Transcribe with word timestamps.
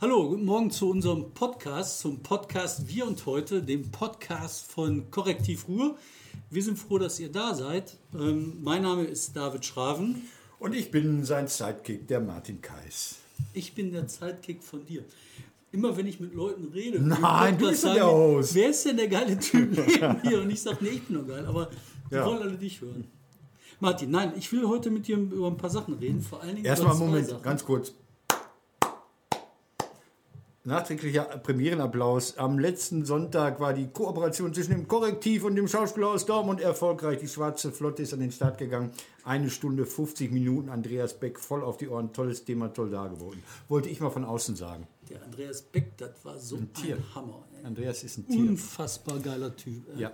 Hallo, 0.00 0.28
guten 0.28 0.44
Morgen 0.44 0.70
zu 0.70 0.90
unserem 0.90 1.30
Podcast, 1.32 2.00
zum 2.00 2.22
Podcast 2.22 2.86
Wir 2.88 3.06
und 3.06 3.24
Heute, 3.26 3.62
dem 3.62 3.90
Podcast 3.90 4.70
von 4.70 5.10
Korrektiv 5.10 5.68
Ruhr. 5.68 5.96
Wir 6.50 6.62
sind 6.62 6.78
froh, 6.78 6.98
dass 6.98 7.18
ihr 7.18 7.30
da 7.32 7.54
seid. 7.54 7.96
Ähm, 8.14 8.58
mein 8.62 8.82
Name 8.82 9.04
ist 9.04 9.34
David 9.36 9.64
Schraven. 9.64 10.22
Und 10.58 10.74
ich 10.74 10.90
bin 10.90 11.24
sein 11.24 11.48
Sidekick, 11.48 12.06
der 12.08 12.20
Martin 12.20 12.60
Kais. 12.60 13.16
Ich 13.54 13.74
bin 13.74 13.92
der 13.92 14.08
Sidekick 14.08 14.62
von 14.62 14.84
dir. 14.84 15.02
Immer 15.72 15.96
wenn 15.96 16.06
ich 16.06 16.20
mit 16.20 16.34
Leuten 16.34 16.68
rede, 16.72 17.00
Nein, 17.00 17.58
du 17.58 17.68
bist 17.68 17.82
sagen, 17.82 17.96
der 17.96 18.06
Host. 18.06 18.54
wer 18.54 18.70
ist 18.70 18.84
denn 18.84 18.96
der 18.96 19.08
geile 19.08 19.38
Typ 19.38 19.70
neben 19.76 20.20
mir? 20.28 20.40
Und 20.42 20.50
ich 20.50 20.62
sage, 20.62 20.78
nee, 20.80 20.90
ich 20.90 21.02
bin 21.04 21.16
nur 21.16 21.26
geil, 21.26 21.44
aber 21.46 21.70
die 22.10 22.14
Ja. 22.14 22.24
wollen 22.26 22.42
alle 22.42 22.56
dich 22.56 22.80
hören. 22.80 23.04
Martin, 23.80 24.10
nein, 24.10 24.32
ich 24.38 24.50
will 24.52 24.66
heute 24.66 24.90
mit 24.90 25.06
dir 25.06 25.16
über 25.18 25.48
ein 25.48 25.56
paar 25.58 25.68
Sachen 25.68 25.94
reden, 25.94 26.22
vor 26.22 26.40
allen 26.42 26.54
Dingen 26.56 26.64
Erstmal 26.66 26.94
Moment, 26.94 27.28
Sachen. 27.28 27.42
ganz 27.42 27.64
kurz. 27.64 27.92
Nachträglicher 30.66 31.22
Premierenapplaus. 31.22 32.38
Am 32.38 32.58
letzten 32.58 33.04
Sonntag 33.04 33.60
war 33.60 33.72
die 33.72 33.86
Kooperation 33.86 34.52
zwischen 34.52 34.72
dem 34.72 34.88
Korrektiv 34.88 35.44
und 35.44 35.54
dem 35.54 35.68
Schauspieler 35.68 36.08
aus 36.08 36.26
Dortmund 36.26 36.60
erfolgreich. 36.60 37.20
Die 37.20 37.28
Schwarze 37.28 37.70
Flotte 37.70 38.02
ist 38.02 38.12
an 38.12 38.18
den 38.18 38.32
Start 38.32 38.58
gegangen. 38.58 38.90
Eine 39.22 39.48
Stunde 39.48 39.86
50 39.86 40.32
Minuten. 40.32 40.68
Andreas 40.68 41.14
Beck 41.20 41.38
voll 41.38 41.62
auf 41.62 41.76
die 41.76 41.88
Ohren. 41.88 42.12
Tolles 42.12 42.44
Thema, 42.44 42.72
toll 42.72 42.90
dargeboten. 42.90 43.44
Wollte 43.68 43.88
ich 43.88 44.00
mal 44.00 44.10
von 44.10 44.24
außen 44.24 44.56
sagen. 44.56 44.88
Der 45.08 45.22
Andreas 45.22 45.62
Beck, 45.62 45.96
das 45.98 46.24
war 46.24 46.36
so 46.36 46.56
ein, 46.56 46.72
Tier. 46.72 46.98
Hammer. 47.14 47.44
Ey. 47.56 47.64
Andreas 47.64 48.02
ist 48.02 48.18
ein 48.18 48.26
Tier. 48.26 48.50
Unfassbar 48.50 49.20
geiler 49.20 49.54
Typ. 49.54 49.84
ey. 49.94 50.02
Ja, 50.02 50.12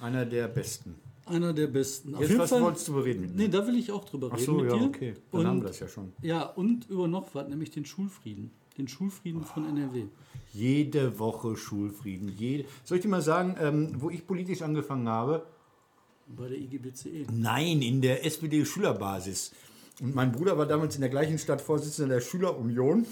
einer 0.00 0.24
der 0.24 0.46
besten. 0.46 0.94
Einer 1.26 1.52
der 1.52 1.66
besten. 1.66 2.14
Auf 2.14 2.20
Jetzt, 2.20 2.38
was 2.38 2.50
Fall, 2.50 2.62
wolltest 2.62 2.86
du 2.86 2.94
bereden 2.94 3.22
mit 3.22 3.30
mir? 3.34 3.42
Nee, 3.42 3.48
da 3.48 3.66
will 3.66 3.76
ich 3.76 3.90
auch 3.90 4.04
drüber 4.04 4.28
Ach 4.30 4.36
reden 4.36 4.46
so, 4.46 4.52
mit 4.52 4.70
ja, 4.70 4.78
dir. 4.78 4.84
okay. 4.84 5.14
Dann 5.32 5.40
und, 5.40 5.46
haben 5.48 5.62
wir 5.62 5.66
das 5.66 5.80
ja 5.80 5.88
schon. 5.88 6.12
Ja, 6.22 6.44
und 6.44 6.88
über 6.88 7.08
noch 7.08 7.34
was, 7.34 7.48
nämlich 7.48 7.72
den 7.72 7.84
Schulfrieden. 7.84 8.52
Den 8.80 8.88
Schulfrieden 8.88 9.44
von 9.44 9.68
NRW. 9.68 10.04
Jede 10.54 11.18
Woche 11.18 11.54
Schulfrieden. 11.54 12.34
Jede. 12.38 12.64
Soll 12.82 12.96
ich 12.96 13.02
dir 13.02 13.10
mal 13.10 13.20
sagen, 13.20 13.56
ähm, 13.60 13.96
wo 13.98 14.08
ich 14.08 14.26
politisch 14.26 14.62
angefangen 14.62 15.06
habe? 15.06 15.44
Bei 16.26 16.48
der 16.48 16.56
IGBCE. 16.56 17.26
Nein, 17.30 17.82
in 17.82 18.00
der 18.00 18.24
SPD-Schülerbasis. 18.24 19.52
Und 20.00 20.14
mein 20.14 20.32
Bruder 20.32 20.56
war 20.56 20.64
damals 20.64 20.94
in 20.94 21.02
der 21.02 21.10
gleichen 21.10 21.38
Stadt 21.38 21.60
Vorsitzender 21.60 22.14
der 22.14 22.20
Schülerunion. 22.22 23.04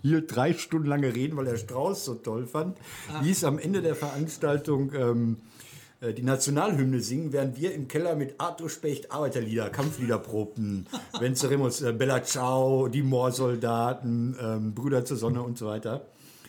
Hier 0.00 0.22
drei 0.22 0.54
Stunden 0.54 0.88
lange 0.88 1.14
reden, 1.14 1.36
weil 1.36 1.48
er 1.48 1.58
Strauß 1.58 2.06
so 2.06 2.14
toll 2.14 2.46
fand. 2.46 2.78
Ließ 3.22 3.44
am 3.44 3.58
Ende 3.58 3.82
der 3.82 3.94
Veranstaltung 3.94 4.94
ähm, 4.94 5.36
äh, 5.36 5.67
die 6.00 6.22
Nationalhymne 6.22 7.00
singen, 7.00 7.32
während 7.32 7.56
wir 7.60 7.74
im 7.74 7.88
Keller 7.88 8.14
mit 8.14 8.36
Arthur 8.38 8.70
Specht 8.70 9.10
Arbeiterlieder, 9.10 9.68
Kampflieder 9.70 10.18
probten. 10.18 10.86
Venceremos, 11.18 11.82
äh, 11.82 11.92
Bella 11.92 12.22
Ciao, 12.22 12.88
die 12.88 13.02
Moorsoldaten, 13.02 14.36
ähm, 14.40 14.74
Brüder 14.74 15.04
zur 15.04 15.16
Sonne 15.16 15.42
und 15.42 15.58
so 15.58 15.66
weiter. 15.66 16.06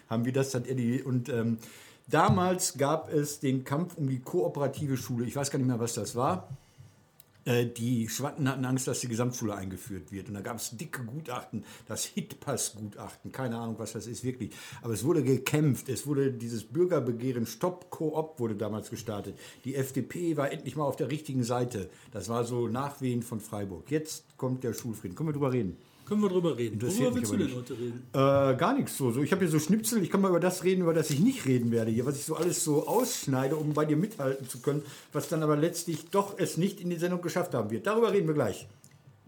Haben 0.07 0.25
wir 0.25 0.33
das, 0.33 0.53
hat 0.53 0.67
er 0.67 0.75
die, 0.75 1.01
und 1.01 1.29
ähm, 1.29 1.57
damals 2.07 2.77
gab 2.77 3.11
es 3.11 3.39
den 3.39 3.63
Kampf 3.63 3.95
um 3.97 4.07
die 4.07 4.19
kooperative 4.19 4.97
Schule. 4.97 5.25
Ich 5.25 5.35
weiß 5.35 5.49
gar 5.49 5.57
nicht 5.59 5.67
mehr, 5.67 5.79
was 5.79 5.93
das 5.93 6.15
war. 6.15 6.49
Äh, 7.49 7.65
Die 7.65 8.07
Schwatten 8.07 8.47
hatten 8.47 8.63
Angst, 8.63 8.87
dass 8.87 8.99
die 8.99 9.07
Gesamtschule 9.07 9.55
eingeführt 9.55 10.11
wird. 10.11 10.27
Und 10.27 10.35
da 10.35 10.41
gab 10.41 10.57
es 10.57 10.77
dicke 10.77 11.03
Gutachten, 11.03 11.65
das 11.87 12.05
Hitpass-Gutachten, 12.05 13.31
keine 13.31 13.57
Ahnung, 13.57 13.75
was 13.79 13.93
das 13.93 14.05
ist 14.05 14.23
wirklich. 14.23 14.51
Aber 14.83 14.93
es 14.93 15.03
wurde 15.03 15.23
gekämpft, 15.23 15.89
es 15.89 16.05
wurde 16.05 16.31
dieses 16.31 16.63
Bürgerbegehren 16.63 17.47
Stopp 17.47 17.89
Koop 17.89 18.39
wurde 18.39 18.55
damals 18.55 18.91
gestartet. 18.91 19.37
Die 19.65 19.75
FDP 19.75 20.37
war 20.37 20.51
endlich 20.51 20.75
mal 20.75 20.83
auf 20.83 20.95
der 20.95 21.09
richtigen 21.09 21.43
Seite. 21.43 21.89
Das 22.11 22.29
war 22.29 22.43
so 22.43 22.67
Nachwehen 22.67 23.23
von 23.23 23.39
Freiburg. 23.39 23.89
Jetzt 23.89 24.37
kommt 24.37 24.63
der 24.63 24.73
Schulfrieden. 24.73 25.15
Können 25.15 25.29
wir 25.29 25.33
drüber 25.33 25.51
reden? 25.51 25.77
Können 26.09 26.21
wir 26.23 26.29
drüber 26.29 26.57
reden. 26.57 26.81
Worüber 26.81 27.15
willst 27.15 27.31
du 27.31 27.37
denn 27.37 27.55
heute 27.55 27.73
reden? 27.73 28.03
Äh, 28.13 28.17
gar 28.57 28.73
nichts 28.73 28.97
so. 28.97 29.11
so 29.11 29.21
ich 29.21 29.31
habe 29.31 29.41
hier 29.41 29.51
so 29.51 29.59
Schnipsel, 29.59 30.01
ich 30.01 30.09
kann 30.09 30.21
mal 30.21 30.29
über 30.29 30.39
das 30.39 30.63
reden, 30.63 30.81
über 30.81 30.93
das 30.95 31.11
ich 31.11 31.19
nicht 31.19 31.45
reden 31.45 31.71
werde 31.71 31.91
hier, 31.91 32.03
was 32.07 32.17
ich 32.17 32.25
so 32.25 32.35
alles 32.35 32.63
so 32.63 32.87
ausschneide, 32.87 33.55
um 33.55 33.73
bei 33.75 33.85
dir 33.85 33.95
mithalten 33.95 34.49
zu 34.49 34.59
können, 34.59 34.81
was 35.13 35.29
dann 35.29 35.43
aber 35.43 35.55
letztlich 35.55 36.09
doch 36.09 36.39
es 36.39 36.57
nicht 36.57 36.81
in 36.81 36.89
die 36.89 36.95
Sendung 36.95 37.21
geschafft 37.21 37.53
haben 37.53 37.69
wird. 37.69 37.85
Darüber 37.85 38.11
reden 38.11 38.25
wir 38.25 38.33
gleich. 38.33 38.67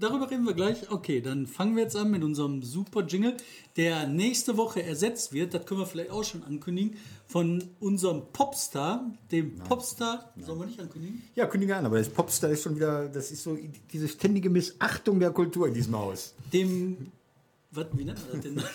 Darüber 0.01 0.31
reden 0.31 0.45
wir 0.47 0.55
gleich. 0.55 0.89
Okay, 0.89 1.21
dann 1.21 1.45
fangen 1.45 1.75
wir 1.75 1.83
jetzt 1.83 1.95
an 1.95 2.09
mit 2.09 2.23
unserem 2.23 2.63
super 2.63 3.05
Jingle, 3.05 3.37
der 3.77 4.07
nächste 4.07 4.57
Woche 4.57 4.81
ersetzt 4.81 5.31
wird. 5.31 5.53
Das 5.53 5.67
können 5.67 5.79
wir 5.79 5.85
vielleicht 5.85 6.09
auch 6.09 6.23
schon 6.23 6.43
ankündigen. 6.43 6.97
Von 7.27 7.63
unserem 7.79 8.23
Popstar, 8.33 9.13
dem 9.31 9.59
Popstar. 9.59 10.33
Sollen 10.39 10.59
wir 10.59 10.65
nicht 10.65 10.79
ankündigen? 10.79 11.21
Ja, 11.35 11.45
kündige 11.45 11.75
an, 11.75 11.85
aber 11.85 11.99
das 11.99 12.09
Popstar 12.09 12.49
ist 12.49 12.63
schon 12.63 12.77
wieder, 12.77 13.09
das 13.09 13.29
ist 13.29 13.43
so 13.43 13.55
diese 13.93 14.07
ständige 14.07 14.49
Missachtung 14.49 15.19
der 15.19 15.29
Kultur 15.29 15.67
in 15.67 15.75
diesem 15.75 15.95
Haus. 15.95 16.33
Dem. 16.51 17.11
Was, 17.69 17.85
wie 17.93 18.03
nennt 18.03 18.19
man 18.27 18.41
das 18.41 18.69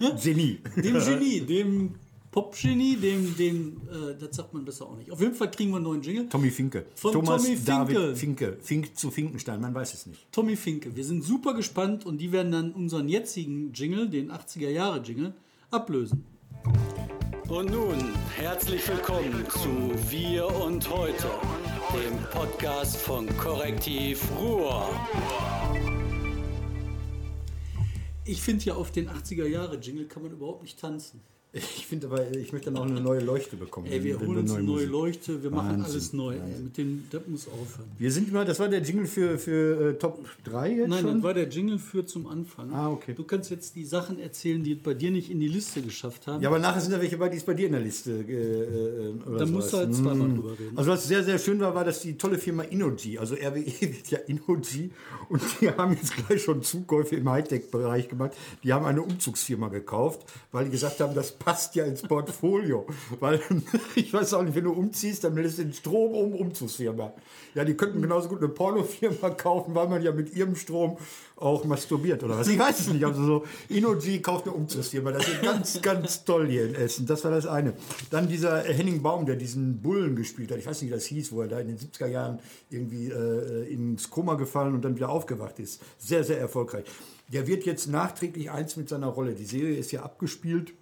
denn? 0.00 0.16
Genie. 0.22 0.60
dem 0.76 0.98
Genie, 0.98 1.40
dem 1.42 1.94
Pop-Genie, 2.30 2.96
dem, 2.96 3.36
dem, 3.36 3.80
äh, 3.90 4.14
das 4.16 4.36
sagt 4.36 4.54
man 4.54 4.64
besser 4.64 4.86
auch 4.86 4.96
nicht. 4.96 5.10
Auf 5.10 5.20
jeden 5.20 5.34
Fall 5.34 5.50
kriegen 5.50 5.70
wir 5.70 5.76
einen 5.76 5.84
neuen 5.84 6.02
Jingle. 6.02 6.28
Tommy 6.28 6.50
Finke. 6.50 6.86
Von 6.94 7.12
Thomas 7.12 7.42
Tommy 7.42 7.56
Finke. 7.56 7.94
David 7.94 8.18
Finke. 8.18 8.56
Fink 8.60 8.96
zu 8.96 9.10
Finkenstein, 9.10 9.60
man 9.60 9.74
weiß 9.74 9.94
es 9.94 10.06
nicht. 10.06 10.30
Tommy 10.30 10.54
Finke. 10.54 10.94
Wir 10.94 11.04
sind 11.04 11.24
super 11.24 11.54
gespannt 11.54 12.06
und 12.06 12.18
die 12.18 12.30
werden 12.30 12.52
dann 12.52 12.72
unseren 12.72 13.08
jetzigen 13.08 13.72
Jingle, 13.72 14.08
den 14.08 14.30
80er 14.30 14.68
Jahre 14.68 15.00
Jingle, 15.00 15.34
ablösen. 15.72 16.24
Und 17.48 17.72
nun 17.72 17.98
herzlich 18.36 18.86
willkommen 18.86 19.44
zu 19.48 19.90
Wir 20.08 20.46
und 20.46 20.88
Heute, 20.88 21.28
dem 21.92 22.16
Podcast 22.30 22.96
von 22.96 23.26
Korrektiv 23.38 24.22
Ruhr. 24.38 24.88
Ich 28.24 28.40
finde 28.40 28.66
ja 28.66 28.74
auf 28.74 28.92
den 28.92 29.08
80er 29.10 29.46
Jahre 29.46 29.78
Jingle 29.78 30.06
kann 30.06 30.22
man 30.22 30.30
überhaupt 30.30 30.62
nicht 30.62 30.78
tanzen. 30.78 31.20
Ich 31.52 31.84
finde 31.88 32.06
aber, 32.06 32.30
ich 32.30 32.52
möchte 32.52 32.70
dann 32.70 32.80
auch 32.80 32.86
eine 32.86 33.00
neue 33.00 33.18
Leuchte 33.18 33.56
bekommen. 33.56 33.88
Ey, 33.90 34.04
wir 34.04 34.20
holen 34.20 34.38
uns 34.38 34.52
eine 34.52 34.62
neue 34.62 34.74
Musik- 34.86 34.90
Leuchte, 34.90 35.42
wir 35.42 35.50
machen 35.50 35.70
Wahnsinn. 35.80 35.84
alles 35.84 36.12
neu. 36.12 36.34
Ey, 36.36 36.60
mit 36.62 36.78
dem, 36.78 37.04
das 37.10 37.22
muss 37.26 37.48
aufhören. 37.48 37.88
Wir 37.98 38.12
sind 38.12 38.32
mal, 38.32 38.44
das 38.44 38.60
war 38.60 38.68
der 38.68 38.80
Jingle 38.82 39.06
für, 39.06 39.36
für 39.36 39.90
äh, 39.90 39.94
Top 39.94 40.24
3 40.44 40.70
jetzt 40.70 40.88
Nein, 40.88 41.00
schon? 41.02 41.14
das 41.14 41.22
war 41.24 41.34
der 41.34 41.48
Jingle 41.48 41.80
für 41.80 42.06
zum 42.06 42.28
Anfang. 42.28 42.72
Ah, 42.72 42.88
okay. 42.90 43.14
Du 43.14 43.24
kannst 43.24 43.50
jetzt 43.50 43.74
die 43.74 43.84
Sachen 43.84 44.20
erzählen, 44.20 44.62
die 44.62 44.74
es 44.74 44.78
bei 44.78 44.94
dir 44.94 45.10
nicht 45.10 45.28
in 45.28 45.40
die 45.40 45.48
Liste 45.48 45.82
geschafft 45.82 46.28
haben. 46.28 46.40
Ja, 46.40 46.50
aber 46.50 46.60
nachher 46.60 46.80
sind 46.82 46.92
da 46.92 47.00
welche 47.00 47.16
bei, 47.16 47.28
die 47.28 47.38
ist 47.38 47.46
bei 47.46 47.54
dir 47.54 47.66
in 47.66 47.72
der 47.72 47.80
Liste. 47.80 48.12
Äh, 48.12 48.32
äh, 48.32 49.28
oder 49.28 49.38
Dann 49.38 49.50
musst 49.50 49.72
du 49.72 49.78
halt 49.78 49.92
zweimal 49.92 50.28
Mm. 50.28 50.36
drüber 50.36 50.52
reden. 50.52 50.78
Also 50.78 50.92
was 50.92 51.08
sehr, 51.08 51.24
sehr 51.24 51.40
schön 51.40 51.58
war, 51.58 51.74
war, 51.74 51.84
dass 51.84 52.00
die 52.00 52.16
tolle 52.16 52.38
Firma 52.38 52.62
Innogy, 52.62 53.18
also 53.18 53.34
RWE 53.34 53.64
wird 53.80 54.08
ja 54.08 54.18
Innogy 54.20 54.92
und 55.28 55.42
die 55.60 55.68
haben 55.68 55.94
jetzt 55.94 56.14
gleich 56.16 56.42
schon 56.44 56.62
Zukäufe 56.62 57.16
im 57.16 57.28
Hightech-Bereich 57.28 58.08
gemacht. 58.08 58.34
Die 58.62 58.72
haben 58.72 58.86
eine 58.86 59.02
Umzugsfirma 59.02 59.66
gekauft, 59.66 60.20
weil 60.52 60.66
die 60.66 60.70
gesagt 60.70 61.00
haben, 61.00 61.12
das 61.16 61.32
passt 61.40 61.74
ja 61.74 61.84
ins 61.84 62.02
Portfolio. 62.02 62.86
Weil 63.20 63.40
ich 63.96 64.12
weiß 64.12 64.34
auch 64.34 64.42
nicht, 64.42 64.54
wenn 64.54 64.64
du 64.64 64.72
umziehst, 64.72 65.24
dann 65.24 65.34
meldest 65.34 65.58
du 65.58 65.64
den 65.64 65.72
Strom 65.72 66.12
um, 66.12 66.34
Umzugsfirma. 66.34 67.12
Ja, 67.54 67.64
die 67.64 67.74
könnten 67.74 68.00
genauso 68.00 68.28
gut 68.28 68.38
eine 68.38 68.48
Pornofirma 68.48 69.30
kaufen, 69.36 69.74
weil 69.74 69.88
man 69.88 70.02
ja 70.02 70.12
mit 70.12 70.32
ihrem 70.32 70.54
Strom 70.54 70.98
auch 71.34 71.64
masturbiert 71.64 72.22
oder 72.22 72.38
was. 72.38 72.46
Ich 72.48 72.58
weiß 72.58 72.78
es 72.80 72.92
nicht. 72.92 73.04
Also 73.04 73.24
so, 73.24 73.44
Innogy 73.68 74.20
kauft 74.20 74.46
eine 74.46 74.54
Umzugsfirma. 74.54 75.10
Das 75.10 75.26
ist 75.26 75.42
ganz, 75.42 75.82
ganz 75.82 76.24
toll 76.24 76.48
hier 76.48 76.66
in 76.66 76.74
Essen. 76.74 77.06
Das 77.06 77.24
war 77.24 77.30
das 77.30 77.46
eine. 77.46 77.72
Dann 78.10 78.28
dieser 78.28 78.60
Henning 78.60 79.02
Baum, 79.02 79.24
der 79.24 79.36
diesen 79.36 79.80
Bullen 79.80 80.14
gespielt 80.14 80.52
hat. 80.52 80.58
Ich 80.58 80.66
weiß 80.66 80.82
nicht, 80.82 80.90
wie 80.90 80.94
das 80.94 81.06
hieß, 81.06 81.32
wo 81.32 81.40
er 81.40 81.48
da 81.48 81.58
in 81.58 81.68
den 81.68 81.78
70er 81.78 82.06
Jahren 82.06 82.38
irgendwie 82.68 83.08
äh, 83.08 83.72
ins 83.72 84.10
Koma 84.10 84.34
gefallen 84.34 84.74
und 84.74 84.84
dann 84.84 84.94
wieder 84.94 85.08
aufgewacht 85.08 85.58
ist. 85.58 85.80
Sehr, 85.98 86.22
sehr 86.22 86.38
erfolgreich. 86.38 86.84
Der 87.28 87.46
wird 87.46 87.64
jetzt 87.64 87.86
nachträglich 87.86 88.50
eins 88.50 88.76
mit 88.76 88.88
seiner 88.88 89.06
Rolle. 89.06 89.34
Die 89.34 89.44
Serie 89.44 89.76
ist 89.76 89.92
ja 89.92 90.02
abgespielt 90.02 90.74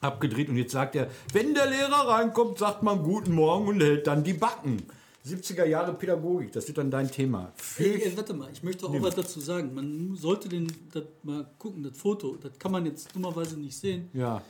abgedreht 0.00 0.48
und 0.48 0.56
jetzt 0.56 0.72
sagt 0.72 0.94
er, 0.96 1.08
wenn 1.32 1.54
der 1.54 1.66
Lehrer 1.68 2.08
reinkommt, 2.08 2.58
sagt 2.58 2.82
man 2.82 3.02
guten 3.02 3.32
Morgen 3.32 3.68
und 3.68 3.80
hält 3.82 4.06
dann 4.06 4.24
die 4.24 4.32
Backen. 4.34 4.82
70er 5.26 5.64
Jahre 5.66 5.92
Pädagogik, 5.92 6.52
das 6.52 6.66
wird 6.68 6.78
dann 6.78 6.90
dein 6.90 7.10
Thema. 7.10 7.52
Ey, 7.76 8.02
ey, 8.02 8.16
warte 8.16 8.32
mal, 8.32 8.48
ich 8.50 8.62
möchte 8.62 8.86
auch 8.86 9.02
was 9.02 9.14
dazu 9.14 9.40
sagen. 9.40 9.74
Man 9.74 10.16
sollte 10.16 10.48
den, 10.48 10.72
das 10.92 11.02
mal 11.22 11.46
gucken, 11.58 11.82
das 11.82 11.98
Foto, 11.98 12.36
das 12.40 12.58
kann 12.58 12.72
man 12.72 12.86
jetzt 12.86 13.14
dummerweise 13.14 13.58
nicht 13.58 13.76
sehen. 13.76 14.08
Ja, 14.14 14.40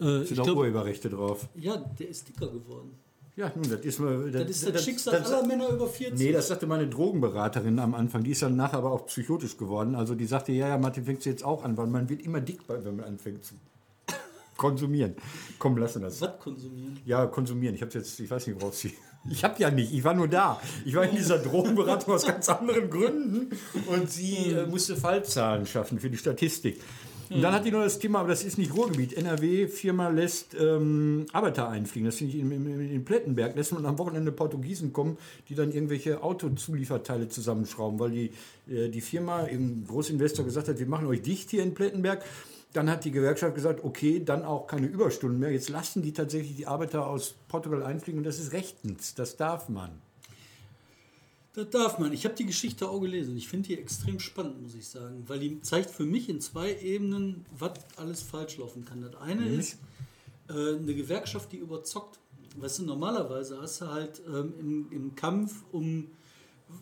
Äh, 0.00 0.24
sind 0.24 0.40
auch 0.40 0.44
glaub, 0.44 0.56
Urheberrechte 0.58 1.10
drauf. 1.10 1.48
ja, 1.54 1.76
der 1.76 2.08
ist 2.08 2.28
dicker 2.28 2.46
geworden. 2.46 2.94
Ja, 3.36 3.50
nun, 3.54 3.68
das 3.70 3.80
ist 3.80 3.98
mal. 3.98 4.30
Das 4.30 4.48
ist 4.48 4.68
das, 4.74 4.84
Schicksal 4.84 5.14
aller 5.22 5.46
Männer 5.46 5.68
über 5.70 5.86
40. 5.86 6.18
Nee, 6.18 6.32
das 6.32 6.48
sagte 6.48 6.66
meine 6.66 6.86
Drogenberaterin 6.86 7.78
am 7.78 7.94
Anfang. 7.94 8.22
Die 8.24 8.30
ist 8.30 8.42
dann 8.42 8.56
nachher 8.56 8.78
aber 8.78 8.92
auch 8.92 9.06
psychotisch 9.06 9.56
geworden. 9.56 9.94
Also 9.94 10.14
die 10.14 10.26
sagte, 10.26 10.52
ja, 10.52 10.68
ja, 10.68 10.78
Martin, 10.78 11.04
fängst 11.04 11.24
du 11.26 11.30
jetzt 11.30 11.42
auch 11.44 11.64
an, 11.64 11.76
weil 11.76 11.86
man 11.86 12.08
wird 12.10 12.22
immer 12.22 12.40
dick, 12.40 12.60
wenn 12.68 12.96
man 12.96 13.06
anfängt 13.06 13.44
zu 13.44 13.54
konsumieren. 14.56 15.14
Komm, 15.58 15.76
lassen 15.76 16.02
das. 16.02 16.20
was 16.20 16.38
konsumieren? 16.38 17.00
Ja, 17.04 17.26
konsumieren. 17.26 17.74
Ich 17.74 17.82
habe 17.82 17.92
jetzt, 17.92 18.18
ich 18.20 18.30
weiß 18.30 18.46
nicht, 18.46 18.60
worauf 18.60 18.74
sie. 18.74 18.94
Ich 19.30 19.44
habe 19.44 19.54
ja 19.58 19.70
nicht, 19.70 19.92
ich 19.94 20.02
war 20.02 20.14
nur 20.14 20.26
da. 20.26 20.60
Ich 20.84 20.96
war 20.96 21.04
in 21.04 21.14
dieser 21.14 21.38
Drogenberatung 21.38 22.12
aus 22.12 22.26
ganz 22.26 22.48
anderen 22.48 22.90
Gründen 22.90 23.56
und 23.86 24.10
sie 24.10 24.50
äh, 24.50 24.66
musste 24.66 24.96
Fallzahlen 24.96 25.64
schaffen 25.64 26.00
für 26.00 26.10
die 26.10 26.16
Statistik. 26.16 26.80
Und 27.34 27.42
dann 27.42 27.54
hat 27.54 27.64
die 27.64 27.70
noch 27.70 27.82
das 27.82 27.98
Thema, 27.98 28.20
aber 28.20 28.28
das 28.28 28.44
ist 28.44 28.58
nicht 28.58 28.74
Ruhrgebiet. 28.74 29.14
NRW-Firma 29.14 30.08
lässt 30.08 30.54
ähm, 30.54 31.26
Arbeiter 31.32 31.68
einfliegen. 31.68 32.06
Das 32.06 32.16
finde 32.16 32.36
ich 32.36 32.42
in, 32.42 32.52
in, 32.52 32.90
in 32.90 33.04
Plettenberg. 33.04 33.56
Lässt 33.56 33.72
man 33.72 33.86
am 33.86 33.98
Wochenende 33.98 34.32
Portugiesen 34.32 34.92
kommen, 34.92 35.16
die 35.48 35.54
dann 35.54 35.72
irgendwelche 35.72 36.22
Autozulieferteile 36.22 37.28
zusammenschrauben, 37.28 37.98
weil 37.98 38.10
die, 38.10 38.30
äh, 38.70 38.88
die 38.88 39.00
Firma, 39.00 39.44
ein 39.44 39.84
Großinvestor 39.88 40.44
gesagt 40.44 40.68
hat, 40.68 40.78
wir 40.78 40.86
machen 40.86 41.06
euch 41.06 41.22
dicht 41.22 41.50
hier 41.50 41.62
in 41.62 41.74
Plettenberg. 41.74 42.22
Dann 42.72 42.88
hat 42.90 43.04
die 43.04 43.10
Gewerkschaft 43.10 43.54
gesagt, 43.54 43.84
okay, 43.84 44.22
dann 44.24 44.44
auch 44.44 44.66
keine 44.66 44.86
Überstunden 44.86 45.38
mehr. 45.38 45.50
Jetzt 45.52 45.68
lassen 45.68 46.02
die 46.02 46.12
tatsächlich 46.12 46.56
die 46.56 46.66
Arbeiter 46.66 47.06
aus 47.06 47.34
Portugal 47.48 47.82
einfliegen 47.82 48.18
und 48.18 48.24
das 48.24 48.38
ist 48.38 48.52
rechtens. 48.52 49.14
Das 49.14 49.36
darf 49.36 49.68
man. 49.68 49.90
Das 51.54 51.68
darf 51.68 51.98
man. 51.98 52.12
Ich 52.14 52.24
habe 52.24 52.34
die 52.34 52.46
Geschichte 52.46 52.88
auch 52.88 53.00
gelesen. 53.00 53.36
Ich 53.36 53.46
finde 53.48 53.68
die 53.68 53.78
extrem 53.78 54.18
spannend, 54.18 54.62
muss 54.62 54.74
ich 54.74 54.86
sagen, 54.88 55.24
weil 55.26 55.38
die 55.38 55.60
zeigt 55.60 55.90
für 55.90 56.06
mich 56.06 56.30
in 56.30 56.40
zwei 56.40 56.74
Ebenen, 56.78 57.44
was 57.58 57.72
alles 57.96 58.22
falsch 58.22 58.56
laufen 58.56 58.86
kann. 58.86 59.02
Das 59.02 59.20
eine 59.20 59.42
Mhm. 59.42 59.58
ist 59.60 59.76
äh, 60.48 60.52
eine 60.76 60.94
Gewerkschaft, 60.94 61.52
die 61.52 61.58
überzockt. 61.58 62.18
Weißt 62.56 62.78
du, 62.80 62.84
normalerweise 62.84 63.60
hast 63.60 63.82
du 63.82 63.88
halt 63.88 64.22
ähm, 64.26 64.54
im, 64.58 64.92
im 64.92 65.14
Kampf 65.14 65.62
um 65.72 66.06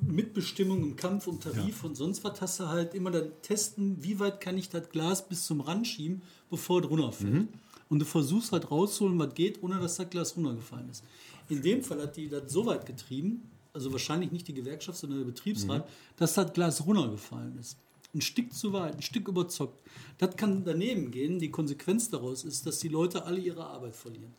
Mitbestimmung, 0.01 0.83
im 0.83 0.97
Kampf 0.97 1.27
um 1.27 1.41
Tarif 1.41 1.85
und 1.85 1.97
sonst 1.97 2.25
was, 2.25 2.41
hast 2.41 2.61
du 2.61 2.69
halt 2.69 2.95
immer 2.95 3.11
dann 3.11 3.31
testen, 3.43 4.03
wie 4.03 4.19
weit 4.19 4.41
kann 4.41 4.57
ich 4.59 4.69
das 4.69 4.89
Glas 4.91 5.29
bis 5.29 5.45
zum 5.45 5.61
Rand 5.61 5.87
schieben, 5.87 6.23
bevor 6.51 6.81
es 6.81 6.91
runterfällt. 6.91 7.49
Und 7.89 7.99
du 7.99 8.05
versuchst 8.05 8.53
halt 8.53 8.71
rauszuholen, 8.71 9.19
was 9.19 9.35
geht, 9.35 9.63
ohne 9.63 9.81
dass 9.81 9.97
das 9.97 10.09
Glas 10.09 10.37
runtergefallen 10.37 10.89
ist. 10.91 11.03
In 11.49 11.63
dem 11.63 11.83
Fall 11.83 12.01
hat 12.03 12.17
die 12.17 12.29
das 12.29 12.53
so 12.53 12.65
weit 12.67 12.87
getrieben, 12.87 13.43
also 13.73 13.93
wahrscheinlich 13.93 14.31
nicht 14.31 14.47
die 14.49 14.55
Gewerkschaft, 14.55 14.99
sondern 14.99 15.21
der 15.21 15.27
Betriebsrat, 15.27 15.89
dass 16.17 16.35
das 16.35 16.53
Glas 16.53 16.87
runtergefallen 16.87 17.59
ist. 17.59 17.77
Ein 18.15 18.21
Stück 18.21 18.53
zu 18.53 18.73
weit, 18.73 18.97
ein 18.97 19.03
Stück 19.03 19.29
überzockt. 19.29 19.79
Das 20.19 20.37
kann 20.37 20.65
daneben 20.65 21.11
gehen. 21.11 21.39
Die 21.39 21.51
Konsequenz 21.51 22.11
daraus 22.11 22.45
ist, 22.45 22.67
dass 22.67 22.79
die 22.79 22.89
Leute 22.89 23.25
alle 23.25 23.39
ihre 23.39 23.65
Arbeit 23.65 23.95
verlieren. 23.95 24.35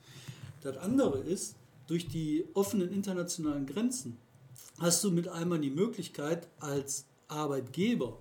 Das 0.61 0.77
andere 0.77 1.19
ist, 1.19 1.55
durch 1.87 2.07
die 2.07 2.45
offenen 2.53 2.91
internationalen 2.91 3.65
Grenzen 3.65 4.17
hast 4.81 5.03
du 5.03 5.11
mit 5.11 5.27
einmal 5.27 5.59
die 5.59 5.69
Möglichkeit, 5.69 6.47
als 6.59 7.05
Arbeitgeber 7.27 8.17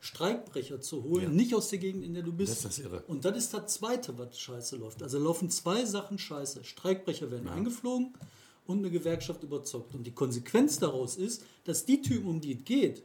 Streikbrecher 0.00 0.80
zu 0.80 1.04
holen, 1.04 1.36
nicht 1.36 1.54
aus 1.54 1.68
der 1.68 1.78
Gegend, 1.78 2.04
in 2.04 2.14
der 2.14 2.22
du 2.22 2.32
bist. 2.32 2.52
Das 2.52 2.58
ist 2.58 2.64
das 2.64 2.78
Irre. 2.78 3.04
Und 3.06 3.24
das 3.24 3.36
ist 3.36 3.52
das 3.54 3.74
Zweite, 3.74 4.16
was 4.18 4.38
scheiße 4.38 4.76
läuft. 4.76 5.02
Also 5.02 5.18
laufen 5.18 5.50
zwei 5.50 5.84
Sachen 5.84 6.18
scheiße. 6.18 6.64
Streikbrecher 6.64 7.30
werden 7.30 7.48
eingeflogen 7.48 8.14
und 8.66 8.78
eine 8.78 8.90
Gewerkschaft 8.90 9.42
überzockt. 9.42 9.94
Und 9.94 10.06
die 10.06 10.12
Konsequenz 10.12 10.78
daraus 10.78 11.16
ist, 11.16 11.44
dass 11.64 11.84
die 11.84 12.00
Typen, 12.00 12.28
um 12.28 12.40
die 12.40 12.56
es 12.56 12.64
geht, 12.64 13.02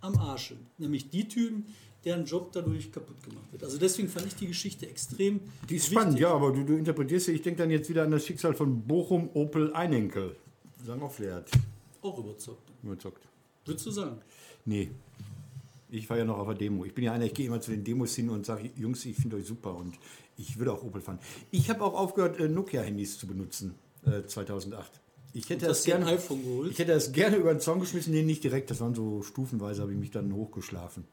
am 0.00 0.16
Arsch 0.18 0.48
sind. 0.48 0.78
Nämlich 0.80 1.10
die 1.10 1.28
Typen, 1.28 1.66
deren 2.04 2.24
Job 2.24 2.50
dadurch 2.52 2.90
kaputt 2.90 3.22
gemacht 3.22 3.52
wird. 3.52 3.62
Also 3.62 3.78
deswegen 3.78 4.08
fand 4.08 4.26
ich 4.26 4.34
die 4.34 4.48
Geschichte 4.48 4.88
extrem 4.88 5.38
Die 5.70 5.76
ist 5.76 5.84
wichtig. 5.84 5.92
spannend, 5.92 6.18
ja, 6.18 6.32
aber 6.34 6.50
du, 6.50 6.64
du 6.64 6.76
interpretierst 6.76 7.26
sie, 7.26 7.32
ich 7.32 7.42
denke 7.42 7.62
dann 7.62 7.70
jetzt 7.70 7.88
wieder 7.88 8.02
an 8.02 8.10
das 8.10 8.26
Schicksal 8.26 8.54
von 8.54 8.82
Bochum, 8.82 9.30
Opel, 9.34 9.72
Einenkel. 9.74 10.34
Sagen 10.84 11.02
auch 11.02 11.12
vielleicht 11.12 11.50
Auch 12.02 12.18
überzockt. 12.18 12.70
überzockt. 12.82 13.26
Würdest 13.64 13.86
du 13.86 13.90
sagen? 13.90 14.20
Nee. 14.64 14.90
Ich 15.88 16.08
war 16.08 16.16
ja 16.16 16.24
noch 16.24 16.38
auf 16.38 16.46
der 16.46 16.56
Demo. 16.56 16.84
Ich 16.84 16.94
bin 16.94 17.04
ja 17.04 17.12
einer, 17.12 17.26
ich 17.26 17.34
gehe 17.34 17.46
immer 17.46 17.60
zu 17.60 17.70
den 17.70 17.84
Demos 17.84 18.14
hin 18.14 18.30
und 18.30 18.46
sage, 18.46 18.70
Jungs, 18.76 19.04
ich 19.04 19.16
finde 19.16 19.36
euch 19.36 19.46
super 19.46 19.76
und 19.76 19.94
ich 20.36 20.58
würde 20.58 20.72
auch 20.72 20.82
Opel 20.82 21.00
fahren. 21.00 21.18
Ich 21.50 21.68
habe 21.70 21.82
auch 21.82 21.94
aufgehört, 21.94 22.40
äh, 22.40 22.48
Nokia-Handys 22.48 23.18
zu 23.18 23.26
benutzen, 23.26 23.74
äh, 24.04 24.22
2008. 24.26 24.90
Ich 25.34 25.48
hätte, 25.48 25.66
das 25.66 25.84
ein 25.84 25.90
gerne, 25.90 26.06
iPhone 26.06 26.42
geholt? 26.42 26.72
ich 26.72 26.78
hätte 26.78 26.92
das 26.92 27.12
gerne 27.12 27.36
über 27.36 27.54
den 27.54 27.60
Zaun 27.60 27.80
geschmissen, 27.80 28.12
nee, 28.12 28.22
nicht 28.22 28.44
direkt, 28.44 28.70
das 28.70 28.80
waren 28.80 28.94
so 28.94 29.22
stufenweise, 29.22 29.82
habe 29.82 29.92
ich 29.92 29.98
mich 29.98 30.10
dann 30.10 30.34
hochgeschlafen. 30.34 31.04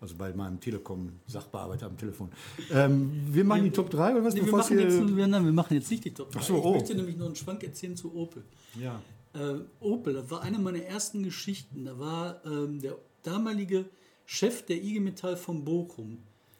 Also 0.00 0.16
bei 0.16 0.34
meinem 0.34 0.60
Telekom-Sachbearbeiter 0.60 1.86
am 1.86 1.96
Telefon. 1.96 2.30
Ähm, 2.70 3.10
wir 3.30 3.44
machen 3.44 3.64
die 3.64 3.70
Top 3.70 3.88
3 3.88 4.12
oder 4.12 4.24
was? 4.24 4.34
Nee, 4.34 4.44
wir, 4.44 4.52
machen 4.52 4.78
jetzt, 4.78 5.16
wir, 5.16 5.26
nein, 5.26 5.44
wir 5.44 5.52
machen 5.52 5.74
jetzt 5.74 5.90
nicht 5.90 6.04
die 6.04 6.12
Top 6.12 6.30
3. 6.30 6.40
Ach 6.40 6.42
so, 6.42 6.58
ich 6.58 6.64
oh. 6.64 6.72
möchte 6.74 6.94
nämlich 6.94 7.16
noch 7.16 7.26
einen 7.26 7.36
Schwank 7.36 7.62
erzählen 7.62 7.96
zu 7.96 8.14
Opel. 8.14 8.42
ja. 8.78 9.00
Äh, 9.34 9.54
Opel, 9.80 10.14
das 10.14 10.30
war 10.30 10.42
eine 10.42 10.58
meiner 10.58 10.82
ersten 10.82 11.22
Geschichten. 11.22 11.84
Da 11.84 11.98
war 11.98 12.40
ähm, 12.46 12.80
der 12.80 12.96
damalige 13.22 13.86
Chef 14.26 14.62
der 14.64 14.76
IG 14.82 15.00
Metall 15.00 15.36
von 15.36 15.64
Bochum, 15.64 16.18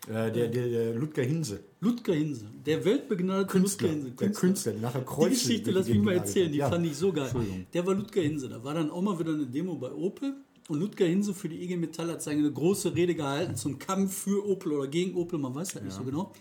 Äh, 0.09 0.31
der, 0.33 0.49
der, 0.49 0.69
der 0.69 0.95
Ludger 0.95 1.23
Hinse. 1.23 1.61
Ludger 1.81 2.15
Hinse, 2.15 2.47
der 2.67 2.85
weltbegnadete 2.85 3.47
Künstler, 3.47 3.89
Ludger 3.89 4.01
Hinse. 4.03 4.17
der 4.19 4.33
Künstler, 4.33 4.73
der 4.73 4.81
nachher 4.83 5.03
Kreuze 5.03 5.31
Die 5.31 5.35
Geschichte, 5.37 5.71
lass 5.71 5.89
mich 5.89 5.99
mal 5.99 6.15
erzählen, 6.15 6.51
die 6.53 6.63
hat. 6.63 6.73
fand 6.73 6.87
ich 6.87 6.97
so 6.97 7.13
geil. 7.13 7.31
Der 7.73 7.87
war 7.87 7.95
Ludger 7.95 8.21
Hinse. 8.23 8.49
Da 8.49 8.63
war 8.65 8.75
dann 8.75 8.91
auch 8.91 9.01
mal 9.03 9.19
wieder 9.19 9.33
eine 9.33 9.47
Demo 9.47 9.77
bei 9.77 9.93
Opel. 9.93 10.35
Und 10.69 10.81
Ludger 10.81 11.05
Hinse 11.07 11.35
für 11.35 11.49
die 11.51 11.63
IG 11.63 11.77
Metall 11.77 12.11
hat 12.11 12.23
seine 12.23 12.51
große 12.51 12.95
Rede 12.95 13.15
gehalten 13.15 13.55
zum 13.55 13.79
Kampf 13.79 14.15
für 14.15 14.47
Opel 14.49 14.73
oder 14.73 14.89
gegen 14.89 15.15
Opel, 15.15 15.39
man 15.39 15.55
weiß 15.55 15.75
das 15.75 15.83
nicht 15.83 15.93
so 15.95 16.03
genau. 16.05 16.33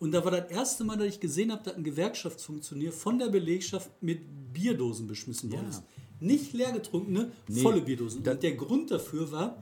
Und 0.00 0.12
da 0.12 0.24
war 0.24 0.32
das 0.32 0.50
erste 0.50 0.84
Mal, 0.84 0.96
dass 0.96 1.06
ich 1.08 1.20
gesehen 1.20 1.52
habe, 1.52 1.62
dass 1.62 1.74
ein 1.74 1.84
Gewerkschaftsfunktionär 1.84 2.92
von 2.92 3.18
der 3.18 3.28
Belegschaft 3.28 3.90
mit 4.02 4.20
Bierdosen 4.52 5.06
beschmissen 5.06 5.50
worden 5.52 5.68
ist. 5.70 5.82
Nicht 6.20 6.52
leer 6.52 6.72
getrunkene, 6.72 7.32
volle 7.62 7.80
Bierdosen. 7.80 8.26
Und 8.26 8.42
der 8.42 8.52
Grund 8.54 8.90
dafür 8.90 9.30
war, 9.32 9.56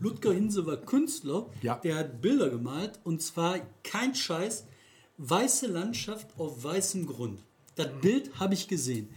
Ludger 0.00 0.32
Hinse 0.32 0.64
war 0.64 0.78
Künstler, 0.78 1.46
Ja. 1.62 1.76
der 1.76 1.96
hat 1.96 2.22
Bilder 2.22 2.48
gemalt 2.48 2.98
und 3.04 3.20
zwar 3.22 3.58
kein 3.82 4.14
Scheiß, 4.14 4.64
weiße 5.18 5.66
Landschaft 5.66 6.28
auf 6.38 6.64
weißem 6.64 7.06
Grund. 7.06 7.40
Das 7.76 7.88
Bild 8.00 8.38
habe 8.40 8.54
ich 8.54 8.66
gesehen. 8.66 9.08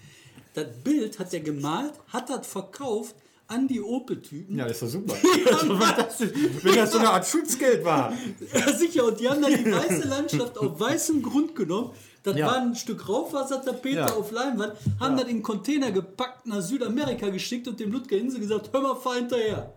Das 0.54 0.68
Bild 0.84 1.20
hat 1.20 1.34
er 1.34 1.40
gemalt, 1.40 1.94
hat 2.08 2.30
das 2.30 2.46
verkauft 2.46 3.16
an 3.54 3.68
die 3.68 3.82
Opel-Typen. 3.82 4.58
Ja, 4.58 4.68
das 4.68 4.82
ist 4.82 4.96
doch 4.96 5.00
super. 5.00 5.16
Also, 5.54 5.78
fantastisch. 5.78 6.32
Wenn 6.64 6.76
das 6.76 6.92
so 6.92 6.98
eine 7.00 7.10
Art 7.10 7.26
Schutzgeld 7.28 7.84
war. 7.86 8.14
Ja, 8.54 8.74
sicher, 8.74 9.06
und 9.06 9.20
die 9.20 9.30
haben 9.30 9.42
dann 9.42 9.52
die 9.54 9.72
weiße 9.72 10.08
Landschaft 10.08 10.58
auf 10.58 10.80
weißem 10.80 11.22
Grund 11.22 11.56
genommen. 11.56 11.92
Das 12.24 12.38
Ja. 12.38 12.48
war 12.48 12.58
ein 12.62 12.76
Stück 12.76 13.08
Rauchwassertapete 13.10 13.96
Ja. 13.98 14.14
auf 14.14 14.32
Leinwand, 14.32 14.74
haben 15.00 15.18
das 15.18 15.28
in 15.28 15.44
Container 15.44 15.92
gepackt, 15.92 16.46
nach 16.48 16.62
Südamerika 16.62 17.28
geschickt 17.30 17.68
und 17.68 17.80
dem 17.80 17.92
Ludger 17.92 18.16
Insel 18.18 18.40
gesagt, 18.40 18.70
hör 18.72 18.82
mal, 18.82 18.96
fahr 18.96 19.16
hinterher. 19.16 19.74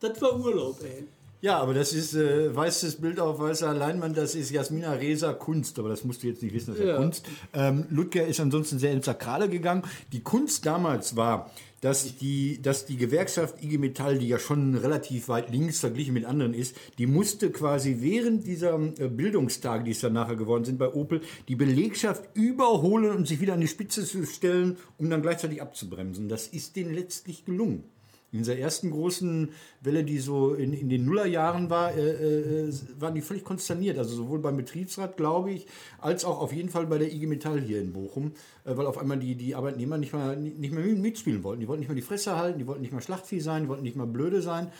Das 0.00 0.20
war 0.20 0.38
Urlaub, 0.38 0.78
ey. 0.82 1.04
Ja, 1.40 1.58
aber 1.60 1.72
das 1.72 1.92
ist 1.92 2.14
äh, 2.14 2.54
weißes 2.54 2.96
Bild 2.96 3.20
auf 3.20 3.38
weißer 3.38 3.72
Leinwand, 3.72 4.18
das 4.18 4.34
ist 4.34 4.50
Jasmina 4.50 4.92
Reza 4.92 5.32
Kunst, 5.32 5.78
aber 5.78 5.88
das 5.88 6.02
musst 6.04 6.22
du 6.22 6.26
jetzt 6.26 6.42
nicht 6.42 6.52
wissen, 6.52 6.72
das 6.72 6.80
ist 6.80 6.84
ja 6.84 6.92
Ja. 6.94 6.96
Kunst. 6.98 7.24
Ähm, 7.54 7.86
Ludger 7.90 8.26
ist 8.26 8.40
ansonsten 8.40 8.78
sehr 8.80 8.90
ins 8.92 9.06
Sakrale 9.06 9.48
gegangen. 9.48 9.82
Die 10.12 10.20
Kunst 10.22 10.66
damals 10.66 11.14
war, 11.16 11.50
dass 11.80 12.16
die, 12.18 12.60
dass 12.60 12.86
die 12.86 12.96
Gewerkschaft 12.96 13.62
IG 13.62 13.78
Metall, 13.78 14.18
die 14.18 14.28
ja 14.28 14.38
schon 14.38 14.74
relativ 14.74 15.28
weit 15.28 15.50
links 15.50 15.80
verglichen 15.80 16.14
mit 16.14 16.24
anderen 16.24 16.54
ist, 16.54 16.76
die 16.98 17.06
musste 17.06 17.50
quasi 17.50 17.98
während 18.00 18.46
dieser 18.46 18.78
äh, 18.98 19.08
Bildungstage, 19.08 19.84
die 19.84 19.92
es 19.92 20.00
dann 20.00 20.12
nachher 20.12 20.36
geworden 20.36 20.64
sind 20.64 20.78
bei 20.78 20.92
Opel, 20.92 21.20
die 21.48 21.56
Belegschaft 21.56 22.24
überholen 22.34 23.16
und 23.16 23.28
sich 23.28 23.40
wieder 23.40 23.54
an 23.54 23.60
die 23.60 23.68
Spitze 23.68 24.04
zu 24.04 24.24
stellen, 24.26 24.76
um 24.96 25.10
dann 25.10 25.22
gleichzeitig 25.22 25.62
abzubremsen. 25.62 26.28
Das 26.28 26.48
ist 26.48 26.76
denen 26.76 26.94
letztlich 26.94 27.44
gelungen. 27.44 27.84
In 28.30 28.40
dieser 28.40 28.58
ersten 28.58 28.90
großen 28.90 29.50
Welle, 29.80 30.04
die 30.04 30.18
so 30.18 30.52
in, 30.52 30.74
in 30.74 30.90
den 30.90 31.06
Nullerjahren 31.06 31.70
war, 31.70 31.94
äh, 31.94 32.66
äh, 32.66 32.72
waren 32.98 33.14
die 33.14 33.22
völlig 33.22 33.42
konsterniert. 33.42 33.96
Also 33.96 34.16
sowohl 34.16 34.38
beim 34.38 34.58
Betriebsrat, 34.58 35.16
glaube 35.16 35.52
ich, 35.52 35.66
als 35.98 36.26
auch 36.26 36.40
auf 36.40 36.52
jeden 36.52 36.68
Fall 36.68 36.86
bei 36.86 36.98
der 36.98 37.10
IG 37.10 37.26
Metall 37.26 37.60
hier 37.60 37.80
in 37.80 37.94
Bochum, 37.94 38.32
äh, 38.64 38.76
weil 38.76 38.84
auf 38.84 38.98
einmal 38.98 39.18
die, 39.18 39.34
die 39.34 39.54
Arbeitnehmer 39.54 39.96
nicht 39.96 40.12
mehr, 40.12 40.36
nicht 40.36 40.74
mehr 40.74 40.84
mitspielen 40.84 41.42
wollten. 41.42 41.60
Die 41.60 41.68
wollten 41.68 41.80
nicht 41.80 41.88
mehr 41.88 41.96
die 41.96 42.02
Fresse 42.02 42.36
halten, 42.36 42.58
die 42.58 42.66
wollten 42.66 42.82
nicht 42.82 42.92
mehr 42.92 43.00
Schlachtvieh 43.00 43.40
sein, 43.40 43.62
die 43.62 43.68
wollten 43.70 43.82
nicht 43.82 43.96
mehr 43.96 44.06
blöde 44.06 44.42
sein. 44.42 44.70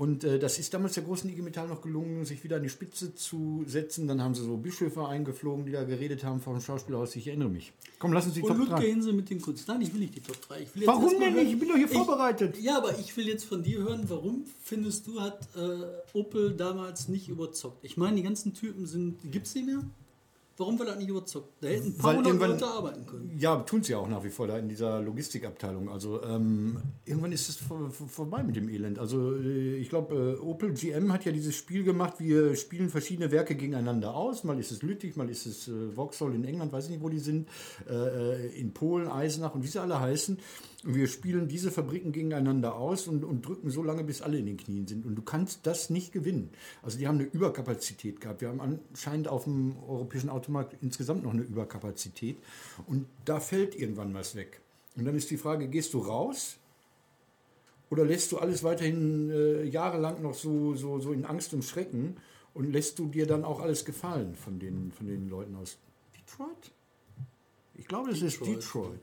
Und 0.00 0.24
äh, 0.24 0.38
das 0.38 0.58
ist 0.58 0.72
damals 0.72 0.94
der 0.94 1.02
großen 1.02 1.28
IG 1.28 1.42
Metall 1.42 1.68
noch 1.68 1.82
gelungen, 1.82 2.24
sich 2.24 2.42
wieder 2.42 2.56
an 2.56 2.62
die 2.62 2.70
Spitze 2.70 3.14
zu 3.14 3.64
setzen. 3.66 4.08
Dann 4.08 4.22
haben 4.22 4.34
sie 4.34 4.42
so 4.42 4.56
Bischöfe 4.56 5.06
eingeflogen, 5.06 5.66
die 5.66 5.72
da 5.72 5.84
geredet 5.84 6.24
haben 6.24 6.40
vor 6.40 6.54
dem 6.54 6.62
Schauspielhaus. 6.62 7.14
Ich 7.16 7.26
erinnere 7.26 7.50
mich. 7.50 7.74
Komm, 7.98 8.14
lass 8.14 8.24
uns 8.24 8.32
die 8.32 8.40
Und 8.40 8.48
Top 8.48 8.56
Ludger 8.56 8.76
3. 8.76 8.86
Hinse 8.86 9.12
mit 9.12 9.28
den 9.28 9.42
Kunst. 9.42 9.68
Nein, 9.68 9.82
ich 9.82 9.92
will 9.92 10.00
nicht 10.00 10.16
die 10.16 10.22
Top 10.22 10.40
3. 10.40 10.62
Ich 10.62 10.74
will 10.74 10.84
jetzt 10.84 10.88
Warum 10.88 11.20
denn 11.20 11.34
nicht? 11.34 11.52
Ich 11.52 11.58
bin 11.58 11.68
doch 11.68 11.76
hier 11.76 11.86
vorbereitet. 11.86 12.56
Ja, 12.58 12.78
aber 12.78 12.98
ich 12.98 13.14
will 13.14 13.28
jetzt 13.28 13.44
von 13.44 13.62
dir 13.62 13.80
hören, 13.80 14.04
warum 14.08 14.46
findest 14.62 15.06
du, 15.06 15.20
hat 15.20 15.46
äh, 15.54 16.16
Opel 16.16 16.54
damals 16.54 17.08
nicht 17.08 17.28
überzockt? 17.28 17.84
Ich 17.84 17.98
meine, 17.98 18.16
die 18.16 18.22
ganzen 18.22 18.54
Typen 18.54 18.86
sind, 18.86 19.18
gibt 19.30 19.48
es 19.48 19.52
die 19.52 19.64
mehr? 19.64 19.84
Warum 20.60 20.78
war 20.78 20.84
das 20.84 20.98
nicht 20.98 21.08
überzockt? 21.08 21.54
Da 21.62 21.68
hätten 21.68 21.86
ein 21.86 21.96
paar 21.96 22.16
Weil 22.16 22.24
hundert 22.32 22.50
Leute 22.50 22.66
arbeiten 22.66 23.06
können. 23.06 23.32
Ja, 23.38 23.56
tun 23.60 23.82
sie 23.82 23.92
ja 23.92 23.98
auch 23.98 24.08
nach 24.08 24.22
wie 24.24 24.28
vor 24.28 24.46
da 24.46 24.58
in 24.58 24.68
dieser 24.68 25.00
Logistikabteilung. 25.00 25.88
Also 25.88 26.22
ähm, 26.22 26.76
irgendwann 27.06 27.32
ist 27.32 27.48
es 27.48 27.56
vor, 27.56 27.88
vor, 27.90 28.08
vorbei 28.08 28.42
mit 28.42 28.56
dem 28.56 28.68
Elend. 28.68 28.98
Also 28.98 29.34
äh, 29.36 29.76
ich 29.76 29.88
glaube, 29.88 30.36
äh, 30.38 30.44
Opel 30.44 30.74
GM 30.74 31.14
hat 31.14 31.24
ja 31.24 31.32
dieses 31.32 31.56
Spiel 31.56 31.82
gemacht, 31.82 32.16
wir 32.18 32.56
spielen 32.56 32.90
verschiedene 32.90 33.30
Werke 33.30 33.54
gegeneinander 33.54 34.14
aus. 34.14 34.44
Mal 34.44 34.58
ist 34.58 34.70
es 34.70 34.82
Lüttich, 34.82 35.16
mal 35.16 35.30
ist 35.30 35.46
es 35.46 35.66
äh, 35.66 35.92
Vauxhall 35.94 36.34
in 36.34 36.44
England, 36.44 36.72
weiß 36.72 36.84
ich 36.84 36.90
nicht, 36.90 37.02
wo 37.02 37.08
die 37.08 37.20
sind, 37.20 37.48
äh, 37.88 38.48
in 38.48 38.74
Polen, 38.74 39.08
Eisenach 39.08 39.54
und 39.54 39.62
wie 39.62 39.68
sie 39.68 39.80
alle 39.80 39.98
heißen. 39.98 40.36
Und 40.84 40.94
wir 40.94 41.08
spielen 41.08 41.46
diese 41.46 41.70
Fabriken 41.70 42.10
gegeneinander 42.12 42.74
aus 42.76 43.06
und, 43.06 43.22
und 43.22 43.46
drücken 43.46 43.70
so 43.70 43.82
lange, 43.82 44.02
bis 44.02 44.22
alle 44.22 44.38
in 44.38 44.46
den 44.46 44.56
Knien 44.56 44.86
sind. 44.86 45.04
Und 45.04 45.14
du 45.14 45.22
kannst 45.22 45.66
das 45.66 45.90
nicht 45.90 46.10
gewinnen. 46.10 46.50
Also 46.82 46.98
die 46.98 47.06
haben 47.06 47.18
eine 47.18 47.28
Überkapazität 47.28 48.20
gehabt. 48.20 48.40
Wir 48.40 48.48
haben 48.48 48.60
anscheinend 48.60 49.28
auf 49.28 49.44
dem 49.44 49.76
europäischen 49.86 50.30
Automarkt 50.50 50.76
insgesamt 50.82 51.22
noch 51.22 51.32
eine 51.32 51.42
Überkapazität. 51.42 52.36
Und 52.86 53.06
da 53.24 53.40
fällt 53.40 53.76
irgendwann 53.76 54.12
was 54.14 54.34
weg. 54.34 54.60
Und 54.96 55.04
dann 55.04 55.14
ist 55.14 55.30
die 55.30 55.36
Frage, 55.36 55.68
gehst 55.68 55.94
du 55.94 56.00
raus? 56.00 56.56
Oder 57.90 58.04
lässt 58.04 58.30
du 58.32 58.38
alles 58.38 58.62
weiterhin 58.62 59.30
äh, 59.30 59.64
jahrelang 59.64 60.22
noch 60.22 60.34
so, 60.34 60.74
so, 60.74 60.98
so 61.00 61.12
in 61.12 61.24
Angst 61.24 61.54
und 61.54 61.64
Schrecken 61.64 62.16
und 62.54 62.72
lässt 62.72 62.98
du 62.98 63.06
dir 63.06 63.26
dann 63.26 63.44
auch 63.44 63.60
alles 63.60 63.84
gefallen 63.84 64.34
von 64.34 64.58
den, 64.58 64.92
von 64.92 65.06
den 65.06 65.28
Leuten 65.28 65.56
aus 65.56 65.78
Detroit? 66.16 66.72
Ich 67.74 67.86
glaube, 67.86 68.10
das 68.10 68.22
ist 68.22 68.44
Detroit. 68.44 69.00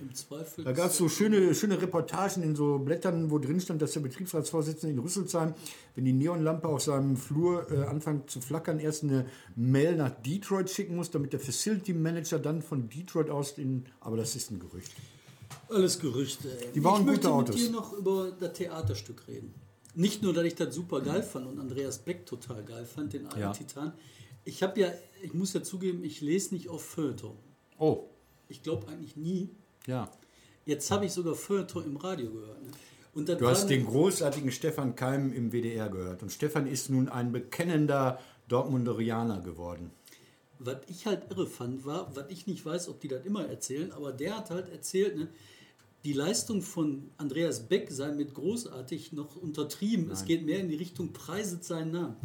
Im 0.00 0.14
Zweifel. 0.14 0.64
Da 0.64 0.72
gab 0.72 0.90
es 0.90 0.96
so 0.96 1.08
schöne, 1.08 1.54
schöne 1.54 1.80
Reportagen 1.80 2.42
in 2.42 2.56
so 2.56 2.78
Blättern, 2.78 3.30
wo 3.30 3.38
drin 3.38 3.60
stand, 3.60 3.82
dass 3.82 3.92
der 3.92 4.00
Betriebsratsvorsitzende 4.00 4.94
in 4.94 4.98
Rüsselsheim, 4.98 5.54
wenn 5.94 6.04
die 6.04 6.12
Neonlampe 6.12 6.68
auf 6.68 6.82
seinem 6.82 7.16
Flur 7.16 7.70
äh, 7.70 7.84
anfängt 7.84 8.30
zu 8.30 8.40
flackern, 8.40 8.78
erst 8.80 9.04
eine 9.04 9.26
Mail 9.56 9.96
nach 9.96 10.10
Detroit 10.10 10.70
schicken 10.70 10.96
muss, 10.96 11.10
damit 11.10 11.32
der 11.32 11.40
Facility 11.40 11.92
Manager 11.92 12.38
dann 12.38 12.62
von 12.62 12.88
Detroit 12.88 13.30
aus 13.30 13.58
in. 13.58 13.84
Aber 14.00 14.16
das 14.16 14.34
ist 14.36 14.50
ein 14.50 14.58
Gerücht. 14.60 14.92
Alles 15.68 15.98
Gerüchte. 16.00 16.48
Ey. 16.48 16.72
Die 16.74 16.80
bauen 16.80 16.94
ich 16.94 16.98
gute 17.00 17.10
möchte 17.12 17.30
Autos. 17.30 17.56
mit 17.56 17.64
dir 17.66 17.70
noch 17.72 17.92
über 17.92 18.32
das 18.38 18.52
Theaterstück 18.54 19.26
reden. 19.28 19.54
Nicht 19.94 20.22
nur, 20.22 20.32
dass 20.32 20.44
ich 20.44 20.54
das 20.54 20.74
super 20.74 21.00
geil 21.00 21.22
fand 21.22 21.46
und 21.46 21.58
Andreas 21.58 21.98
Beck 21.98 22.24
total 22.26 22.62
geil 22.64 22.84
fand, 22.84 23.12
den 23.12 23.26
alten 23.26 23.40
Ja. 23.40 23.52
Titan. 23.52 23.92
Ich 24.44 24.62
habe 24.62 24.80
ja, 24.80 24.88
ich 25.22 25.34
muss 25.34 25.52
ja 25.52 25.62
zugeben, 25.62 26.02
ich 26.04 26.20
lese 26.20 26.54
nicht 26.54 26.68
auf 26.68 26.82
Feuilleton. 26.84 27.36
Oh, 27.78 28.04
Ich 28.48 28.62
glaube 28.62 28.88
eigentlich 28.88 29.16
nie. 29.16 29.50
Ja. 29.86 30.10
Jetzt 30.66 30.90
habe 30.90 31.06
ich 31.06 31.12
sogar 31.12 31.34
Feuilleton 31.34 31.84
im 31.84 31.96
Radio 31.96 32.30
gehört. 32.30 32.62
Ne? 32.62 32.70
Du 33.36 33.48
hast 33.48 33.68
den 33.68 33.86
großartigen 33.86 34.52
Stefan 34.52 34.94
Keim 34.94 35.32
im 35.32 35.50
WDR 35.52 35.88
gehört. 35.88 36.22
Und 36.22 36.30
Stefan 36.30 36.66
ist 36.66 36.90
nun 36.90 37.08
ein 37.08 37.32
bekennender 37.32 38.20
Dortmunderianer 38.48 39.40
geworden. 39.40 39.90
Was 40.58 40.76
ich 40.88 41.06
halt 41.06 41.30
irre 41.30 41.46
fand, 41.46 41.84
war, 41.84 42.14
was 42.14 42.26
ich 42.28 42.46
nicht 42.46 42.64
weiß, 42.64 42.88
ob 42.88 43.00
die 43.00 43.08
das 43.08 43.24
immer 43.24 43.46
erzählen, 43.46 43.90
aber 43.92 44.12
der 44.12 44.36
hat 44.36 44.50
halt 44.50 44.68
erzählt, 44.68 45.16
ne, 45.16 45.28
die 46.04 46.12
Leistung 46.12 46.62
von 46.62 47.10
Andreas 47.16 47.68
Beck 47.68 47.90
sei 47.90 48.12
mit 48.12 48.34
großartig 48.34 49.12
noch 49.12 49.36
untertrieben. 49.36 50.10
Es 50.10 50.24
geht 50.24 50.44
mehr 50.44 50.60
in 50.60 50.68
die 50.68 50.76
Richtung 50.76 51.12
preiset 51.12 51.64
seinen 51.64 51.92
Namen. 51.92 52.16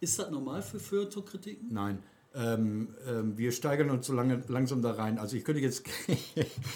Ist 0.00 0.18
das 0.18 0.30
normal 0.30 0.62
für 0.62 0.80
Feuilleton-Kritiken? 0.80 1.68
Nein. 1.72 2.02
Ähm, 2.34 2.88
ähm, 3.06 3.36
wir 3.36 3.52
steigern 3.52 3.90
uns 3.90 4.06
so 4.06 4.14
lange, 4.14 4.42
langsam 4.48 4.80
da 4.80 4.92
rein. 4.92 5.18
Also 5.18 5.36
ich 5.36 5.44
könnte 5.44 5.60
jetzt 5.60 5.84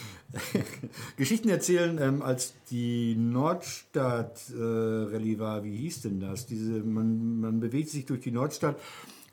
Geschichten 1.17 1.49
erzählen, 1.49 1.99
ähm, 2.01 2.23
als 2.23 2.55
die 2.71 3.15
Nordstadt 3.15 4.51
äh, 4.51 5.39
war. 5.39 5.65
Wie 5.65 5.77
hieß 5.77 6.03
denn 6.03 6.21
das? 6.21 6.47
Diese, 6.47 6.83
man, 6.83 7.41
man 7.41 7.61
bewegt 7.61 7.89
sich 7.89 8.05
durch 8.05 8.21
die 8.21 8.33
Nordstadt 8.33 8.77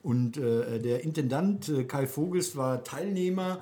und 0.01 0.37
äh, 0.37 0.79
der 0.79 1.03
Intendant 1.03 1.67
äh, 1.69 1.83
Kai 1.83 2.07
Vogels 2.07 2.55
war 2.55 2.83
Teilnehmer 2.83 3.59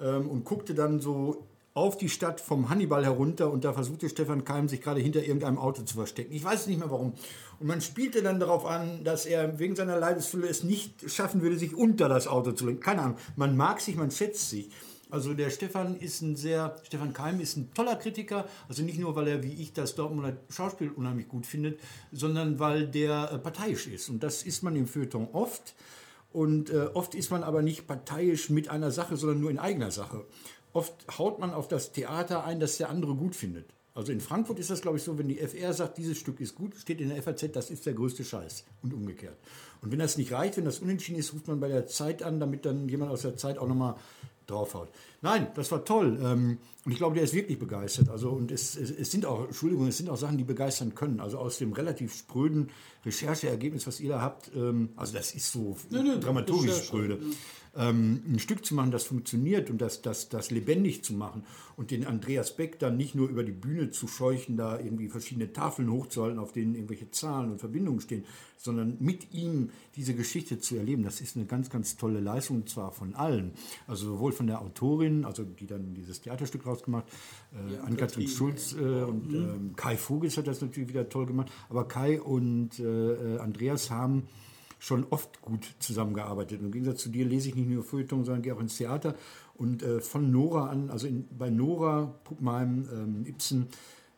ähm, 0.00 0.28
und 0.28 0.44
guckte 0.44 0.74
dann 0.74 1.00
so 1.00 1.46
auf 1.74 1.96
die 1.96 2.08
Stadt 2.08 2.40
vom 2.40 2.68
Hannibal 2.68 3.04
herunter 3.04 3.50
und 3.50 3.64
da 3.64 3.72
versuchte 3.72 4.08
Stefan 4.08 4.44
Keim 4.44 4.68
sich 4.68 4.82
gerade 4.82 5.00
hinter 5.00 5.22
irgendeinem 5.22 5.58
Auto 5.58 5.82
zu 5.82 5.94
verstecken. 5.94 6.32
Ich 6.32 6.44
weiß 6.44 6.66
nicht 6.66 6.78
mehr 6.78 6.90
warum. 6.90 7.14
Und 7.62 7.68
man 7.68 7.80
spielte 7.80 8.24
dann 8.24 8.40
darauf 8.40 8.66
an, 8.66 9.04
dass 9.04 9.24
er 9.24 9.60
wegen 9.60 9.76
seiner 9.76 9.96
Leibesfülle 9.96 10.48
es 10.48 10.64
nicht 10.64 11.08
schaffen 11.08 11.42
würde, 11.42 11.56
sich 11.56 11.76
unter 11.76 12.08
das 12.08 12.26
Auto 12.26 12.50
zu 12.50 12.66
legen. 12.66 12.80
Keine 12.80 13.02
Ahnung. 13.02 13.18
Man 13.36 13.56
mag 13.56 13.80
sich, 13.80 13.94
man 13.94 14.10
schätzt 14.10 14.50
sich. 14.50 14.68
Also 15.10 15.32
der 15.32 15.48
Stefan 15.50 15.94
ist 15.94 16.22
ein 16.22 16.34
sehr, 16.34 16.74
Stefan 16.82 17.12
Keim 17.12 17.38
ist 17.38 17.56
ein 17.56 17.72
toller 17.72 17.94
Kritiker, 17.94 18.46
also 18.68 18.82
nicht 18.82 18.98
nur, 18.98 19.14
weil 19.14 19.28
er 19.28 19.44
wie 19.44 19.52
ich 19.52 19.72
das 19.72 19.94
Dortmunder 19.94 20.38
Schauspiel 20.50 20.90
unheimlich 20.90 21.28
gut 21.28 21.46
findet, 21.46 21.78
sondern 22.10 22.58
weil 22.58 22.88
der 22.88 23.30
äh, 23.30 23.38
parteiisch 23.38 23.86
ist. 23.86 24.08
Und 24.08 24.24
das 24.24 24.42
ist 24.42 24.64
man 24.64 24.74
im 24.74 24.88
Feuilleton 24.88 25.28
oft. 25.32 25.76
Und 26.32 26.68
äh, 26.70 26.88
oft 26.94 27.14
ist 27.14 27.30
man 27.30 27.44
aber 27.44 27.62
nicht 27.62 27.86
parteiisch 27.86 28.50
mit 28.50 28.70
einer 28.70 28.90
Sache, 28.90 29.16
sondern 29.16 29.40
nur 29.40 29.52
in 29.52 29.60
eigener 29.60 29.92
Sache. 29.92 30.24
Oft 30.72 30.94
haut 31.16 31.38
man 31.38 31.54
auf 31.54 31.68
das 31.68 31.92
Theater 31.92 32.42
ein, 32.44 32.58
das 32.58 32.78
der 32.78 32.90
andere 32.90 33.14
gut 33.14 33.36
findet. 33.36 33.66
Also 33.94 34.10
in 34.12 34.20
Frankfurt 34.20 34.58
ist 34.58 34.70
das, 34.70 34.80
glaube 34.80 34.96
ich, 34.96 35.02
so, 35.02 35.18
wenn 35.18 35.28
die 35.28 35.38
FR 35.38 35.74
sagt, 35.74 35.98
dieses 35.98 36.18
Stück 36.18 36.40
ist 36.40 36.54
gut, 36.54 36.74
steht 36.76 37.00
in 37.00 37.10
der 37.10 37.22
FAZ, 37.22 37.52
das 37.52 37.70
ist 37.70 37.84
der 37.84 37.92
größte 37.92 38.24
Scheiß. 38.24 38.64
Und 38.82 38.94
umgekehrt. 38.94 39.36
Und 39.82 39.92
wenn 39.92 39.98
das 39.98 40.16
nicht 40.16 40.32
reicht, 40.32 40.56
wenn 40.56 40.64
das 40.64 40.78
unentschieden 40.78 41.18
ist, 41.18 41.34
ruft 41.34 41.48
man 41.48 41.60
bei 41.60 41.68
der 41.68 41.86
Zeit 41.86 42.22
an, 42.22 42.40
damit 42.40 42.64
dann 42.64 42.88
jemand 42.88 43.10
aus 43.10 43.22
der 43.22 43.36
Zeit 43.36 43.58
auch 43.58 43.68
nochmal 43.68 43.96
draufhaut. 44.46 44.88
Nein, 45.20 45.48
das 45.54 45.70
war 45.70 45.84
toll. 45.84 46.18
Ähm, 46.22 46.58
und 46.84 46.92
ich 46.92 46.98
glaube, 46.98 47.14
der 47.14 47.24
ist 47.24 47.34
wirklich 47.34 47.58
begeistert. 47.58 48.08
Also, 48.08 48.30
und 48.30 48.50
es, 48.50 48.76
es, 48.76 48.90
es 48.90 49.10
sind 49.10 49.24
auch, 49.26 49.44
Entschuldigung, 49.44 49.86
es 49.86 49.98
sind 49.98 50.08
auch 50.08 50.16
Sachen, 50.16 50.38
die 50.38 50.44
begeistern 50.44 50.94
können. 50.94 51.20
Also 51.20 51.38
aus 51.38 51.58
dem 51.58 51.72
relativ 51.72 52.14
spröden 52.14 52.70
Rechercheergebnis, 53.04 53.86
was 53.86 54.00
ihr 54.00 54.10
da 54.10 54.20
habt, 54.20 54.50
ähm, 54.54 54.90
also 54.96 55.12
das 55.12 55.34
ist 55.34 55.52
so 55.52 55.76
Nö, 55.90 56.02
nö, 56.02 56.18
dramaturgisch 56.18 56.84
spröde. 56.84 57.20
Ähm, 57.74 58.22
ein 58.28 58.38
Stück 58.38 58.66
zu 58.66 58.74
machen, 58.74 58.90
das 58.90 59.04
funktioniert 59.04 59.70
und 59.70 59.80
das, 59.80 60.02
das, 60.02 60.28
das 60.28 60.50
lebendig 60.50 61.04
zu 61.04 61.14
machen 61.14 61.44
und 61.76 61.90
den 61.90 62.06
Andreas 62.06 62.54
Beck 62.54 62.78
dann 62.78 62.98
nicht 62.98 63.14
nur 63.14 63.30
über 63.30 63.44
die 63.44 63.52
Bühne 63.52 63.90
zu 63.90 64.08
scheuchen, 64.08 64.58
da 64.58 64.78
irgendwie 64.78 65.08
verschiedene 65.08 65.54
Tafeln 65.54 65.90
hochzuhalten, 65.90 66.38
auf 66.38 66.52
denen 66.52 66.74
irgendwelche 66.74 67.10
Zahlen 67.10 67.50
und 67.50 67.60
Verbindungen 67.60 68.00
stehen, 68.00 68.24
sondern 68.58 68.98
mit 69.00 69.32
ihm 69.32 69.70
diese 69.96 70.14
Geschichte 70.14 70.58
zu 70.58 70.76
erleben, 70.76 71.02
das 71.02 71.22
ist 71.22 71.34
eine 71.36 71.46
ganz, 71.46 71.70
ganz 71.70 71.96
tolle 71.96 72.20
Leistung, 72.20 72.58
und 72.58 72.68
zwar 72.68 72.92
von 72.92 73.14
allen. 73.14 73.52
Also 73.86 74.06
sowohl 74.06 74.32
von 74.32 74.46
der 74.46 74.60
Autorin, 74.60 75.24
also 75.24 75.42
die 75.42 75.66
dann 75.66 75.94
dieses 75.94 76.20
Theaterstück 76.20 76.66
rausgemacht, 76.66 77.06
äh, 77.52 77.56
Ann-Kathrin 77.56 77.86
Ann-Kathrin, 77.86 78.28
Schulz 78.28 78.74
äh, 78.74 79.02
und 79.02 79.32
ähm, 79.32 79.76
Kai 79.76 79.96
Vogels 79.96 80.36
hat 80.36 80.46
das 80.46 80.60
natürlich 80.60 80.90
wieder 80.90 81.08
toll 81.08 81.24
gemacht, 81.24 81.50
aber 81.70 81.88
Kai 81.88 82.20
und 82.20 82.78
äh, 82.78 82.84
äh, 82.84 83.38
Andreas 83.38 83.90
haben 83.90 84.24
schon 84.82 85.06
oft 85.10 85.40
gut 85.42 85.76
zusammengearbeitet. 85.78 86.60
Im 86.60 86.72
Gegensatz 86.72 87.02
zu 87.02 87.08
dir 87.08 87.24
lese 87.24 87.48
ich 87.48 87.54
nicht 87.54 87.68
nur 87.70 87.84
Feuilleton, 87.84 88.24
sondern 88.24 88.42
gehe 88.42 88.52
auch 88.52 88.60
ins 88.60 88.78
Theater. 88.78 89.14
Und 89.54 89.84
äh, 89.84 90.00
von 90.00 90.32
Nora 90.32 90.70
an, 90.70 90.90
also 90.90 91.06
in, 91.06 91.28
bei 91.38 91.50
Nora 91.50 92.12
Puppenheim, 92.24 92.88
ähm, 92.92 93.24
Ibsen, 93.24 93.68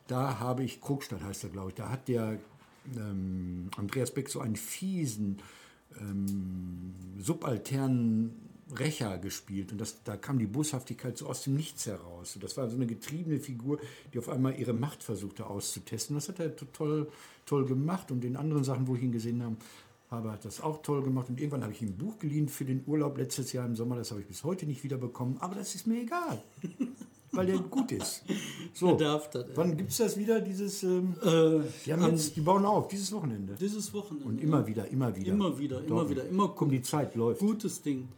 da 0.07 0.39
habe 0.41 0.65
ich, 0.65 0.81
Krogstadt 0.81 1.23
heißt 1.23 1.45
er, 1.45 1.51
glaube 1.51 1.69
ich, 1.69 1.75
da 1.75 1.91
hat 1.91 2.09
der 2.09 2.39
ähm, 2.97 3.69
Andreas 3.77 4.11
Beck 4.11 4.31
so 4.31 4.41
einen 4.41 4.57
fiesen, 4.57 5.37
ähm, 6.01 6.95
subalternen 7.19 8.31
Rächer 8.79 9.19
gespielt. 9.19 9.71
Und 9.71 9.83
das, 9.83 10.03
da 10.03 10.17
kam 10.17 10.39
die 10.39 10.47
Boshaftigkeit 10.47 11.19
so 11.19 11.27
aus 11.27 11.43
dem 11.43 11.57
Nichts 11.57 11.85
heraus. 11.85 12.37
Und 12.37 12.43
das 12.43 12.57
war 12.57 12.71
so 12.71 12.77
eine 12.77 12.87
getriebene 12.87 13.39
Figur, 13.39 13.81
die 14.15 14.19
auf 14.19 14.31
einmal 14.31 14.59
ihre 14.59 14.73
Macht 14.73 15.03
versuchte 15.03 15.47
auszutesten. 15.47 16.17
Das 16.17 16.31
hat 16.31 16.41
er 16.41 16.57
to- 16.57 16.65
toll, 16.73 17.11
toll 17.45 17.67
gemacht. 17.67 18.11
Und 18.11 18.25
in 18.25 18.37
anderen 18.37 18.65
Sachen, 18.65 18.87
wo 18.87 18.97
ich 18.97 19.03
ihn 19.03 19.13
gesehen 19.13 19.43
habe, 19.43 19.57
habe 20.15 20.31
hat 20.33 20.45
das 20.45 20.61
auch 20.61 20.83
toll 20.83 21.03
gemacht. 21.03 21.29
Und 21.29 21.39
irgendwann 21.41 21.63
habe 21.63 21.73
ich 21.73 21.83
ihm 21.83 21.89
ein 21.89 21.97
Buch 21.97 22.19
geliehen 22.19 22.49
für 22.49 22.65
den 22.65 22.83
Urlaub 22.87 23.19
letztes 23.19 23.53
Jahr 23.53 23.67
im 23.67 23.77
Sommer. 23.77 23.97
Das 23.97 24.11
habe 24.11 24.21
ich 24.21 24.27
bis 24.27 24.45
heute 24.45 24.67
nicht 24.67 24.83
wieder 24.85 24.97
bekommen. 24.97 25.37
Aber 25.41 25.55
das 25.55 25.75
ist 25.75 25.87
mir 25.87 26.03
egal. 26.03 26.43
Weil 27.33 27.47
der 27.47 27.59
gut 27.59 27.91
ist. 27.91 28.23
So, 28.73 28.95
das, 28.97 29.29
wann 29.57 29.77
gibt 29.77 29.91
es 29.91 29.97
das 29.97 30.17
wieder, 30.17 30.41
dieses... 30.41 30.85
Ähm, 30.85 31.17
Äh, 31.21 31.63
die, 31.85 31.93
haben 31.93 32.03
jetzt, 32.13 32.37
die 32.37 32.41
bauen 32.41 32.65
auf, 32.65 32.87
dieses 32.87 33.11
Wochenende. 33.13 33.57
dieses 33.61 33.93
Wochenende. 33.93 34.29
Und 34.29 34.41
immer 34.41 34.65
wieder, 34.65 34.87
immer 34.87 35.15
wieder. 35.17 35.33
Immer 35.33 35.59
wieder, 35.59 35.79
immer 35.81 35.89
Dortmund. 35.89 36.11
wieder, 36.11 36.29
immer 36.29 36.49
Komm, 36.49 36.71
die 36.71 36.83
Zeit 36.83 37.17
läuft. 37.17 37.41
Gutes 37.41 37.83
Ding. 37.83 38.09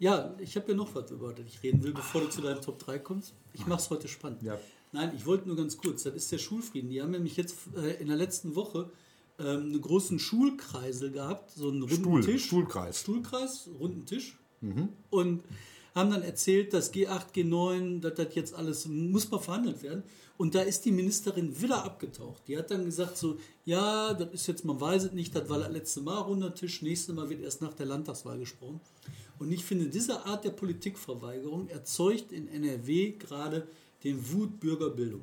Ja, 0.00 0.34
ich 0.40 0.56
habe 0.56 0.72
ja 0.72 0.76
noch 0.76 0.92
was, 0.94 1.08
über 1.12 1.32
das 1.32 1.46
ich 1.46 1.62
reden 1.62 1.84
will, 1.84 1.92
bevor 1.92 2.22
du 2.22 2.28
zu 2.28 2.42
deinem 2.42 2.60
Top 2.60 2.80
3 2.80 2.98
kommst. 2.98 3.34
Ich 3.52 3.64
mache 3.66 3.78
es 3.80 3.88
heute 3.90 4.08
spannend. 4.08 4.42
Ja. 4.42 4.58
Nein, 4.90 5.12
ich 5.16 5.24
wollte 5.24 5.46
nur 5.46 5.56
ganz 5.56 5.76
kurz, 5.76 6.02
das 6.02 6.14
ist 6.14 6.32
der 6.32 6.38
Schulfrieden. 6.38 6.90
Die 6.90 7.00
haben 7.00 7.12
nämlich 7.12 7.36
jetzt 7.36 7.56
äh, 7.76 8.00
in 8.02 8.08
der 8.08 8.16
letzten 8.16 8.56
Woche 8.56 8.90
ähm, 9.38 9.46
einen 9.46 9.80
großen 9.80 10.18
Schulkreisel 10.18 11.10
gehabt, 11.10 11.50
so 11.50 11.68
einen 11.68 11.82
runden 11.82 11.96
Stuhl, 11.96 12.24
Tisch. 12.24 12.46
Stuhlkreis. 12.46 13.00
Stuhlkreis, 13.00 13.68
runden 13.78 14.06
Tisch. 14.06 14.38
Und 15.10 15.42
haben 15.94 16.10
dann 16.10 16.22
erzählt, 16.22 16.72
dass 16.72 16.92
G8, 16.92 17.32
G9, 17.34 18.00
dass 18.00 18.14
das 18.14 18.34
jetzt 18.34 18.54
alles, 18.54 18.86
muss 18.86 19.30
mal 19.30 19.38
verhandelt 19.38 19.82
werden. 19.82 20.02
Und 20.36 20.56
da 20.56 20.62
ist 20.62 20.84
die 20.84 20.90
Ministerin 20.90 21.60
wieder 21.60 21.84
abgetaucht. 21.84 22.42
Die 22.48 22.58
hat 22.58 22.70
dann 22.70 22.84
gesagt 22.84 23.16
so, 23.16 23.36
ja, 23.64 24.14
das 24.14 24.32
ist 24.32 24.46
jetzt, 24.48 24.64
man 24.64 24.80
weiß 24.80 25.04
es 25.04 25.12
nicht, 25.12 25.34
das 25.34 25.48
war 25.48 25.60
das 25.60 25.70
letzte 25.70 26.00
Mal 26.00 26.18
runder 26.18 26.52
Tisch, 26.52 26.82
nächstes 26.82 27.14
Mal 27.14 27.30
wird 27.30 27.42
erst 27.42 27.62
nach 27.62 27.74
der 27.74 27.86
Landtagswahl 27.86 28.38
gesprochen. 28.38 28.80
Und 29.38 29.52
ich 29.52 29.64
finde, 29.64 29.86
diese 29.86 30.26
Art 30.26 30.44
der 30.44 30.50
Politikverweigerung 30.50 31.68
erzeugt 31.68 32.32
in 32.32 32.48
NRW 32.48 33.12
gerade 33.12 33.68
den 34.02 34.32
Wut 34.32 34.58
Bürgerbildung. 34.58 35.22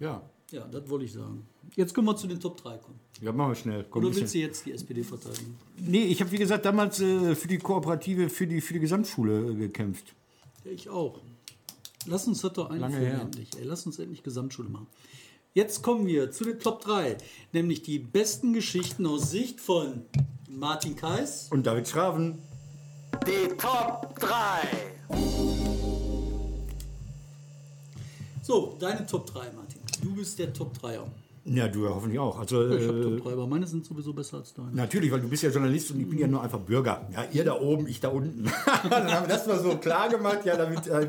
Ja. 0.00 0.28
Ja, 0.50 0.66
das 0.66 0.88
wollte 0.88 1.04
ich 1.04 1.12
sagen. 1.12 1.46
Jetzt 1.74 1.92
können 1.92 2.06
wir 2.06 2.16
zu 2.16 2.26
den 2.26 2.38
Top 2.38 2.56
3 2.62 2.76
kommen. 2.78 3.00
Ja, 3.20 3.32
machen 3.32 3.50
wir 3.50 3.54
schnell. 3.56 3.86
Komm, 3.90 4.04
Oder 4.04 4.14
willst 4.14 4.34
du 4.34 4.38
jetzt 4.38 4.64
die 4.64 4.72
SPD 4.72 5.02
verteidigen? 5.02 5.56
Nee, 5.78 6.04
ich 6.04 6.20
habe 6.20 6.30
wie 6.30 6.38
gesagt 6.38 6.64
damals 6.64 7.00
äh, 7.00 7.34
für 7.34 7.48
die 7.48 7.58
Kooperative, 7.58 8.28
für 8.28 8.46
die, 8.46 8.60
für 8.60 8.74
die 8.74 8.80
Gesamtschule 8.80 9.50
äh, 9.50 9.54
gekämpft. 9.54 10.14
Ja, 10.64 10.70
ich 10.70 10.88
auch. 10.88 11.20
Lass 12.06 12.26
uns 12.28 12.40
das 12.42 12.52
doch 12.52 12.70
Lange 12.70 12.84
einführen 12.86 13.04
her. 13.06 13.20
endlich. 13.22 13.48
Ey, 13.58 13.64
lass 13.64 13.84
uns 13.86 13.98
endlich 13.98 14.22
Gesamtschule 14.22 14.68
machen. 14.68 14.86
Jetzt 15.54 15.82
kommen 15.82 16.06
wir 16.06 16.30
zu 16.30 16.44
den 16.44 16.60
Top 16.60 16.82
3, 16.82 17.16
nämlich 17.52 17.82
die 17.82 17.98
besten 17.98 18.52
Geschichten 18.52 19.06
aus 19.06 19.30
Sicht 19.30 19.60
von 19.60 20.02
Martin 20.48 20.94
Kais. 20.94 21.48
Und 21.50 21.66
David 21.66 21.88
Schraven. 21.88 22.38
Die 23.26 23.48
Top 23.56 24.14
3. 24.20 25.65
So, 28.46 28.76
deine 28.78 29.04
Top 29.04 29.26
3, 29.26 29.40
Martin. 29.56 29.80
Du 30.00 30.14
bist 30.14 30.38
der 30.38 30.52
Top 30.52 30.72
3er. 30.80 31.02
Ja, 31.46 31.66
du 31.66 31.84
ja 31.84 31.90
hoffentlich 31.90 32.20
auch. 32.20 32.38
Also, 32.38 32.64
Ich 32.76 32.86
habe 32.86 33.00
äh, 33.00 33.02
Top 33.02 33.24
3, 33.24 33.32
aber 33.32 33.46
meine 33.48 33.66
sind 33.66 33.84
sowieso 33.84 34.12
besser 34.12 34.36
als 34.36 34.54
deine. 34.54 34.70
Natürlich, 34.70 35.10
weil 35.10 35.20
du 35.20 35.28
bist 35.28 35.42
ja 35.42 35.50
Journalist 35.50 35.90
und 35.90 35.98
ich 35.98 36.08
bin 36.08 36.16
ja 36.16 36.28
nur 36.28 36.44
einfach 36.44 36.60
Bürger. 36.60 37.08
Ja, 37.12 37.24
ihr 37.32 37.44
da 37.44 37.60
oben, 37.60 37.88
ich 37.88 37.98
da 37.98 38.10
unten. 38.10 38.44
Dann 38.88 39.12
haben 39.12 39.26
wir 39.26 39.34
das 39.34 39.48
mal 39.48 39.58
so 39.58 39.76
klar 39.78 40.08
gemacht, 40.08 40.44
ja, 40.44 40.56
damit 40.56 40.86
äh, 40.86 41.08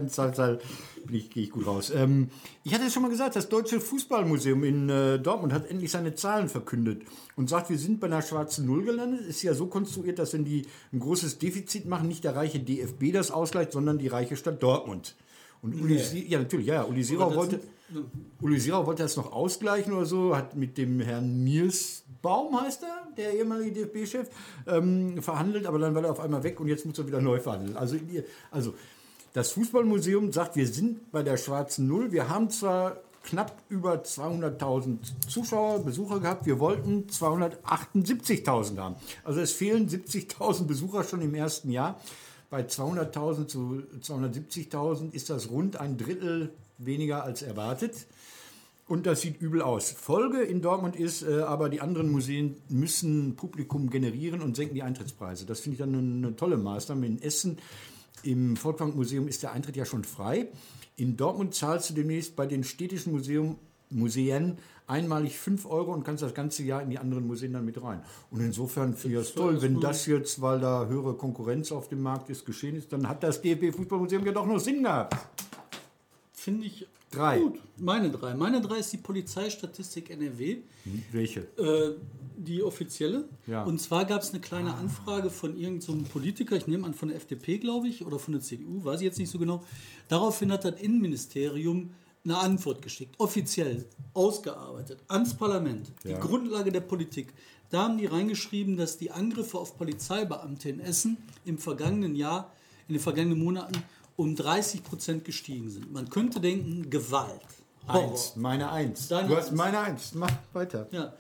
ich, 1.12 1.30
gehe 1.30 1.44
ich 1.44 1.52
gut 1.52 1.68
raus. 1.68 1.92
Ähm, 1.94 2.32
ich 2.64 2.74
hatte 2.74 2.86
es 2.86 2.94
schon 2.94 3.04
mal 3.04 3.10
gesagt, 3.10 3.36
das 3.36 3.50
Deutsche 3.50 3.80
Fußballmuseum 3.82 4.64
in 4.64 4.90
äh, 4.90 5.20
Dortmund 5.20 5.54
hat 5.54 5.70
endlich 5.70 5.92
seine 5.92 6.16
Zahlen 6.16 6.50
verkündet 6.50 7.04
und 7.36 7.50
sagt, 7.50 7.70
wir 7.70 7.78
sind 7.78 8.00
bei 8.00 8.08
einer 8.08 8.24
schwarzen 8.24 8.66
Null 8.66 8.84
gelandet. 8.84 9.28
Ist 9.28 9.44
ja 9.44 9.54
so 9.54 9.68
konstruiert, 9.68 10.18
dass 10.18 10.34
wenn 10.34 10.44
die 10.44 10.66
ein 10.92 11.00
großes 11.00 11.38
Defizit 11.38 11.86
machen, 11.86 12.08
nicht 12.08 12.24
der 12.24 12.36
reiche 12.36 12.60
DFB 12.60 13.14
das 13.14 13.30
ausgleicht, 13.30 13.74
sondern 13.74 14.00
die 14.00 14.08
reiche 14.08 14.36
Stadt 14.36 14.64
Dortmund. 14.64 15.16
Und 15.62 15.80
Uli, 15.82 15.98
Sie- 16.00 16.28
ja, 16.28 16.40
natürlich, 16.40 16.68
ja. 16.68 16.84
Uli 16.84 17.04
Sirau 17.04 17.34
wollte, 17.36 17.60
Uli 18.42 18.60
Sirau 18.60 18.86
wollte 18.86 19.04
das 19.04 19.16
noch 19.18 19.32
ausgleichen 19.32 19.94
oder 19.94 20.06
so, 20.06 20.36
hat 20.36 20.56
mit 20.56 20.78
dem 20.78 21.00
Herrn 21.00 21.44
Nils 21.44 22.04
Baum, 22.22 22.60
heißt 22.60 22.84
er, 22.84 23.08
der 23.16 23.34
ehemalige 23.34 23.86
DFB-Chef, 23.86 24.28
ähm, 24.68 25.22
verhandelt, 25.22 25.66
aber 25.66 25.80
dann 25.80 25.94
war 25.96 26.04
er 26.04 26.12
auf 26.12 26.20
einmal 26.20 26.44
weg 26.44 26.60
und 26.60 26.68
jetzt 26.68 26.86
muss 26.86 26.98
er 26.98 27.08
wieder 27.08 27.22
neu 27.22 27.40
verhandeln. 27.40 27.78
Also, 27.78 27.96
also 28.52 28.74
das 29.34 29.52
Fußballmuseum 29.52 30.32
sagt, 30.34 30.56
wir 30.56 30.68
sind 30.68 31.12
bei 31.12 31.22
der 31.24 31.38
schwarzen 31.38 31.88
Null. 31.88 32.12
Wir 32.12 32.28
haben 32.30 32.50
zwar 32.50 32.98
knapp 33.24 33.52
über 33.70 34.04
200.000 34.04 34.98
Zuschauer, 35.28 35.80
Besucher 35.84 36.20
gehabt, 36.20 36.46
wir 36.46 36.60
wollten 36.60 37.08
278.000 37.08 38.78
haben. 38.80 38.96
Also 39.24 39.40
es 39.40 39.52
fehlen 39.52 39.88
70.000 39.90 40.64
Besucher 40.66 41.04
schon 41.04 41.22
im 41.22 41.34
ersten 41.36 41.70
Jahr. 41.72 42.00
Bei 42.50 42.62
200.000 42.62 43.48
zu 43.48 43.84
270.000 44.02 45.14
ist 45.14 45.30
das 45.30 45.50
rund 45.50 45.80
ein 45.80 45.98
Drittel 45.98 46.54
weniger 46.78 47.24
als 47.24 47.42
erwartet. 47.42 48.08
Und 48.88 49.06
das 49.06 49.20
sieht 49.20 49.42
übel 49.42 49.62
aus. 49.62 49.92
Folge 49.92 50.42
in 50.42 50.62
Dortmund 50.62 50.96
ist 50.96 51.22
äh, 51.22 51.42
aber, 51.42 51.68
die 51.68 51.82
anderen 51.82 52.10
Museen 52.10 52.56
müssen 52.70 53.36
Publikum 53.36 53.90
generieren 53.90 54.42
und 54.42 54.56
senken 54.56 54.76
die 54.76 54.84
Eintrittspreise. 54.84 55.46
Das 55.46 55.60
finde 55.60 55.74
ich 55.74 55.80
dann 55.80 55.94
eine, 55.94 56.28
eine 56.28 56.36
tolle 56.38 56.56
Maßnahme. 56.56 57.06
In 57.06 57.22
Essen 57.22 57.58
im 58.24 58.56
Volkwang 58.56 58.96
Museum 58.96 59.28
ist 59.28 59.44
der 59.44 59.52
Eintritt 59.52 59.76
ja 59.76 59.84
schon 59.84 60.06
frei. 60.06 60.48
In 60.96 61.18
Dortmund 61.18 61.54
zahlst 61.54 61.90
du 61.90 61.96
demnächst 61.96 62.38
bei 62.38 62.48
den 62.48 62.64
städtischen 62.64 63.12
Museum, 63.12 63.58
Museen 63.90 64.58
einmalig 64.88 65.38
5 65.38 65.66
Euro 65.66 65.94
und 65.94 66.04
kannst 66.04 66.24
das 66.24 66.34
ganze 66.34 66.64
Jahr 66.64 66.82
in 66.82 66.90
die 66.90 66.98
anderen 66.98 67.28
Museen 67.28 67.54
dann 67.54 67.66
mit 67.66 67.82
rein. 67.82 68.02
Und 68.32 68.42
insofern 68.42 68.96
finde 68.96 69.20
ich 69.20 69.26
das 69.26 69.36
toll. 69.36 69.62
Wenn 69.62 69.80
das 69.80 70.06
jetzt, 70.06 70.42
weil 70.42 70.60
da 70.60 70.88
höhere 70.88 71.16
Konkurrenz 71.16 71.72
auf 71.72 71.90
dem 71.90 72.02
Markt 72.02 72.30
ist, 72.30 72.46
geschehen 72.46 72.76
ist, 72.76 72.92
dann 72.94 73.08
hat 73.08 73.24
das 73.24 73.42
DFB 73.42 73.76
Fußballmuseum 73.76 74.26
ja 74.26 74.32
doch 74.32 74.46
noch 74.46 74.60
Sinn 74.60 74.84
gehabt. 74.84 75.16
Finde 76.34 76.68
ich 76.68 76.88
Drei. 77.12 77.40
gut. 77.40 77.60
Meine 77.78 78.10
drei. 78.10 78.34
Meine 78.34 78.62
drei 78.62 78.80
ist 78.80 78.92
die 78.92 78.98
Polizeistatistik 78.98 80.10
NRW. 80.10 80.58
Welche? 81.12 81.42
Äh, 81.58 81.96
die 82.38 82.62
offizielle. 82.62 83.26
Ja. 83.48 83.64
Und 83.64 83.80
zwar 83.80 84.06
gab 84.06 84.22
es 84.22 84.32
eine 84.32 84.42
kleine 84.42 84.74
Anfrage 84.76 85.30
von 85.30 85.58
irgendeinem 85.58 86.06
so 86.06 86.12
Politiker, 86.12 86.56
ich 86.56 86.68
nehme 86.68 86.86
an 86.86 86.94
von 86.94 87.10
der 87.10 87.18
FDP, 87.18 87.58
glaube 87.58 87.88
ich, 87.88 88.06
oder 88.06 88.20
von 88.20 88.34
der 88.34 88.42
CDU, 88.42 88.84
weiß 88.84 89.00
ich 89.00 89.06
jetzt 89.06 89.20
nicht 89.20 89.32
so 89.32 89.40
genau. 89.40 89.64
Daraufhin 90.08 90.52
hat 90.52 90.66
das 90.66 90.80
Innenministerium 90.80 91.92
eine 92.30 92.38
Antwort 92.40 92.82
geschickt, 92.82 93.16
offiziell 93.20 93.86
ausgearbeitet, 94.14 95.00
ans 95.08 95.34
Parlament, 95.34 95.92
die 96.04 96.10
Ja. 96.10 96.20
Grundlage 96.20 96.72
der 96.72 96.82
Politik. 96.82 97.34
Da 97.70 97.84
haben 97.84 97.98
die 97.98 98.06
reingeschrieben, 98.06 98.78
dass 98.78 98.98
die 98.98 99.12
Angriffe 99.12 99.58
auf 99.58 99.78
Polizeibeamte 99.78 100.70
in 100.70 100.80
Essen 100.80 101.18
im 101.46 101.58
vergangenen 101.58 102.16
Jahr, 102.16 102.52
in 102.88 102.94
den 102.96 103.02
vergangenen 103.02 103.40
Monaten 103.44 103.84
um 104.16 104.36
30 104.36 104.84
Prozent 104.84 105.26
gestiegen 105.26 105.70
sind. 105.70 105.92
Man 105.92 106.10
könnte 106.10 106.40
denken, 106.40 106.90
Gewalt. 106.90 107.42
Horror. 107.88 108.12
Eins, 108.12 108.34
meine 108.36 108.72
Eins. 108.72 109.08
Deine 109.08 109.30
du 109.30 109.38
hast 109.38 109.54
meine 109.54 109.80
Eins. 109.80 110.14
Mach 110.14 110.32
weiter. 110.54 110.88
Ja, 110.92 111.14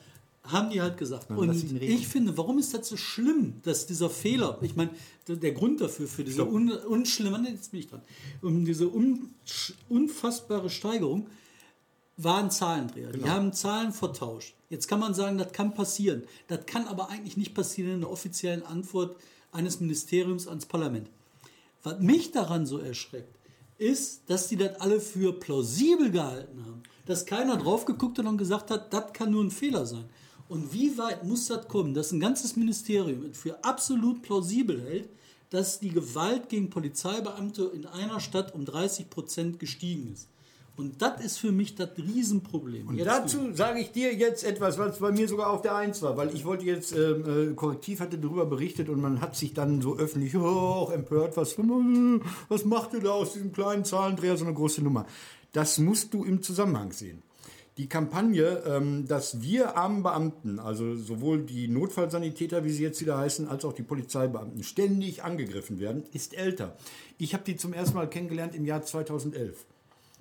haben 0.51 0.69
die 0.69 0.81
halt 0.81 0.97
gesagt. 0.97 1.29
Und 1.29 1.53
ich 1.81 2.07
finde, 2.07 2.37
warum 2.37 2.59
ist 2.59 2.73
das 2.73 2.87
so 2.87 2.97
schlimm, 2.97 3.61
dass 3.63 3.85
dieser 3.85 4.09
Fehler, 4.09 4.57
ich 4.61 4.75
meine, 4.75 4.91
der, 5.27 5.51
Grund 5.51 5.81
dafür, 5.81 6.07
für 6.07 6.23
diese 6.23 6.45
un, 6.45 6.71
unschlimme, 6.71 7.45
jetzt 7.49 7.71
bin 7.71 7.81
ich 7.81 7.87
dran, 7.87 8.01
um 8.41 8.65
diese 8.65 8.87
un, 8.87 9.33
unfassbare 9.89 10.69
Steigerung, 10.69 11.27
waren 12.17 12.49
Zahlendreher. 12.49 13.11
Genau. 13.11 13.25
Die 13.25 13.29
haben 13.29 13.53
Zahlen 13.53 13.93
vertauscht. 13.93 14.55
Jetzt 14.69 14.87
kann 14.87 14.99
man 14.99 15.13
sagen, 15.13 15.37
das 15.37 15.51
kann 15.51 15.73
passieren. 15.73 16.23
Das 16.47 16.65
kann 16.65 16.87
aber 16.87 17.09
eigentlich 17.09 17.37
nicht 17.37 17.53
passieren 17.53 17.91
in 17.93 17.99
der 18.01 18.09
offiziellen 18.09 18.63
Antwort 18.63 19.17
eines 19.51 19.79
Ministeriums 19.79 20.47
ans 20.47 20.65
Parlament. 20.65 21.09
Was 21.83 21.99
mich 21.99 22.31
daran 22.31 22.65
so 22.65 22.79
erschreckt, 22.79 23.37
ist, 23.77 24.29
dass 24.29 24.47
die 24.47 24.57
das 24.57 24.81
alle 24.81 24.99
für 24.99 25.39
plausibel 25.39 26.11
gehalten 26.11 26.65
haben. 26.65 26.83
Dass 27.05 27.25
keiner 27.25 27.57
drauf 27.57 27.85
geguckt 27.85 28.17
hat 28.17 28.25
und 28.25 28.37
gesagt 28.37 28.71
hat, 28.71 28.91
das 28.91 29.13
kann 29.13 29.31
nur 29.31 29.43
ein 29.43 29.51
Fehler 29.51 29.85
sein. 29.85 30.05
Und 30.49 30.73
wie 30.73 30.97
weit 30.97 31.25
muss 31.25 31.47
das 31.47 31.67
kommen, 31.67 31.93
dass 31.93 32.11
ein 32.11 32.19
ganzes 32.19 32.55
Ministerium 32.55 33.33
für 33.33 33.63
absolut 33.63 34.21
plausibel 34.21 34.81
hält, 34.81 35.09
dass 35.49 35.79
die 35.79 35.89
Gewalt 35.89 36.49
gegen 36.49 36.69
Polizeibeamte 36.69 37.71
in 37.73 37.85
einer 37.85 38.19
Stadt 38.19 38.53
um 38.53 38.65
30 38.65 39.09
Prozent 39.09 39.59
gestiegen 39.59 40.13
ist? 40.13 40.27
Und 40.77 41.01
das 41.01 41.25
ist 41.25 41.37
für 41.39 41.51
mich 41.51 41.73
das 41.73 41.89
Riesenproblem. 41.97 42.87
Und 42.87 42.97
Jetzt 42.97 43.07
dazu 43.07 43.51
sage 43.53 43.79
ich 43.79 43.91
dir 43.91 44.13
jetzt 44.13 44.43
etwas, 44.43 44.77
was 44.77 44.99
bei 44.99 45.11
mir 45.11 45.27
sogar 45.27 45.49
auf 45.49 45.63
der 45.63 45.75
Eins 45.75 46.03
war, 46.03 46.15
weil 46.17 46.33
ich 46.35 46.45
wollte 46.45 46.65
jetzt, 46.65 46.95
ähm, 46.95 47.51
äh, 47.51 47.53
Korrektiv 47.55 47.99
hatte 47.99 48.19
darüber 48.19 48.45
berichtet 48.45 48.87
und 48.87 49.01
man 49.01 49.19
hat 49.19 49.35
sich 49.35 49.55
dann 49.55 49.81
so 49.81 49.97
öffentlich 49.97 50.35
oh, 50.35 50.45
auch 50.45 50.91
empört, 50.91 51.35
was, 51.35 51.57
was 51.57 52.65
macht 52.65 52.93
ihr 52.93 53.01
da 53.01 53.09
aus 53.09 53.33
diesem 53.33 53.53
kleinen 53.53 53.85
Zahlendreher 53.85 54.37
so 54.37 54.45
eine 54.45 54.53
große 54.53 54.83
Nummer. 54.83 55.07
Das 55.51 55.79
musst 55.79 56.13
du 56.13 56.23
im 56.23 56.43
Zusammenhang 56.43 56.91
sehen. 56.91 57.23
Die 57.77 57.87
Kampagne, 57.87 58.63
ähm, 58.65 59.07
dass 59.07 59.41
wir 59.41 59.77
armen 59.77 60.01
Beamten, 60.01 60.57
also 60.59 60.95
sowohl 60.95 61.43
die 61.43 61.67
Notfallsanitäter, 61.67 62.63
wie 62.63 62.71
sie 62.71 62.81
jetzt 62.81 62.99
wieder 63.01 63.17
heißen, 63.19 63.47
als 63.47 63.65
auch 63.65 63.73
die 63.73 63.83
Polizeibeamten, 63.83 64.63
ständig 64.63 65.23
angegriffen 65.23 65.79
werden, 65.79 66.03
ist 66.11 66.35
älter. 66.35 66.75
Ich 67.19 67.33
habe 67.33 67.43
die 67.43 67.55
zum 67.55 67.73
ersten 67.73 67.95
Mal 67.95 68.09
kennengelernt 68.09 68.55
im 68.55 68.65
Jahr 68.65 68.81
2011. 68.81 69.65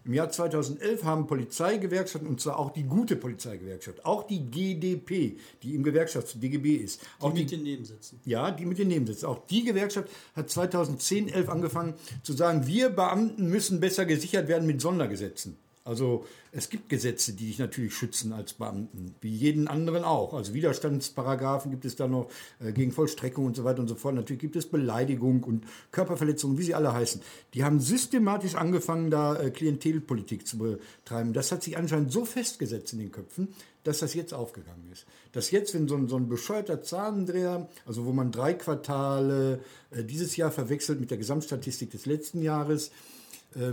Im 0.04 0.14
Jahr 0.14 0.30
2011 0.30 1.02
haben 1.02 1.26
Polizeigewerkschaften, 1.26 2.28
und 2.28 2.40
zwar 2.40 2.60
auch 2.60 2.70
die 2.70 2.84
gute 2.84 3.16
Polizeigewerkschaft, 3.16 4.04
auch 4.04 4.24
die 4.24 4.48
GDP, 4.50 5.38
die 5.64 5.74
im 5.74 5.82
Gewerkschafts 5.82 6.38
DGB 6.38 6.76
ist, 6.76 7.00
auch 7.18 7.32
mit 7.32 7.50
die, 7.50 7.56
den 7.56 7.64
Nebensätzen. 7.64 8.20
ja, 8.24 8.52
die 8.52 8.66
mit 8.66 8.78
den 8.78 8.86
Nebensätzen, 8.86 9.26
auch 9.26 9.46
die 9.46 9.64
Gewerkschaft 9.64 10.08
hat 10.36 10.48
2010, 10.48 11.28
11 11.28 11.48
angefangen 11.48 11.94
zu 12.22 12.34
sagen, 12.34 12.68
wir 12.68 12.90
Beamten 12.90 13.48
müssen 13.48 13.80
besser 13.80 14.06
gesichert 14.06 14.46
werden 14.46 14.66
mit 14.66 14.80
Sondergesetzen. 14.80 15.56
Also 15.87 16.27
es 16.51 16.68
gibt 16.68 16.88
Gesetze, 16.88 17.33
die 17.33 17.46
dich 17.46 17.61
natürlich 17.61 17.94
schützen 17.94 18.33
als 18.33 18.55
Beamten, 18.55 19.14
wie 19.20 19.33
jeden 19.33 19.68
anderen 19.68 20.03
auch. 20.03 20.35
Also 20.35 20.53
Widerstandsparagraphen 20.53 21.70
gibt 21.70 21.85
es 21.85 21.94
da 21.94 22.09
noch 22.09 22.29
äh, 22.59 22.72
gegen 22.72 22.90
Vollstreckung 22.90 23.46
und 23.46 23.55
so 23.55 23.62
weiter 23.62 23.81
und 23.81 23.88
so 23.88 23.94
fort. 23.94 24.16
Natürlich 24.16 24.40
gibt 24.40 24.57
es 24.57 24.66
Beleidigung 24.66 25.44
und 25.44 25.64
Körperverletzungen, 25.92 26.59
wie 26.59 26.64
sie 26.64 26.75
alle 26.75 26.92
heißen. 26.92 27.20
Die 27.55 27.62
haben 27.62 27.79
systematisch 27.79 28.57
angefangen, 28.57 29.12
da 29.12 29.37
äh, 29.37 29.51
Klientelpolitik 29.51 30.44
zu 30.44 30.59
betreiben. 30.59 31.33
Das 31.33 31.53
hat 31.53 31.62
sich 31.62 31.77
anscheinend 31.77 32.11
so 32.11 32.25
festgesetzt 32.25 32.92
in 32.92 32.99
den 32.99 33.12
Köpfen, 33.12 33.55
dass 33.85 34.01
das 34.01 34.14
jetzt 34.14 34.35
aufgegangen 34.35 34.90
ist. 34.90 35.07
Dass 35.31 35.53
jetzt, 35.53 35.72
wenn 35.72 35.87
so 35.87 35.94
ein, 35.94 36.09
so 36.09 36.16
ein 36.16 36.29
bescheuerter 36.29 36.83
Zahlendreher, 36.83 37.68
also 37.85 38.07
wo 38.07 38.12
man 38.12 38.33
drei 38.33 38.55
Quartale 38.55 39.61
äh, 39.92 40.03
dieses 40.03 40.37
Jahr 40.37 40.51
verwechselt 40.51 40.99
mit 40.99 41.12
der 41.12 41.18
Gesamtstatistik 41.18 41.92
des 41.92 42.07
letzten 42.07 42.42
Jahres, 42.42 42.90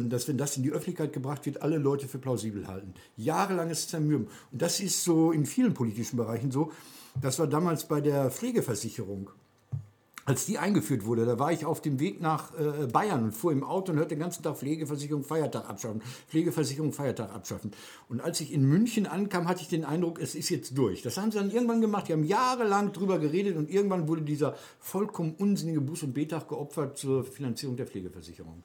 dass 0.09 0.27
wenn 0.27 0.37
das 0.37 0.57
in 0.57 0.63
die 0.63 0.71
Öffentlichkeit 0.71 1.13
gebracht 1.13 1.45
wird, 1.45 1.61
alle 1.61 1.77
Leute 1.77 2.07
für 2.07 2.19
plausibel 2.19 2.67
halten. 2.67 2.93
Jahrelanges 3.17 3.87
Zermürben. 3.87 4.27
Und 4.51 4.61
das 4.61 4.79
ist 4.79 5.03
so 5.03 5.31
in 5.31 5.45
vielen 5.45 5.73
politischen 5.73 6.17
Bereichen 6.17 6.51
so. 6.51 6.71
Das 7.21 7.39
war 7.39 7.47
damals 7.47 7.87
bei 7.87 8.01
der 8.01 8.31
Pflegeversicherung. 8.31 9.29
Als 10.25 10.45
die 10.45 10.57
eingeführt 10.57 11.05
wurde, 11.05 11.25
da 11.25 11.37
war 11.37 11.51
ich 11.51 11.65
auf 11.65 11.81
dem 11.81 11.99
Weg 11.99 12.21
nach 12.21 12.57
äh, 12.57 12.87
Bayern 12.87 13.25
und 13.25 13.31
fuhr 13.33 13.51
im 13.51 13.61
Auto 13.61 13.91
und 13.91 13.97
hörte 13.97 14.15
den 14.15 14.19
ganzen 14.19 14.41
Tag 14.41 14.57
Pflegeversicherung, 14.57 15.21
Feiertag 15.21 15.69
abschaffen, 15.69 16.01
Pflegeversicherung, 16.29 16.93
Feiertag 16.93 17.33
abschaffen. 17.33 17.71
Und 18.07 18.21
als 18.21 18.39
ich 18.39 18.53
in 18.53 18.63
München 18.63 19.05
ankam, 19.05 19.49
hatte 19.49 19.63
ich 19.63 19.67
den 19.67 19.83
Eindruck, 19.83 20.21
es 20.21 20.33
ist 20.33 20.49
jetzt 20.49 20.77
durch. 20.77 21.01
Das 21.01 21.17
haben 21.17 21.31
sie 21.31 21.39
dann 21.39 21.51
irgendwann 21.51 21.81
gemacht. 21.81 22.07
Die 22.07 22.13
haben 22.13 22.23
jahrelang 22.23 22.93
drüber 22.93 23.19
geredet 23.19 23.57
und 23.57 23.69
irgendwann 23.69 24.07
wurde 24.07 24.21
dieser 24.21 24.55
vollkommen 24.79 25.35
unsinnige 25.37 25.81
Buß- 25.81 26.05
und 26.05 26.13
Betag 26.13 26.47
geopfert 26.47 26.97
zur 26.97 27.25
Finanzierung 27.25 27.75
der 27.75 27.87
Pflegeversicherung. 27.87 28.63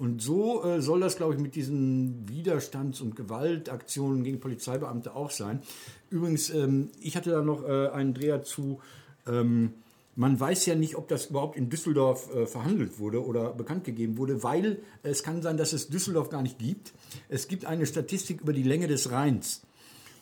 Und 0.00 0.22
so 0.22 0.64
äh, 0.64 0.80
soll 0.80 1.00
das, 1.00 1.16
glaube 1.16 1.34
ich, 1.34 1.40
mit 1.40 1.54
diesen 1.54 2.26
Widerstands- 2.26 3.02
und 3.02 3.16
Gewaltaktionen 3.16 4.24
gegen 4.24 4.40
Polizeibeamte 4.40 5.14
auch 5.14 5.30
sein. 5.30 5.60
Übrigens, 6.08 6.48
ähm, 6.48 6.88
ich 7.02 7.18
hatte 7.18 7.28
da 7.28 7.42
noch 7.42 7.68
äh, 7.68 7.88
einen 7.88 8.14
Dreher 8.14 8.42
zu. 8.42 8.80
Ähm, 9.26 9.74
man 10.16 10.40
weiß 10.40 10.64
ja 10.64 10.74
nicht, 10.74 10.96
ob 10.96 11.08
das 11.08 11.26
überhaupt 11.26 11.54
in 11.54 11.68
Düsseldorf 11.68 12.34
äh, 12.34 12.46
verhandelt 12.46 12.98
wurde 12.98 13.22
oder 13.22 13.52
bekannt 13.52 13.84
gegeben 13.84 14.16
wurde, 14.16 14.42
weil 14.42 14.78
es 15.02 15.22
kann 15.22 15.42
sein, 15.42 15.58
dass 15.58 15.74
es 15.74 15.90
Düsseldorf 15.90 16.30
gar 16.30 16.40
nicht 16.40 16.58
gibt. 16.58 16.94
Es 17.28 17.46
gibt 17.46 17.66
eine 17.66 17.84
Statistik 17.84 18.40
über 18.40 18.54
die 18.54 18.62
Länge 18.62 18.88
des 18.88 19.10
Rheins. 19.10 19.60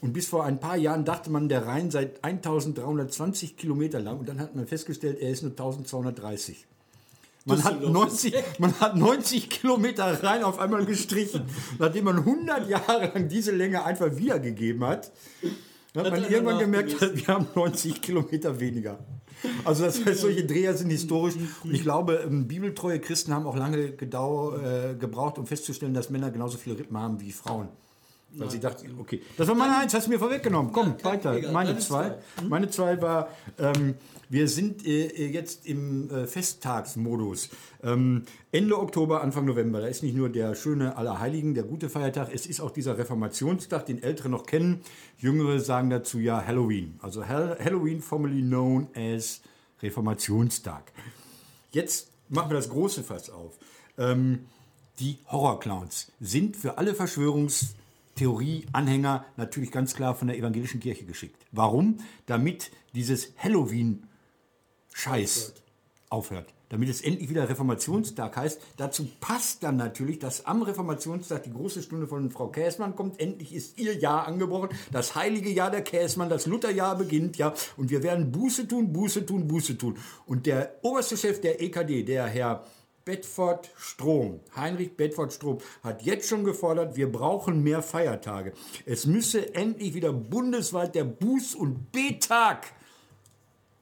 Und 0.01 0.13
bis 0.13 0.27
vor 0.27 0.45
ein 0.45 0.59
paar 0.59 0.77
Jahren 0.77 1.05
dachte 1.05 1.31
man, 1.31 1.49
der 1.49 1.67
Rhein 1.67 1.93
sei 1.93 2.11
1320 2.23 3.57
Kilometer 3.57 4.01
lang. 4.01 4.19
Und 4.19 4.29
dann 4.29 4.41
hat 4.41 4.57
man 4.57 4.67
festgestellt, 4.67 5.21
er 5.21 5.31
ist 5.31 5.43
nur 5.43 5.53
1230. 5.53 6.67
Man 7.49 7.65
hat, 7.65 7.81
Düsseldorf 7.81 8.07
ist 8.09 8.25
90, 8.25 8.33
weg. 8.35 8.45
man 8.59 8.81
hat 8.81 8.97
90 8.97 9.51
Kilometer 9.51 10.23
Rhein 10.23 10.43
auf 10.45 10.59
einmal 10.59 10.85
gestrichen. 10.87 11.43
Nachdem 11.79 12.05
man 12.05 12.19
100 12.19 12.69
Jahre 12.69 13.13
lang 13.15 13.29
diese 13.29 13.53
Länge 13.53 13.85
einfach 13.85 14.17
wiedergegeben 14.17 14.85
hat, 14.85 15.11
hat 15.97 16.05
Hat 16.05 16.13
man 16.13 16.31
irgendwann 16.31 16.59
gemerkt, 16.59 16.93
nachgemessen. 16.93 17.27
wir 17.27 17.35
haben 17.35 17.47
90 17.55 18.03
Kilometer 18.03 18.61
weniger. 18.61 18.99
Also 19.65 19.85
das 19.85 20.05
heißt, 20.05 20.21
solche 20.21 20.45
Dreher 20.45 20.75
sind 20.75 20.91
historisch. 20.91 21.35
Und 21.65 21.75
ich 21.75 21.83
glaube, 21.83 22.25
ähm, 22.27 22.47
bibeltreue 22.49 23.01
Christen 23.01 23.33
haben 23.33 23.47
auch 23.47 23.57
lange 23.57 23.93
gedau, 23.93 24.57
äh, 24.57 24.95
gebraucht, 24.95 25.39
um 25.39 25.47
festzustellen, 25.47 25.95
dass 25.95 26.11
Männer 26.11 26.31
genauso 26.31 26.59
viele 26.59 26.79
Rippen 26.79 26.97
haben 26.99 27.21
wie 27.21 27.33
Frauen. 27.33 27.69
Weil 28.39 28.51
sie 28.51 28.61
dachte, 28.61 28.87
okay, 28.99 29.21
das 29.37 29.49
war 29.49 29.55
meine 29.55 29.77
Eins, 29.79 29.95
hast 29.95 30.07
du 30.07 30.11
mir 30.11 30.19
vorweggenommen. 30.19 30.73
Komm, 30.73 30.97
kein- 30.97 31.13
weiter. 31.15 31.35
egal, 31.37 31.53
meine 31.53 31.71
deine 31.71 31.81
zwei. 31.81 32.09
zwei. 32.09 32.43
Hm? 32.43 32.49
Meine 32.49 32.71
zwei 32.71 33.03
war, 33.03 33.29
ähm, 33.59 33.95
wir 34.29 34.49
sind 34.49 34.87
äh, 34.87 35.27
jetzt 35.27 35.67
im 35.67 36.11
äh, 36.11 36.27
Festtagsmodus. 36.27 37.51
Ähm, 37.83 38.25
Ende 38.53 38.79
Oktober, 38.79 39.23
Anfang 39.23 39.45
November. 39.47 39.81
Da 39.81 39.87
ist 39.87 40.03
nicht 40.03 40.15
nur 40.17 40.29
der 40.29 40.55
schöne 40.55 40.97
Allerheiligen, 40.97 41.55
der 41.55 41.65
gute 41.65 41.89
Feiertag, 41.89 42.29
es 42.33 42.47
ist 42.47 42.61
auch 42.61 42.71
dieser 42.71 42.99
Reformationstag, 42.99 43.87
den 43.87 44.03
Ältere 44.03 44.29
noch 44.29 44.47
kennen. 44.47 44.81
Jüngere 45.19 45.61
sagen 45.61 45.91
dazu 45.91 46.19
ja 46.19 46.45
Halloween. 46.47 46.99
Also 47.03 47.27
Hall 47.27 47.59
Halloween, 47.63 48.01
formerly 48.03 48.43
known 48.43 48.89
as 48.95 49.41
Reformationstag. 49.83 50.93
Jetzt 51.73 52.09
machen 52.29 52.51
wir 52.51 52.57
das 52.57 52.69
große 52.69 53.03
Fass 53.03 53.31
auf. 53.31 53.59
Ähm, 53.97 54.47
die 55.01 55.19
Horrorclowns 55.29 56.11
sind 56.21 56.57
für 56.57 56.77
alle 56.79 56.95
Verschwörungstheorie-Anhänger 58.19 59.25
natürlich 59.37 59.71
ganz 59.71 59.95
klar 59.95 60.15
von 60.15 60.29
der 60.29 60.37
evangelischen 60.37 60.81
Kirche 60.81 61.05
geschickt. 61.05 61.47
Warum? 61.53 61.99
Damit 62.27 62.71
dieses 62.95 63.33
Halloween-Scheiß 63.39 65.55
aufhört. 66.11 66.53
Damit 66.71 66.91
es 66.91 67.01
endlich 67.01 67.31
wieder 67.31 67.49
Reformationstag 67.49 68.37
heißt. 68.37 68.61
Dazu 68.77 69.09
passt 69.21 69.63
dann 69.63 69.77
natürlich, 69.77 70.19
dass 70.19 70.45
am 70.45 70.61
Reformationstag 70.61 71.45
die 71.45 71.53
große 71.53 71.83
Stunde 71.83 72.07
von 72.07 72.31
Frau 72.31 72.49
Käßmann 72.49 72.95
kommt. 72.95 73.19
Endlich 73.21 73.55
ist 73.55 73.79
ihr 73.79 73.95
Jahr 73.95 74.27
angebrochen. 74.27 74.69
Das 74.93 75.15
heilige 75.15 75.49
Jahr 75.49 75.71
der 75.71 75.81
Käßmann, 75.81 76.29
das 76.29 76.47
Lutherjahr 76.47 76.99
beginnt, 76.99 77.39
ja. 77.39 77.55
Und 77.79 77.89
wir 77.89 78.03
werden 78.03 78.33
Buße 78.33 78.69
tun, 78.69 78.93
Buße 78.93 79.25
tun, 79.25 79.49
Buße 79.49 79.79
tun. 79.79 79.97
Und 80.27 80.45
der 80.45 80.75
oberste 80.83 81.17
Chef 81.17 81.41
der 81.41 81.63
EKD, 81.63 82.03
der 82.03 82.27
Herr 82.27 82.67
Bedford 83.09 83.71
Strom, 83.79 84.41
Heinrich 84.55 84.95
Bedford 84.95 85.33
Strom, 85.33 85.59
hat 85.83 86.03
jetzt 86.03 86.29
schon 86.29 86.45
gefordert, 86.45 86.95
wir 86.95 87.11
brauchen 87.11 87.63
mehr 87.63 87.81
Feiertage. 87.81 88.53
Es 88.85 89.07
müsse 89.07 89.55
endlich 89.55 89.95
wieder 89.95 90.13
bundesweit 90.13 90.95
der 90.95 91.07
Buß- 91.07 91.57
und 91.57 91.91
B-Tag 91.91 92.67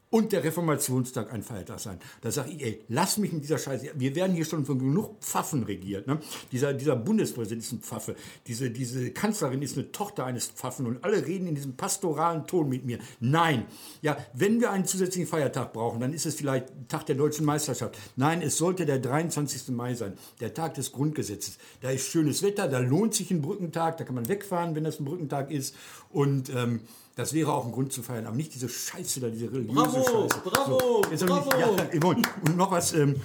und 0.08 0.32
der 0.32 0.44
Reformationstag 0.44 1.32
ein 1.32 1.42
Feiertag 1.42 1.80
sein. 1.80 1.98
Da 2.20 2.30
sage 2.30 2.50
ich, 2.50 2.62
ey, 2.62 2.84
lass 2.88 3.18
mich 3.18 3.32
in 3.32 3.40
dieser 3.40 3.58
Scheiße. 3.58 3.90
Wir 3.94 4.14
werden 4.14 4.36
hier 4.36 4.44
schon 4.44 4.64
von 4.64 4.78
genug 4.78 5.20
Pfaffen 5.20 5.64
regiert. 5.64 6.06
Ne? 6.06 6.20
Dieser, 6.52 6.72
dieser 6.74 6.94
Bundespräsident 6.94 7.62
ist 7.62 7.72
ein 7.72 7.80
Pfaffe. 7.80 8.14
Diese, 8.46 8.70
diese 8.70 9.10
Kanzlerin 9.10 9.62
ist 9.62 9.76
eine 9.76 9.90
Tochter 9.90 10.24
eines 10.24 10.46
Pfaffen. 10.46 10.86
Und 10.86 11.02
alle 11.02 11.26
reden 11.26 11.48
in 11.48 11.56
diesem 11.56 11.76
pastoralen 11.76 12.46
Ton 12.46 12.68
mit 12.68 12.84
mir. 12.84 12.98
Nein. 13.18 13.66
Ja, 14.00 14.16
wenn 14.32 14.60
wir 14.60 14.70
einen 14.70 14.84
zusätzlichen 14.84 15.28
Feiertag 15.28 15.72
brauchen, 15.72 16.00
dann 16.00 16.12
ist 16.12 16.24
es 16.24 16.36
vielleicht 16.36 16.68
Tag 16.88 17.06
der 17.06 17.16
deutschen 17.16 17.44
Meisterschaft. 17.44 17.98
Nein, 18.14 18.42
es 18.42 18.56
sollte 18.58 18.86
der 18.86 19.00
23. 19.00 19.68
Mai 19.74 19.94
sein. 19.94 20.14
Der 20.40 20.54
Tag 20.54 20.74
des 20.74 20.92
Grundgesetzes. 20.92 21.58
Da 21.80 21.90
ist 21.90 22.08
schönes 22.08 22.42
Wetter, 22.44 22.68
da 22.68 22.78
lohnt 22.78 23.14
sich 23.14 23.32
ein 23.32 23.42
Brückentag. 23.42 23.96
Da 23.96 24.04
kann 24.04 24.14
man 24.14 24.28
wegfahren, 24.28 24.76
wenn 24.76 24.84
das 24.84 25.00
ein 25.00 25.04
Brückentag 25.04 25.50
ist. 25.50 25.74
Und 26.10 26.50
ähm, 26.54 26.80
das 27.16 27.32
wäre 27.32 27.52
auch 27.52 27.66
ein 27.66 27.72
Grund 27.72 27.92
zu 27.92 28.02
feiern, 28.02 28.26
aber 28.26 28.36
nicht 28.36 28.54
diese 28.54 28.68
Scheiße 28.68 29.20
da, 29.20 29.28
diese 29.28 29.50
religiöse 29.52 29.74
Bravo, 29.74 30.28
Scheiße. 30.28 30.40
bravo, 30.44 31.02
jetzt 31.10 31.22
hab 31.28 31.30
ich- 31.30 32.00
bravo. 32.00 32.12
Ja, 32.14 32.22
und 32.46 32.56
noch 32.56 32.70
was, 32.70 32.92
ähm, 32.92 33.16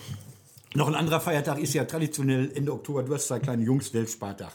noch 0.73 0.87
ein 0.87 0.95
anderer 0.95 1.19
Feiertag 1.21 1.59
ist 1.59 1.73
ja 1.73 1.83
traditionell 1.85 2.51
Ende 2.55 2.71
Oktober, 2.73 3.03
du 3.03 3.13
hast 3.13 3.27
zwei 3.27 3.39
kleine 3.39 3.63
Jungs, 3.63 3.93
Weltspartag. 3.93 4.53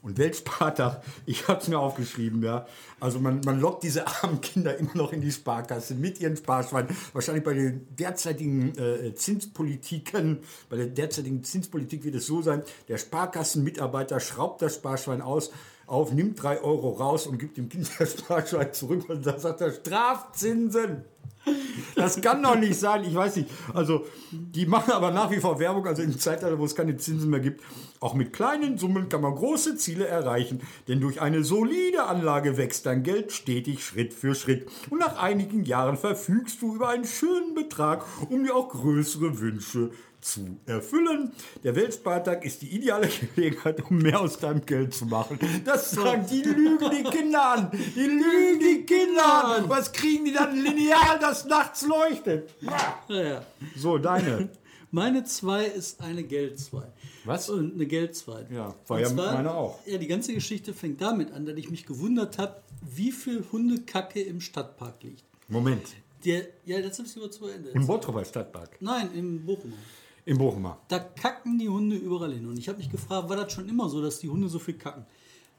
Und 0.00 0.16
Weltspartag, 0.16 1.02
ich 1.26 1.48
habe 1.48 1.60
es 1.60 1.66
mir 1.68 1.78
aufgeschrieben, 1.78 2.42
ja. 2.42 2.66
Also 3.00 3.18
man, 3.18 3.40
man 3.44 3.58
lockt 3.60 3.82
diese 3.82 4.06
armen 4.06 4.40
Kinder 4.40 4.76
immer 4.76 4.94
noch 4.94 5.12
in 5.12 5.20
die 5.22 5.32
Sparkasse 5.32 5.94
mit 5.94 6.20
ihren 6.20 6.36
Sparschweinen. 6.36 6.94
Wahrscheinlich 7.14 7.42
bei 7.44 7.54
den 7.54 7.86
derzeitigen 7.96 8.76
äh, 8.78 9.14
Zinspolitiken, 9.14 10.38
bei 10.68 10.76
der 10.76 10.86
derzeitigen 10.86 11.42
Zinspolitik 11.42 12.04
wird 12.04 12.14
es 12.14 12.26
so 12.26 12.42
sein, 12.42 12.62
der 12.88 12.98
Sparkassenmitarbeiter 12.98 14.20
schraubt 14.20 14.62
das 14.62 14.74
Sparschwein 14.76 15.20
aus, 15.22 15.50
auf, 15.88 16.12
nimmt 16.12 16.42
drei 16.42 16.60
Euro 16.60 16.90
raus 16.90 17.26
und 17.26 17.38
gibt 17.38 17.56
dem 17.56 17.68
Kind 17.68 17.90
das 17.98 18.12
Sparschwein 18.12 18.72
zurück 18.72 19.08
und 19.08 19.26
dann 19.26 19.38
sagt 19.38 19.60
er 19.60 19.72
Strafzinsen. 19.72 21.04
Das 21.94 22.20
kann 22.20 22.42
doch 22.42 22.56
nicht 22.56 22.78
sein. 22.78 23.04
Ich 23.04 23.14
weiß 23.14 23.36
nicht. 23.36 23.50
Also, 23.72 24.04
die 24.30 24.66
machen 24.66 24.92
aber 24.92 25.10
nach 25.10 25.30
wie 25.30 25.40
vor 25.40 25.58
Werbung, 25.58 25.86
also 25.86 26.02
im 26.02 26.18
Zeitalter, 26.18 26.58
wo 26.58 26.64
es 26.64 26.74
keine 26.74 26.96
Zinsen 26.96 27.30
mehr 27.30 27.40
gibt. 27.40 27.62
Auch 28.00 28.14
mit 28.14 28.32
kleinen 28.32 28.76
Summen 28.78 29.08
kann 29.08 29.22
man 29.22 29.34
große 29.34 29.76
Ziele 29.76 30.06
erreichen, 30.06 30.60
denn 30.86 31.00
durch 31.00 31.20
eine 31.20 31.42
solide 31.44 32.04
Anlage 32.04 32.56
wächst 32.56 32.86
dein 32.86 33.02
Geld 33.02 33.32
stetig 33.32 33.84
Schritt 33.84 34.14
für 34.14 34.34
Schritt. 34.34 34.68
Und 34.90 34.98
nach 34.98 35.20
einigen 35.20 35.64
Jahren 35.64 35.96
verfügst 35.96 36.62
du 36.62 36.74
über 36.74 36.88
einen 36.88 37.04
schönen 37.04 37.54
Betrag, 37.54 38.04
um 38.28 38.44
dir 38.44 38.54
auch 38.54 38.68
größere 38.68 39.40
Wünsche 39.40 39.90
zu 40.20 40.58
erfüllen. 40.66 41.32
Der 41.62 41.76
Weltspartag 41.76 42.44
ist 42.44 42.62
die 42.62 42.68
ideale 42.74 43.08
Gelegenheit, 43.34 43.82
um 43.90 43.98
mehr 43.98 44.20
aus 44.20 44.38
deinem 44.38 44.64
Geld 44.64 44.94
zu 44.94 45.06
machen. 45.06 45.38
Das 45.64 45.90
sagen 45.90 46.26
die 46.30 46.42
lügen 46.42 46.90
die 46.90 47.04
Kinder 47.04 47.52
an. 47.52 47.70
Die 47.72 48.00
lügen 48.00 48.58
die 48.60 48.84
Kinder 48.84 49.44
an. 49.44 49.68
Was 49.68 49.92
kriegen 49.92 50.24
die 50.24 50.32
dann? 50.32 50.56
Lineal, 50.56 51.18
das 51.20 51.46
nachts 51.46 51.86
leuchtet. 51.86 52.50
Ja. 52.60 53.44
So, 53.76 53.98
deine. 53.98 54.48
Meine 54.90 55.24
zwei 55.24 55.66
ist 55.66 56.00
eine 56.00 56.24
Geld 56.24 56.58
2. 56.58 56.82
Was? 57.24 57.50
Und 57.50 57.74
eine 57.74 57.84
Geld 57.84 58.16
2. 58.16 58.46
Ja, 58.50 58.74
war 58.86 59.00
ja 59.00 59.10
meine 59.12 59.52
auch. 59.52 59.80
Ja, 59.86 59.98
die 59.98 60.06
ganze 60.06 60.32
Geschichte 60.32 60.72
fängt 60.72 61.02
damit 61.02 61.30
an, 61.32 61.44
dass 61.44 61.56
ich 61.58 61.70
mich 61.70 61.84
gewundert 61.84 62.38
habe, 62.38 62.62
wie 62.80 63.12
viel 63.12 63.44
Hundekacke 63.52 64.22
im 64.22 64.40
Stadtpark 64.40 65.02
liegt. 65.02 65.24
Moment. 65.46 65.82
Der, 66.24 66.46
ja, 66.64 66.80
das 66.80 66.98
ist 66.98 67.16
über 67.16 67.30
zu 67.30 67.46
Ende. 67.46 67.70
Im 67.70 67.86
Bottroper 67.86 68.24
Stadtpark. 68.24 68.76
Nein, 68.80 69.10
im 69.14 69.44
Bochum. 69.44 69.74
Im 70.28 70.36
Bochumer. 70.36 70.78
Da 70.88 70.98
kacken 70.98 71.58
die 71.58 71.70
Hunde 71.70 71.96
überall 71.96 72.34
hin. 72.34 72.44
Und 72.44 72.58
ich 72.58 72.68
habe 72.68 72.76
mich 72.76 72.90
gefragt, 72.90 73.30
war 73.30 73.36
das 73.36 73.50
schon 73.50 73.66
immer 73.66 73.88
so, 73.88 74.02
dass 74.02 74.18
die 74.18 74.28
Hunde 74.28 74.50
so 74.50 74.58
viel 74.58 74.74
kacken? 74.74 75.06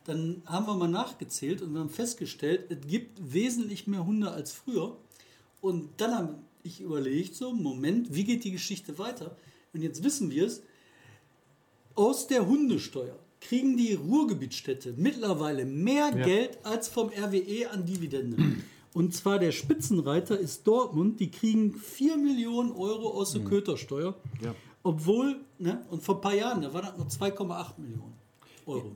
Dann 0.05 0.43
haben 0.45 0.67
wir 0.67 0.75
mal 0.75 0.87
nachgezählt 0.87 1.63
und 1.63 1.73
wir 1.73 1.79
haben 1.79 1.89
festgestellt, 1.89 2.69
es 2.69 2.77
gibt 2.87 3.33
wesentlich 3.33 3.87
mehr 3.87 4.05
Hunde 4.05 4.29
als 4.29 4.51
früher. 4.51 4.95
Und 5.59 5.89
dann 5.97 6.13
habe 6.13 6.35
ich 6.61 6.81
überlegt, 6.81 7.33
so, 7.35 7.51
Moment, 7.51 8.13
wie 8.13 8.23
geht 8.23 8.43
die 8.43 8.51
Geschichte 8.51 8.99
weiter? 8.99 9.35
Und 9.73 9.81
jetzt 9.81 10.03
wissen 10.03 10.29
wir 10.29 10.45
es, 10.45 10.61
aus 11.95 12.27
der 12.27 12.45
Hundesteuer 12.45 13.17
kriegen 13.41 13.75
die 13.75 13.95
Ruhrgebietsstädte 13.95 14.93
mittlerweile 14.97 15.65
mehr 15.65 16.11
Geld 16.11 16.63
als 16.63 16.89
vom 16.89 17.09
RWE 17.09 17.71
an 17.71 17.87
Dividende. 17.87 18.37
Und 18.93 19.13
zwar 19.13 19.39
der 19.39 19.51
Spitzenreiter 19.51 20.37
ist 20.37 20.65
Dortmund, 20.65 21.19
die 21.19 21.29
kriegen 21.29 21.73
4 21.73 22.17
Millionen 22.17 22.71
Euro 22.71 23.09
aus 23.11 23.33
der 23.33 23.43
Kötersteuer. 23.43 24.15
Ja. 24.41 24.55
Obwohl, 24.83 25.37
ne, 25.59 25.85
und 25.89 26.01
vor 26.03 26.15
ein 26.15 26.21
paar 26.21 26.33
Jahren, 26.33 26.61
da 26.61 26.73
waren 26.73 26.85
das 26.85 26.97
noch 26.97 27.07
2,8 27.07 27.79
Millionen 27.79 28.13
Euro. 28.65 28.95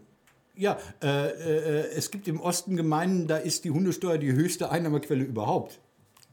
Ja, 0.56 0.78
äh, 1.02 1.30
äh, 1.30 1.92
es 1.96 2.12
gibt 2.12 2.28
im 2.28 2.40
Osten 2.40 2.76
Gemeinden, 2.76 3.28
da 3.28 3.38
ist 3.38 3.66
die 3.66 3.72
Hundesteuer 3.72 4.18
die 4.18 4.32
höchste 4.32 4.70
Einnahmequelle 4.70 5.24
überhaupt. 5.24 5.80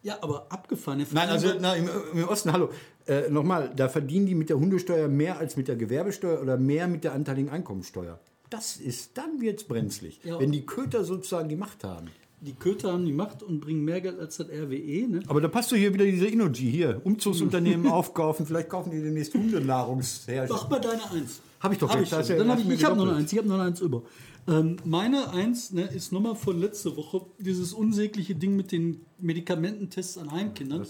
Ja, 0.03 0.19
aber 0.23 0.47
abgefahren. 0.51 1.05
Nein, 1.11 1.29
also 1.29 1.53
na, 1.61 1.75
im, 1.75 1.89
im 2.15 2.29
Osten, 2.29 2.53
hallo, 2.53 2.71
äh, 3.07 3.29
nochmal, 3.29 3.73
da 3.75 3.89
verdienen 3.89 4.27
die 4.27 4.35
mit 4.35 4.49
der 4.49 4.59
Hundesteuer 4.59 5.09
mehr 5.09 5.39
als 5.39 5.57
mit 5.57 5.69
der 5.69 5.77
Gewerbesteuer 5.77 6.41
oder 6.41 6.57
mehr 6.57 6.89
mit 6.89 7.05
der 7.05 7.13
anteiligen 7.13 7.51
Einkommensteuer. 7.51 8.19
Das 8.49 8.77
ist, 8.77 9.17
dann 9.19 9.41
wird's 9.41 9.65
brenzlig, 9.65 10.21
Ja. 10.25 10.41
wenn 10.41 10.53
die 10.53 10.65
Köter 10.65 11.05
sozusagen 11.05 11.49
die 11.49 11.57
Macht 11.57 11.85
haben. 11.85 12.11
Die 12.41 12.55
Köter 12.55 12.93
haben 12.93 13.05
die 13.05 13.13
Macht 13.13 13.43
und 13.43 13.61
bringen 13.61 13.85
mehr 13.85 14.01
Geld 14.01 14.19
als 14.19 14.39
das 14.39 14.49
RWE. 14.49 15.09
Ne? 15.09 15.23
Aber 15.27 15.41
da 15.41 15.49
passt 15.49 15.71
doch 15.73 15.77
hier 15.77 15.93
wieder 15.93 16.05
diese 16.05 16.27
Innogy 16.27 16.71
hier. 16.71 17.01
Umzugsunternehmen 17.05 17.87
aufkaufen, 17.91 18.47
vielleicht 18.47 18.69
kaufen 18.69 18.91
die 18.91 19.03
demnächst 19.03 19.35
Hundenahrungshersteller. 19.35 20.49
Mach 20.49 20.71
mal 20.71 20.81
deine 20.81 21.11
Eins. 21.11 21.41
Hab 21.61 21.73
ich 21.73 21.79
doch 21.79 21.91
Hab 21.91 22.01
ich, 22.01 22.11
ja- 22.11 22.23
Dann 22.23 22.49
hab 22.51 22.59
ich 22.59 22.69
ich 22.69 22.85
habe 22.85 22.97
noch. 22.97 23.13
Eins. 23.15 23.31
Ich 23.33 23.39
habe 23.39 23.49
noch 23.49 23.57
eine 23.57 23.65
Eins 23.65 23.81
über. 23.81 24.03
Ähm, 24.49 24.77
meine 24.85 25.31
Eins 25.31 25.71
ne, 25.73 25.83
ist 25.83 26.13
nochmal 26.13 26.35
von 26.35 26.59
letzte 26.59 26.97
Woche 26.97 27.27
dieses 27.39 27.75
unsägliche 27.75 28.35
Ding 28.35 28.57
mit 28.57 28.73
den 28.73 29.03
Medikamententests 29.19 30.17
an 30.17 30.33
Heimkindern. 30.33 30.87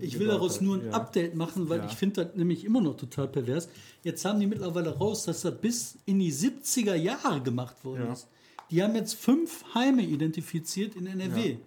Ich 0.00 0.18
will 0.18 0.28
daraus 0.28 0.62
nur 0.62 0.76
ein 0.76 0.92
Update 0.94 1.34
machen, 1.34 1.68
weil 1.68 1.84
ich 1.84 1.92
finde 1.92 2.24
das 2.24 2.34
nämlich 2.34 2.64
immer 2.64 2.80
noch 2.80 2.96
total 2.96 3.28
pervers. 3.28 3.68
Jetzt 4.02 4.24
haben 4.24 4.40
die 4.40 4.46
mittlerweile 4.46 4.96
raus, 4.96 5.24
dass 5.24 5.42
das 5.42 5.60
bis 5.60 5.98
in 6.06 6.18
die 6.18 6.32
70er 6.32 6.94
Jahre 6.94 7.42
gemacht 7.42 7.84
worden 7.84 8.10
ist. 8.12 8.26
Die 8.70 8.82
haben 8.82 8.94
jetzt 8.94 9.14
fünf 9.14 9.64
Heime 9.74 10.02
identifiziert 10.02 10.96
in 10.96 11.06
NRW. 11.06 11.58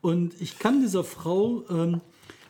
Und 0.00 0.40
ich 0.40 0.58
kann 0.58 0.80
dieser 0.80 1.04
Frau, 1.04 1.64
ähm, 1.70 2.00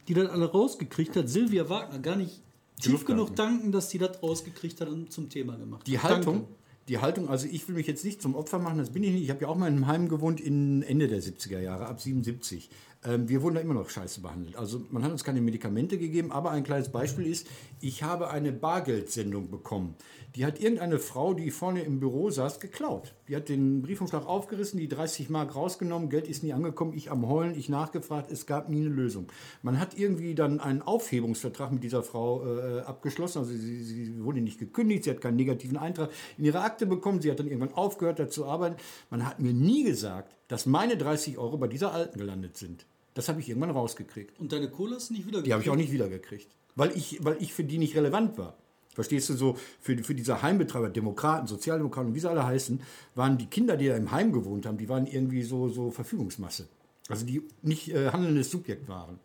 die 0.09 0.15
das 0.15 0.31
alle 0.31 0.51
rausgekriegt 0.51 1.17
hat, 1.17 1.29
Silvia 1.29 1.69
Wagner, 1.69 1.99
gar 1.99 2.17
nicht 2.17 2.41
tief 2.81 2.93
Luft 2.93 3.07
genug 3.07 3.37
danken, 3.37 3.73
dass 3.73 3.89
die 3.89 3.99
das 3.99 4.23
rausgekriegt 4.23 4.81
hat 4.81 4.89
und 4.89 5.13
zum 5.13 5.29
Thema 5.29 5.57
gemacht 5.57 5.87
Die 5.87 5.99
hat. 5.99 6.11
Haltung, 6.11 6.35
Danke. 6.35 6.49
die 6.89 6.99
Haltung, 6.99 7.29
also 7.29 7.47
ich 7.51 7.69
will 7.69 7.77
mich 7.77 7.87
jetzt 7.87 8.05
nicht 8.05 8.21
zum 8.21 8.35
Opfer 8.35 8.59
machen, 8.59 8.79
das 8.79 8.91
bin 8.91 9.03
ich 9.05 9.13
nicht. 9.13 9.23
Ich 9.23 9.31
habe 9.31 9.43
ja 9.43 9.49
auch 9.49 9.57
mal 9.57 9.69
in 9.69 9.75
einem 9.77 9.87
Heim 9.87 10.09
gewohnt 10.09 10.41
in 10.41 10.83
Ende 10.83 11.09
der 11.09 11.23
70er 11.23 11.61
Jahre, 11.61 11.87
ab 11.87 12.01
77. 12.01 12.71
Ähm, 13.05 13.29
wir 13.29 13.43
wurden 13.43 13.57
da 13.57 13.61
immer 13.61 13.75
noch 13.75 13.91
scheiße 13.91 14.21
behandelt. 14.21 14.57
Also 14.57 14.83
man 14.91 15.03
hat 15.03 15.11
uns 15.11 15.25
keine 15.25 15.41
Medikamente 15.41 15.99
gegeben, 15.99 16.31
aber 16.31 16.51
ein 16.51 16.63
kleines 16.63 16.91
Beispiel 16.91 17.27
ist, 17.27 17.47
ich 17.81 18.03
habe 18.03 18.31
eine 18.31 18.53
Bargeldsendung 18.53 19.51
bekommen. 19.51 19.97
Die 20.37 20.47
hat 20.47 20.61
irgendeine 20.61 20.99
Frau, 20.99 21.35
die 21.35 21.51
vorne 21.51 21.83
im 21.83 22.01
Büro 22.01 22.31
saß, 22.31 22.61
geklaut. 22.61 23.15
Die 23.29 23.37
hat 23.37 23.49
den 23.49 23.83
Briefumschlag 23.83 24.27
aufgerissen, 24.27 24.79
die 24.79 24.89
30 24.89 25.31
Mark 25.31 25.55
rausgenommen, 25.55 26.09
Geld 26.11 26.29
ist 26.29 26.43
nie 26.43 26.53
angekommen, 26.53 26.95
ich 26.95 27.11
am 27.11 27.29
Heulen, 27.29 27.59
ich 27.59 27.69
nachgefragt, 27.69 28.31
es 28.31 28.47
gab 28.47 28.69
nie 28.69 28.81
eine 28.81 28.89
Lösung. 28.89 29.27
Man 29.63 29.79
hat 29.79 29.99
irgendwie 29.99 30.35
dann 30.35 30.61
einen 30.61 30.81
Aufhebungsvertrag 30.81 31.73
mit 31.73 31.83
dieser 31.83 32.03
Frau 32.03 32.47
äh, 32.47 32.81
abgeschlossen, 32.81 33.39
also 33.39 33.53
sie, 33.53 33.83
sie 33.83 34.25
wurde 34.25 34.41
nicht 34.41 34.59
gekündigt, 34.59 35.05
sie 35.05 35.11
hat 35.11 35.21
keinen 35.21 35.37
negativen 35.37 35.77
Eintrag 35.77 36.11
in 36.39 36.45
ihre 36.45 36.61
Akte 36.61 36.87
bekommen, 36.87 37.21
sie 37.21 37.31
hat 37.31 37.41
dann 37.41 37.49
irgendwann 37.49 37.75
aufgehört, 37.75 38.19
da 38.19 38.29
zu 38.29 38.47
arbeiten. 38.47 38.77
Man 39.11 39.27
hat 39.27 39.41
mir 39.41 39.53
nie 39.53 39.85
gesagt, 39.85 40.35
dass 40.49 40.67
meine 40.67 40.97
30 40.97 41.37
Euro 41.37 41.59
bei 41.59 41.69
dieser 41.69 41.93
Alten 41.93 42.19
gelandet 42.19 42.57
sind. 42.57 42.87
Das 43.15 43.29
habe 43.29 43.41
ich 43.41 43.49
irgendwann 43.49 43.71
rausgekriegt. 43.71 44.39
Und 44.41 44.53
deine 44.53 44.71
Kohle 44.71 44.97
hast 44.97 45.11
du 45.11 45.15
nicht 45.15 45.27
wieder 45.27 45.43
Die 45.43 45.53
habe 45.53 45.63
ich 45.63 45.71
auch 45.71 45.77
nicht 45.77 45.93
wiedergekriegt, 45.93 46.49
weil 46.75 46.97
ich, 46.97 47.23
weil 47.25 47.37
ich 47.41 47.53
für 47.53 47.65
die 47.65 47.79
nicht 47.79 47.97
relevant 47.97 48.39
war. 48.39 48.57
Verstehst 48.95 49.31
du 49.31 49.35
so, 49.35 49.57
für, 49.81 49.97
für 49.99 50.15
diese 50.15 50.43
Heimbetreiber, 50.43 50.91
Demokraten, 50.91 51.47
Sozialdemokraten 51.47 52.15
wie 52.15 52.21
sie 52.21 52.29
alle 52.29 52.45
heißen, 52.45 52.81
waren 53.15 53.39
die 53.39 53.47
Kinder, 53.47 53.77
die 53.77 53.89
da 53.89 53.97
im 53.97 54.11
Heim 54.11 54.33
gewohnt 54.33 54.67
haben, 54.67 54.77
die 54.77 54.89
waren 54.89 55.07
irgendwie 55.07 55.43
so, 55.43 55.69
so 55.69 55.91
Verfügungsmasse. 55.91 56.69
Also 57.09 57.25
die 57.25 57.43
nicht 57.63 57.89
äh, 57.91 58.11
handelndes 58.11 58.51
Subjekt 58.51 58.89
waren. 58.89 59.19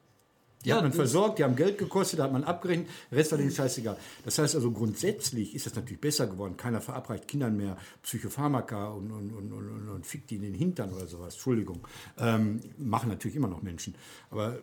Die 0.67 0.71
Ja, 0.71 0.77
hat 0.77 0.83
man 0.83 0.91
versorgt, 0.91 1.39
die 1.39 1.45
haben 1.45 1.55
Geld 1.55 1.77
gekostet, 1.77 2.19
da 2.19 2.25
hat 2.25 2.33
man 2.33 2.43
abgerechnet, 2.43 2.89
Rest 3.09 3.31
war 3.31 3.37
denen 3.37 3.51
scheißegal. 3.51 3.95
Das 4.25 4.37
heißt 4.37 4.53
also 4.53 4.69
grundsätzlich 4.71 5.55
ist 5.55 5.65
das 5.65 5.75
natürlich 5.75 6.01
besser 6.01 6.27
geworden. 6.27 6.57
Keiner 6.57 6.81
verabreicht 6.81 7.25
Kindern 7.25 7.55
mehr 7.55 7.77
Psychopharmaka 8.03 8.89
und, 8.89 9.09
und, 9.09 9.31
und, 9.31 9.53
und, 9.53 9.89
und, 9.89 10.05
fickt 10.05 10.29
die 10.29 10.35
in 10.35 10.41
den 10.41 10.53
Hintern 10.53 10.91
oder 10.91 11.07
sowas. 11.07 11.35
Entschuldigung. 11.35 11.87
Ähm, 12.17 12.59
machen 12.77 13.07
natürlich 13.07 13.37
immer 13.37 13.47
noch 13.47 13.61
Menschen. 13.61 13.95
Aber 14.29 14.59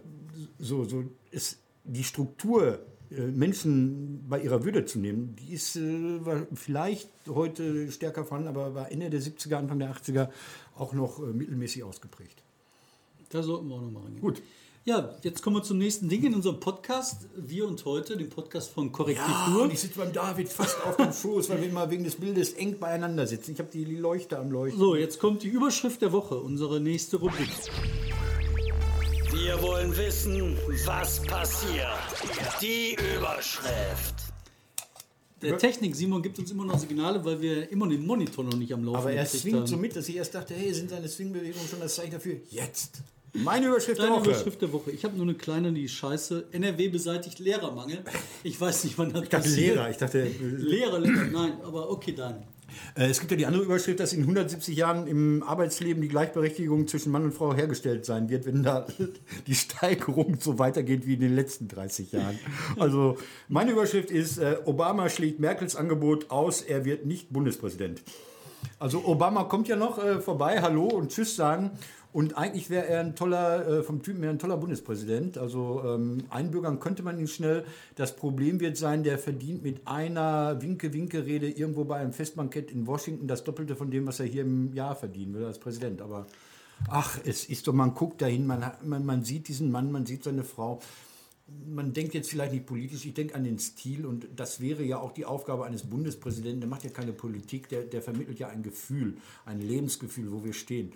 so, 0.59 0.85
so 0.85 1.05
ist 1.31 1.61
die 1.85 2.05
Struktur, 2.05 2.81
äh, 3.11 3.23
Menschen 3.23 4.27
bei 4.29 4.43
ihrer 4.43 4.63
Würde 4.63 4.85
zu 4.85 4.99
nehmen, 4.99 5.35
die 5.37 5.55
ist 5.55 5.77
äh, 5.77 6.21
vielleicht 6.53 7.09
heute 7.29 7.91
stärker 7.91 8.27
vorhanden, 8.27 8.49
aber 8.49 8.75
war 8.75 8.93
Ende 8.93 9.09
der 9.09 9.23
70er, 9.23 9.57
Anfang 9.57 9.79
der 9.79 9.95
80er 9.95 10.29
auch 10.77 10.93
noch 10.93 11.19
äh, 11.21 11.33
mittelmäßig 11.33 11.83
ausgeprägt. 11.83 12.43
Da 13.31 13.43
sollten 13.43 13.69
wir 13.69 13.77
auch 13.77 13.81
noch 13.81 13.91
mal 13.91 14.03
rangehen. 14.03 14.21
Gut. 14.21 14.43
Ja, 14.87 15.17
jetzt 15.23 15.41
kommen 15.43 15.57
wir 15.57 15.63
zum 15.63 15.79
nächsten 15.79 16.11
Ding 16.11 16.25
in 16.25 16.35
unserem 16.35 16.61
Podcast. 16.61 17.27
Wir 17.35 17.67
und 17.67 17.83
heute, 17.87 18.19
dem 18.19 18.29
Podcast 18.29 18.71
von 18.71 18.93
Korrektur. 18.93 19.63
und 19.63 19.73
ich 19.73 19.81
sitze 19.81 19.99
beim 19.99 20.13
David 20.13 20.51
fast 20.51 20.77
auf 20.85 20.97
dem 20.99 21.11
Schoß, 21.11 21.49
weil 21.49 21.63
wir 21.63 21.69
immer 21.71 21.91
wegen 21.91 22.05
des 22.05 22.17
Bildes 22.17 22.53
eng 22.53 22.79
beieinander 22.79 23.27
sitzen. 23.27 23.53
Ich 23.53 23.59
habe 23.61 23.71
die 23.73 23.87
Leuchte 23.87 24.39
am 24.39 24.51
Leuchten. 24.51 24.79
So, 24.79 24.95
jetzt 24.95 25.19
kommt 25.19 25.43
die 25.43 25.49
Überschrift 25.49 26.03
der 26.03 26.13
Woche, 26.13 26.37
unsere 26.37 26.81
nächste 26.81 27.17
Rubrik. 27.17 27.49
Wir 29.33 29.63
wollen 29.63 29.97
wissen, 29.97 30.59
was 30.85 31.23
passiert. 31.23 31.89
Die 32.61 32.95
Überschrift. 33.17 34.15
Der 35.41 35.57
Technik 35.57 35.97
Simon 35.97 36.23
gibt 36.23 36.39
uns 36.39 36.51
immer 36.51 36.67
noch 36.67 36.79
Signale, 36.79 37.25
weil 37.25 37.41
wir 37.41 37.73
immer 37.73 37.89
den 37.89 38.05
Monitor 38.05 38.45
noch 38.45 38.57
nicht 38.57 38.75
am 38.75 38.85
Laufen 38.85 38.99
Aber 38.99 39.13
er 39.13 39.25
swingt 39.25 39.61
haben. 39.61 39.67
so 39.67 39.79
mit, 39.79 39.97
dass 39.97 40.11
ich 40.11 40.17
erst 40.17 40.35
dachte, 40.35 40.53
hey, 40.53 40.75
sind 40.75 40.91
seine 40.91 41.09
Swingbewegungen 41.09 41.69
schon 41.69 41.81
das 41.81 41.95
Zeichen 41.95 42.13
dafür? 42.13 42.37
Jetzt. 42.51 43.03
Meine 43.35 43.67
Überschrift 43.67 43.99
der 43.99 44.07
Deine 44.07 44.21
Woche. 44.21 44.31
Überschrift 44.31 44.63
der 44.63 44.73
Woche. 44.73 44.91
Ich 44.93 45.05
habe 45.05 45.17
nur 45.17 45.27
eine 45.27 45.35
kleine, 45.35 45.73
die 45.73 45.89
scheiße. 45.89 46.45
NRW 46.53 46.89
beseitigt 46.89 47.41
Lehrermangel. 47.41 47.99
Ich 48.45 48.61
weiß 48.61 48.85
nicht, 48.85 48.97
wann 48.97 49.13
das 49.13 49.25
Ich 49.25 49.29
dachte 49.29 49.49
passiert. 49.49 49.75
Lehrer. 49.75 49.91
Ich 49.91 49.97
dachte, 49.97 50.23
äh, 50.23 50.31
Lehrer, 50.41 50.99
Lehrer, 51.01 51.25
nein, 51.33 51.53
aber 51.65 51.91
okay, 51.91 52.13
dann. 52.13 52.45
Äh, 52.95 53.09
Es 53.09 53.19
gibt 53.19 53.33
ja 53.33 53.37
die 53.37 53.47
andere 53.47 53.65
Überschrift, 53.65 53.99
dass 53.99 54.13
in 54.13 54.21
170 54.23 54.77
Jahren 54.77 55.09
im 55.09 55.43
Arbeitsleben 55.43 56.01
die 56.01 56.09
Gleichberechtigung 56.09 56.87
zwischen 56.87 57.11
Mann 57.11 57.25
und 57.25 57.33
Frau 57.35 57.53
hergestellt 57.55 58.05
sein 58.05 58.29
wird, 58.29 58.47
wenn 58.47 58.63
da 58.63 58.87
die 59.49 59.55
Steigerung 59.55 60.39
so 60.41 60.61
weitergeht 60.61 61.05
wie 61.07 61.15
in 61.15 61.21
den 61.21 61.35
letzten 61.35 61.67
30 61.67 62.13
Jahren. 62.13 62.39
Also 62.79 63.19
meine 63.49 63.73
Überschrift 63.73 64.13
ist, 64.13 64.39
äh, 64.39 64.59
Obama 64.65 65.09
schlägt 65.09 65.41
Merkels 65.41 65.75
Angebot 65.75 66.31
aus, 66.31 66.63
er 66.63 66.85
wird 66.85 67.05
nicht 67.05 67.33
Bundespräsident. 67.33 68.01
Also 68.79 69.05
Obama 69.05 69.45
kommt 69.45 69.69
ja 69.69 69.77
noch 69.77 69.99
äh, 69.99 70.21
vorbei, 70.21 70.61
hallo 70.61 70.87
und 70.87 71.11
tschüss 71.11 71.37
sagen. 71.37 71.73
Und 72.15 72.39
eigentlich 72.39 72.71
wäre 72.71 72.87
er 72.87 73.01
ein 73.01 73.17
toller, 73.17 73.67
äh, 73.67 73.83
vom 73.83 74.01
Typen 74.03 74.23
her 74.23 74.31
ein 74.31 74.39
toller 74.39 74.57
Bundespräsident. 74.57 75.37
Also 75.37 75.83
ähm, 75.85 76.19
einbürgern 76.31 76.79
könnte 76.79 77.03
man 77.03 77.19
ihn 77.19 77.27
schnell. 77.27 77.65
Das 77.97 78.15
Problem 78.15 78.61
wird 78.61 78.77
sein, 78.77 79.03
der 79.03 79.19
verdient 79.19 79.65
mit 79.65 79.89
einer 79.89 80.63
Winke-Winke-Rede 80.63 81.51
irgendwo 81.51 81.85
bei 81.85 81.97
einem 81.97 82.13
Festbankett 82.13 82.71
in 82.71 82.87
Washington 82.87 83.27
das 83.27 83.43
Doppelte 83.43 83.75
von 83.75 83.91
dem, 83.91 84.07
was 84.07 84.21
er 84.21 84.27
hier 84.27 84.43
im 84.43 84.73
Jahr 84.75 84.95
verdienen 84.95 85.35
will 85.35 85.45
als 85.45 85.59
Präsident. 85.59 86.01
Aber 86.01 86.27
ach, 86.89 87.19
es 87.25 87.47
ist 87.47 87.67
doch, 87.67 87.73
man 87.73 87.95
guckt 87.95 88.23
dahin, 88.23 88.47
man, 88.47 88.65
man, 88.85 89.05
man 89.05 89.25
sieht 89.25 89.49
diesen 89.49 89.73
Mann, 89.73 89.91
man 89.91 90.07
sieht 90.07 90.23
seine 90.23 90.45
Frau. 90.45 90.81
Man 91.67 91.93
denkt 91.93 92.15
jetzt 92.15 92.31
vielleicht 92.31 92.53
nicht 92.53 92.67
politisch, 92.67 93.05
ich 93.05 93.15
denke 93.15 93.35
an 93.35 93.45
den 93.45 93.59
Stil 93.59 94.07
und 94.07 94.27
das 94.37 94.61
wäre 94.61 94.83
ja 94.83 94.99
auch 94.99 95.13
die 95.13 95.25
Aufgabe 95.25 95.65
eines 95.65 95.83
Bundespräsidenten. 95.83 96.61
Der 96.61 96.69
macht 96.69 96.85
ja 96.85 96.91
keine 96.91 97.13
Politik, 97.13 97.69
der, 97.69 97.83
der 97.83 98.03
vermittelt 98.03 98.39
ja 98.39 98.49
ein 98.49 98.63
Gefühl, 98.63 99.17
ein 99.45 99.61
Lebensgefühl, 99.61 100.31
wo 100.31 100.45
wir 100.45 100.53
stehen. 100.53 100.93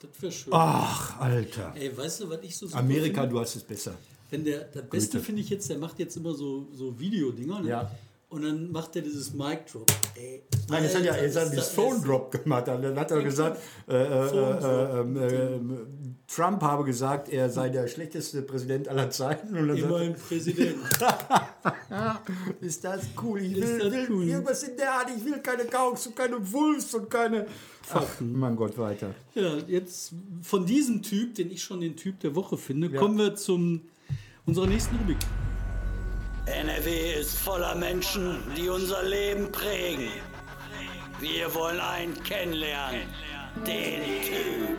Das 0.00 0.10
wäre 0.20 0.32
schön. 0.32 0.52
Ach, 0.52 1.20
Alter. 1.20 1.72
Ey, 1.76 1.96
weißt 1.96 2.22
du, 2.22 2.30
was 2.30 2.40
ich 2.42 2.56
so 2.56 2.66
Amerika, 2.72 3.22
finde? 3.22 3.34
du 3.34 3.40
hast 3.40 3.56
es 3.56 3.62
besser. 3.62 3.94
Wenn 4.30 4.44
der, 4.44 4.64
das 4.64 4.88
Beste 4.88 5.20
finde 5.20 5.42
ich 5.42 5.50
jetzt, 5.50 5.68
der 5.68 5.78
macht 5.78 5.98
jetzt 5.98 6.16
immer 6.16 6.34
so, 6.34 6.66
so 6.72 6.98
Videodinger. 6.98 7.60
Ne? 7.60 7.68
Ja. 7.68 7.90
Und 8.28 8.42
dann 8.42 8.72
macht 8.72 8.96
er 8.96 9.02
dieses 9.02 9.32
Mic 9.32 9.66
Drop. 9.70 9.90
Ey, 10.22 10.44
Nein, 10.68 10.84
das 10.84 10.94
hat 10.94 11.04
ja, 11.04 11.14
er 11.14 11.28
hat 11.28 11.56
das 11.56 11.70
Phone. 11.70 12.00
Drop 12.02 12.30
gemacht. 12.30 12.68
Dann 12.68 12.96
hat 12.96 13.10
er 13.10 13.22
gesagt, 13.22 13.60
äh, 13.88 13.94
äh, 13.94 14.28
äh, 14.28 15.00
ähm, 15.00 15.16
äh, 15.16 16.32
Trump 16.32 16.62
habe 16.62 16.84
gesagt, 16.84 17.28
er 17.28 17.50
sei 17.50 17.70
der 17.70 17.88
schlechteste 17.88 18.42
Präsident 18.42 18.88
aller 18.88 19.10
Zeiten. 19.10 19.56
Und 19.56 19.76
Immerhin 19.76 20.14
Präsident. 20.14 20.76
ist 22.60 22.84
das 22.84 23.02
cool? 23.20 23.42
Ich 23.42 23.56
will, 23.56 23.90
will 23.90 24.06
cool? 24.10 24.28
irgendwas 24.28 24.62
in 24.62 24.76
der 24.76 24.92
Art. 24.92 25.10
Ich 25.16 25.24
will 25.24 25.40
keine 25.40 25.64
Gauks 25.64 26.06
und 26.06 26.14
keine 26.14 26.52
Wolfs 26.52 26.94
und 26.94 27.10
keine... 27.10 27.46
Ach, 27.92 28.06
mein 28.20 28.54
Gott, 28.54 28.78
weiter. 28.78 29.14
Ja, 29.34 29.56
jetzt 29.66 30.14
von 30.42 30.64
diesem 30.64 31.02
Typ, 31.02 31.34
den 31.34 31.50
ich 31.50 31.62
schon 31.62 31.80
den 31.80 31.96
Typ 31.96 32.20
der 32.20 32.36
Woche 32.36 32.56
finde, 32.56 32.90
kommen 32.90 33.18
wir 33.18 33.34
zum 33.34 33.80
unserer 34.46 34.68
nächsten 34.68 34.96
Rubrik. 34.96 35.18
NRW 36.46 37.20
ist 37.20 37.36
voller 37.38 37.74
Menschen, 37.76 38.42
die 38.56 38.68
unser 38.68 39.04
Leben 39.04 39.52
prägen. 39.52 40.08
Wir 41.20 41.54
wollen 41.54 41.78
einen 41.78 42.20
kennenlernen. 42.24 43.02
Den 43.64 44.02
Typ. 44.22 44.78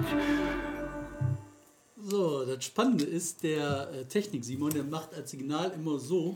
So, 1.98 2.46
das 2.46 2.66
Spannende 2.66 3.06
ist, 3.06 3.44
der 3.44 3.90
äh, 3.94 4.06
Technik 4.06 4.44
Simon, 4.44 4.72
der 4.72 4.84
macht 4.84 5.14
als 5.14 5.32
Signal 5.32 5.72
immer 5.72 6.00
so. 6.00 6.36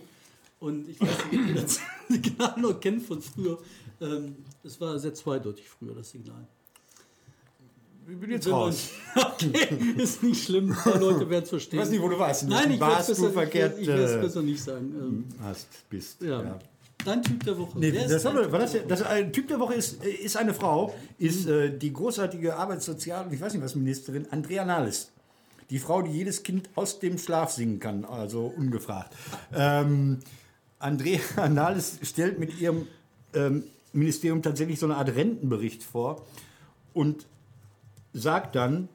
Und 0.61 0.87
ich 0.87 1.01
weiß 1.01 1.25
nicht, 1.31 1.41
ob 1.41 1.47
ihr 1.49 1.61
das 1.61 1.79
Signal 2.07 2.59
noch 2.59 2.79
kennt 2.79 3.03
von 3.03 3.21
früher. 3.21 3.59
Ähm, 3.99 4.37
es 4.63 4.79
war 4.79 4.97
sehr 4.97 5.13
zweideutig 5.13 5.67
früher, 5.67 5.93
das 5.93 6.09
Signal. 6.09 6.47
Ich 8.09 8.17
bin 8.17 8.31
jetzt 8.31 8.49
raus. 8.49 8.89
Okay, 9.15 9.67
ist 9.97 10.23
nicht 10.23 10.45
schlimm, 10.45 10.69
paar 10.69 10.99
Leute 10.99 11.29
werden 11.29 11.43
es 11.43 11.49
verstehen. 11.49 11.79
Ich 11.79 11.85
weiß 11.85 11.91
nicht, 11.91 12.01
wo 12.01 12.09
du 12.09 12.17
warst. 12.17 12.43
In 12.43 12.49
Nein, 12.49 12.71
ich 12.71 12.79
Bars 12.79 13.09
es 13.09 13.17
du 13.17 13.23
besser, 13.23 13.33
verkehrt 13.33 13.79
ich, 13.79 13.87
werde 13.87 14.03
es 14.03 14.11
äh, 14.13 14.19
besser 14.19 14.41
nicht 14.41 14.63
sagen. 14.63 14.95
Ähm, 14.99 15.25
hast, 15.43 15.67
bist. 15.89 16.21
ja. 16.21 16.41
ja. 16.41 16.59
Dein 17.05 17.21
Typ 17.21 17.43
der 17.43 17.57
Woche. 17.57 17.77
Nee, 17.79 17.89
ist 17.89 18.11
das 18.11 18.25
haben 18.25 18.35
wir, 18.35 18.43
Typ 18.43 18.51
war 18.51 18.59
das, 18.59 18.75
das 18.87 19.01
ein 19.03 19.31
Typ 19.31 19.47
der 19.47 19.59
Woche 19.59 19.75
ist, 19.75 20.03
äh, 20.03 20.09
ist 20.09 20.37
eine 20.37 20.53
Frau, 20.53 20.93
ist 21.19 21.47
äh, 21.47 21.75
die 21.77 21.93
großartige 21.93 22.55
Arbeitssozial- 22.55 23.25
und 23.25 23.33
ich 23.33 23.41
weiß 23.41 23.53
nicht 23.53 23.63
was 23.63 23.75
Ministerin 23.75 24.27
Andrea 24.31 24.65
Nahles. 24.65 25.11
Die 25.69 25.79
Frau, 25.79 26.01
die 26.01 26.11
jedes 26.11 26.43
Kind 26.43 26.69
aus 26.75 26.99
dem 26.99 27.17
Schlaf 27.17 27.51
singen 27.51 27.79
kann, 27.79 28.05
also 28.05 28.45
ungefragt. 28.45 29.15
Ähm, 29.53 30.19
Andrea 30.79 31.19
Nahles 31.49 31.99
stellt 32.01 32.39
mit 32.39 32.59
ihrem 32.59 32.87
ähm, 33.33 33.63
Ministerium 33.93 34.41
tatsächlich 34.41 34.79
so 34.79 34.85
eine 34.85 34.95
Art 34.95 35.15
Rentenbericht 35.15 35.83
vor 35.83 36.25
und 36.93 37.25
sagt 38.17 38.55
dann, 38.55 38.89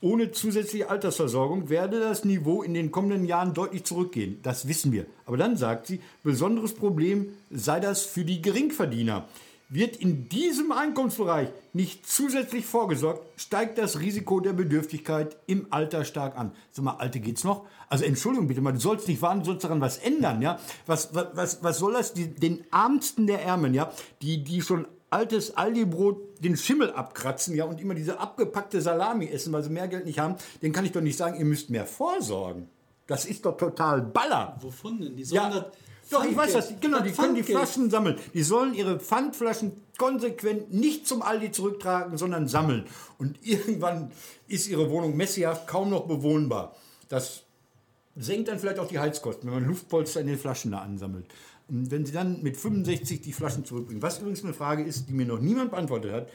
ohne 0.00 0.30
zusätzliche 0.30 0.90
Altersversorgung 0.90 1.68
werde 1.68 2.00
das 2.00 2.24
Niveau 2.24 2.62
in 2.62 2.74
den 2.74 2.90
kommenden 2.90 3.24
Jahren 3.24 3.54
deutlich 3.54 3.84
zurückgehen. 3.84 4.40
Das 4.42 4.68
wissen 4.68 4.92
wir. 4.92 5.06
Aber 5.24 5.36
dann 5.36 5.56
sagt 5.56 5.86
sie, 5.86 6.00
besonderes 6.22 6.74
Problem 6.74 7.28
sei 7.50 7.80
das 7.80 8.02
für 8.02 8.24
die 8.24 8.42
Geringverdiener. 8.42 9.26
Wird 9.68 9.96
in 9.96 10.28
diesem 10.28 10.70
Einkommensbereich 10.70 11.48
nicht 11.72 12.06
zusätzlich 12.08 12.66
vorgesorgt, 12.66 13.26
steigt 13.36 13.78
das 13.78 13.98
Risiko 13.98 14.38
der 14.38 14.52
Bedürftigkeit 14.52 15.36
im 15.46 15.66
Alter 15.70 16.04
stark 16.04 16.38
an. 16.38 16.52
Sag 16.70 16.84
mal, 16.84 16.96
Alte 16.98 17.18
geht's 17.18 17.42
noch? 17.42 17.64
Also 17.88 18.04
Entschuldigung 18.04 18.46
bitte 18.46 18.60
mal, 18.60 18.72
du 18.72 18.78
sollst 18.78 19.08
nicht 19.08 19.22
warnen, 19.22 19.40
du 19.40 19.46
sollst 19.46 19.64
daran 19.64 19.80
was 19.80 19.98
ändern, 19.98 20.40
ja? 20.40 20.60
Was, 20.86 21.14
was, 21.14 21.64
was, 21.64 21.78
soll 21.78 21.94
das 21.94 22.14
die, 22.14 22.32
den 22.32 22.64
Ärmsten 22.70 23.26
der 23.26 23.42
Ärmen, 23.42 23.74
ja? 23.74 23.90
Die, 24.22 24.44
die 24.44 24.62
schon 24.62 24.86
altes 25.10 25.56
Aldi-Brot 25.56 26.42
den 26.42 26.56
Schimmel 26.56 26.90
abkratzen, 26.90 27.54
ja, 27.54 27.64
und 27.64 27.80
immer 27.80 27.94
diese 27.94 28.18
abgepackte 28.18 28.80
Salami 28.80 29.28
essen, 29.28 29.52
weil 29.52 29.62
sie 29.62 29.70
mehr 29.70 29.88
Geld 29.88 30.04
nicht 30.04 30.18
haben, 30.18 30.36
den 30.62 30.72
kann 30.72 30.84
ich 30.84 30.92
doch 30.92 31.00
nicht 31.00 31.16
sagen, 31.16 31.38
ihr 31.38 31.44
müsst 31.44 31.70
mehr 31.70 31.86
vorsorgen. 31.86 32.68
Das 33.06 33.24
ist 33.24 33.44
doch 33.44 33.56
total 33.56 34.02
Baller. 34.02 34.56
Wovon 34.60 35.00
denn? 35.00 35.16
Die 35.16 35.24
sollen 35.24 35.42
Ja, 35.42 35.50
das 35.50 35.64
doch, 36.10 36.24
ich 36.24 36.36
weiß 36.36 36.52
das. 36.52 36.72
Genau, 36.80 37.00
die 37.00 37.08
das 37.08 37.18
können 37.18 37.34
die 37.34 37.42
Flaschen 37.42 37.90
sammeln. 37.90 38.16
Die 38.32 38.42
sollen 38.42 38.74
ihre 38.74 39.00
Pfandflaschen 39.00 39.72
konsequent 39.98 40.72
nicht 40.72 41.06
zum 41.06 41.22
Aldi 41.22 41.50
zurücktragen, 41.50 42.16
sondern 42.16 42.46
sammeln. 42.46 42.86
Und 43.18 43.38
irgendwann 43.42 44.12
ist 44.46 44.68
ihre 44.68 44.90
Wohnung 44.90 45.16
messihaft 45.16 45.66
kaum 45.66 45.90
noch 45.90 46.06
bewohnbar. 46.06 46.76
Das 47.08 47.42
senkt 48.14 48.48
dann 48.48 48.58
vielleicht 48.58 48.78
auch 48.78 48.88
die 48.88 48.98
Heizkosten, 48.98 49.48
wenn 49.48 49.62
man 49.62 49.68
Luftpolster 49.68 50.20
in 50.20 50.28
den 50.28 50.38
Flaschen 50.38 50.70
da 50.70 50.78
ansammelt. 50.78 51.26
Und 51.68 51.90
wenn 51.90 52.06
sie 52.06 52.12
dann 52.12 52.42
mit 52.42 52.56
65 52.56 53.20
die 53.22 53.32
Flaschen 53.32 53.64
zurückbringen, 53.64 54.02
was 54.02 54.18
übrigens 54.20 54.44
eine 54.44 54.54
Frage 54.54 54.84
ist, 54.84 55.08
die 55.08 55.12
mir 55.12 55.26
noch 55.26 55.40
niemand 55.40 55.72
beantwortet 55.72 56.12
hat, 56.12 56.28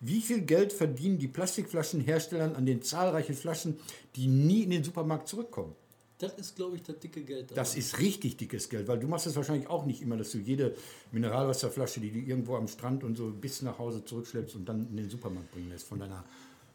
wie 0.00 0.20
viel 0.20 0.42
Geld 0.42 0.72
verdienen 0.72 1.18
die 1.18 1.26
Plastikflaschenherstellern 1.28 2.54
an 2.54 2.66
den 2.66 2.82
zahlreichen 2.82 3.34
Flaschen, 3.34 3.78
die 4.14 4.28
nie 4.28 4.62
in 4.62 4.70
den 4.70 4.84
Supermarkt 4.84 5.26
zurückkommen? 5.26 5.74
Das 6.18 6.34
ist, 6.34 6.56
glaube 6.56 6.76
ich, 6.76 6.82
das 6.82 6.98
dicke 6.98 7.22
Geld. 7.22 7.50
da. 7.50 7.54
Das 7.54 7.76
ist 7.76 7.98
richtig 8.00 8.36
dickes 8.36 8.68
Geld, 8.68 8.88
weil 8.88 8.98
du 8.98 9.06
machst 9.06 9.26
es 9.26 9.36
wahrscheinlich 9.36 9.68
auch 9.68 9.86
nicht 9.86 10.02
immer, 10.02 10.16
dass 10.16 10.32
du 10.32 10.38
jede 10.38 10.74
Mineralwasserflasche, 11.12 12.00
die 12.00 12.10
du 12.10 12.18
irgendwo 12.18 12.56
am 12.56 12.66
Strand 12.66 13.04
und 13.04 13.16
so 13.16 13.30
bis 13.30 13.62
nach 13.62 13.78
Hause 13.78 14.04
zurückschleppst 14.04 14.56
und 14.56 14.68
dann 14.68 14.88
in 14.90 14.96
den 14.96 15.10
Supermarkt 15.10 15.52
bringen 15.52 15.68
lässt 15.70 15.86
von 15.86 16.00
deiner 16.00 16.24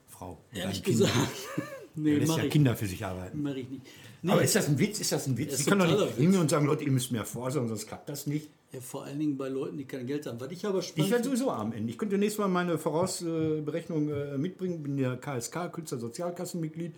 Frau. 0.08 0.38
Ehrlich 0.54 0.82
gesagt. 0.84 1.13
nee, 1.96 2.13
Er 2.13 2.20
lässt 2.20 2.38
ja 2.38 2.44
ich, 2.44 2.52
Kinder 2.52 2.76
für 2.76 2.86
sich 2.88 3.04
arbeiten. 3.06 3.42
mach 3.42 3.56
ich 3.56 3.70
nicht. 3.70 3.82
Nee, 4.25 4.31
Aber 4.31 4.41
ist 4.41 4.55
das 4.55 4.69
ein 4.69 4.79
Witz? 4.79 5.01
Ist 5.01 5.12
das 5.12 5.27
ein 5.27 5.38
Witz? 5.38 5.59
Ich 5.59 5.65
kann 5.65 5.79
doch 5.79 5.86
nicht 5.86 6.15
hingehen 6.15 6.39
und 6.39 6.49
sagen, 6.49 6.65
Leute, 6.65 6.86
ihr 6.86 6.91
müsst 6.91 7.12
mehr 7.12 7.25
vorsorgen, 7.25 7.67
sonst 7.67 7.88
klappt 7.88 8.07
das 8.07 8.25
nicht. 8.25 8.49
ja, 8.71 8.79
vor 8.79 9.03
allen 9.03 9.19
Dingen 9.19 9.38
bei 9.38 9.49
Leuten, 9.49 9.77
die 9.77 9.83
kein 9.83 10.07
Geld 10.07 10.25
haben. 10.25 10.39
Was 10.39 10.49
ich 10.49 10.65
aber 10.65 10.81
spannend 10.81 11.05
Ich 11.05 11.12
werde 11.12 11.25
sowieso 11.25 11.51
am 11.51 11.73
Ende. 11.73 11.91
Ich 11.91 11.97
könnte 11.97 12.17
nächstes 12.17 12.39
Mal 12.39 12.47
meine 12.47 12.77
Vorausberechnung 12.77 14.09
äh, 14.09 14.38
mitbringen. 14.38 14.81
Bin 14.81 14.97
ja 14.97 15.17
KSK, 15.17 15.73
Künstlersozialkassenmitglied. 15.73 16.95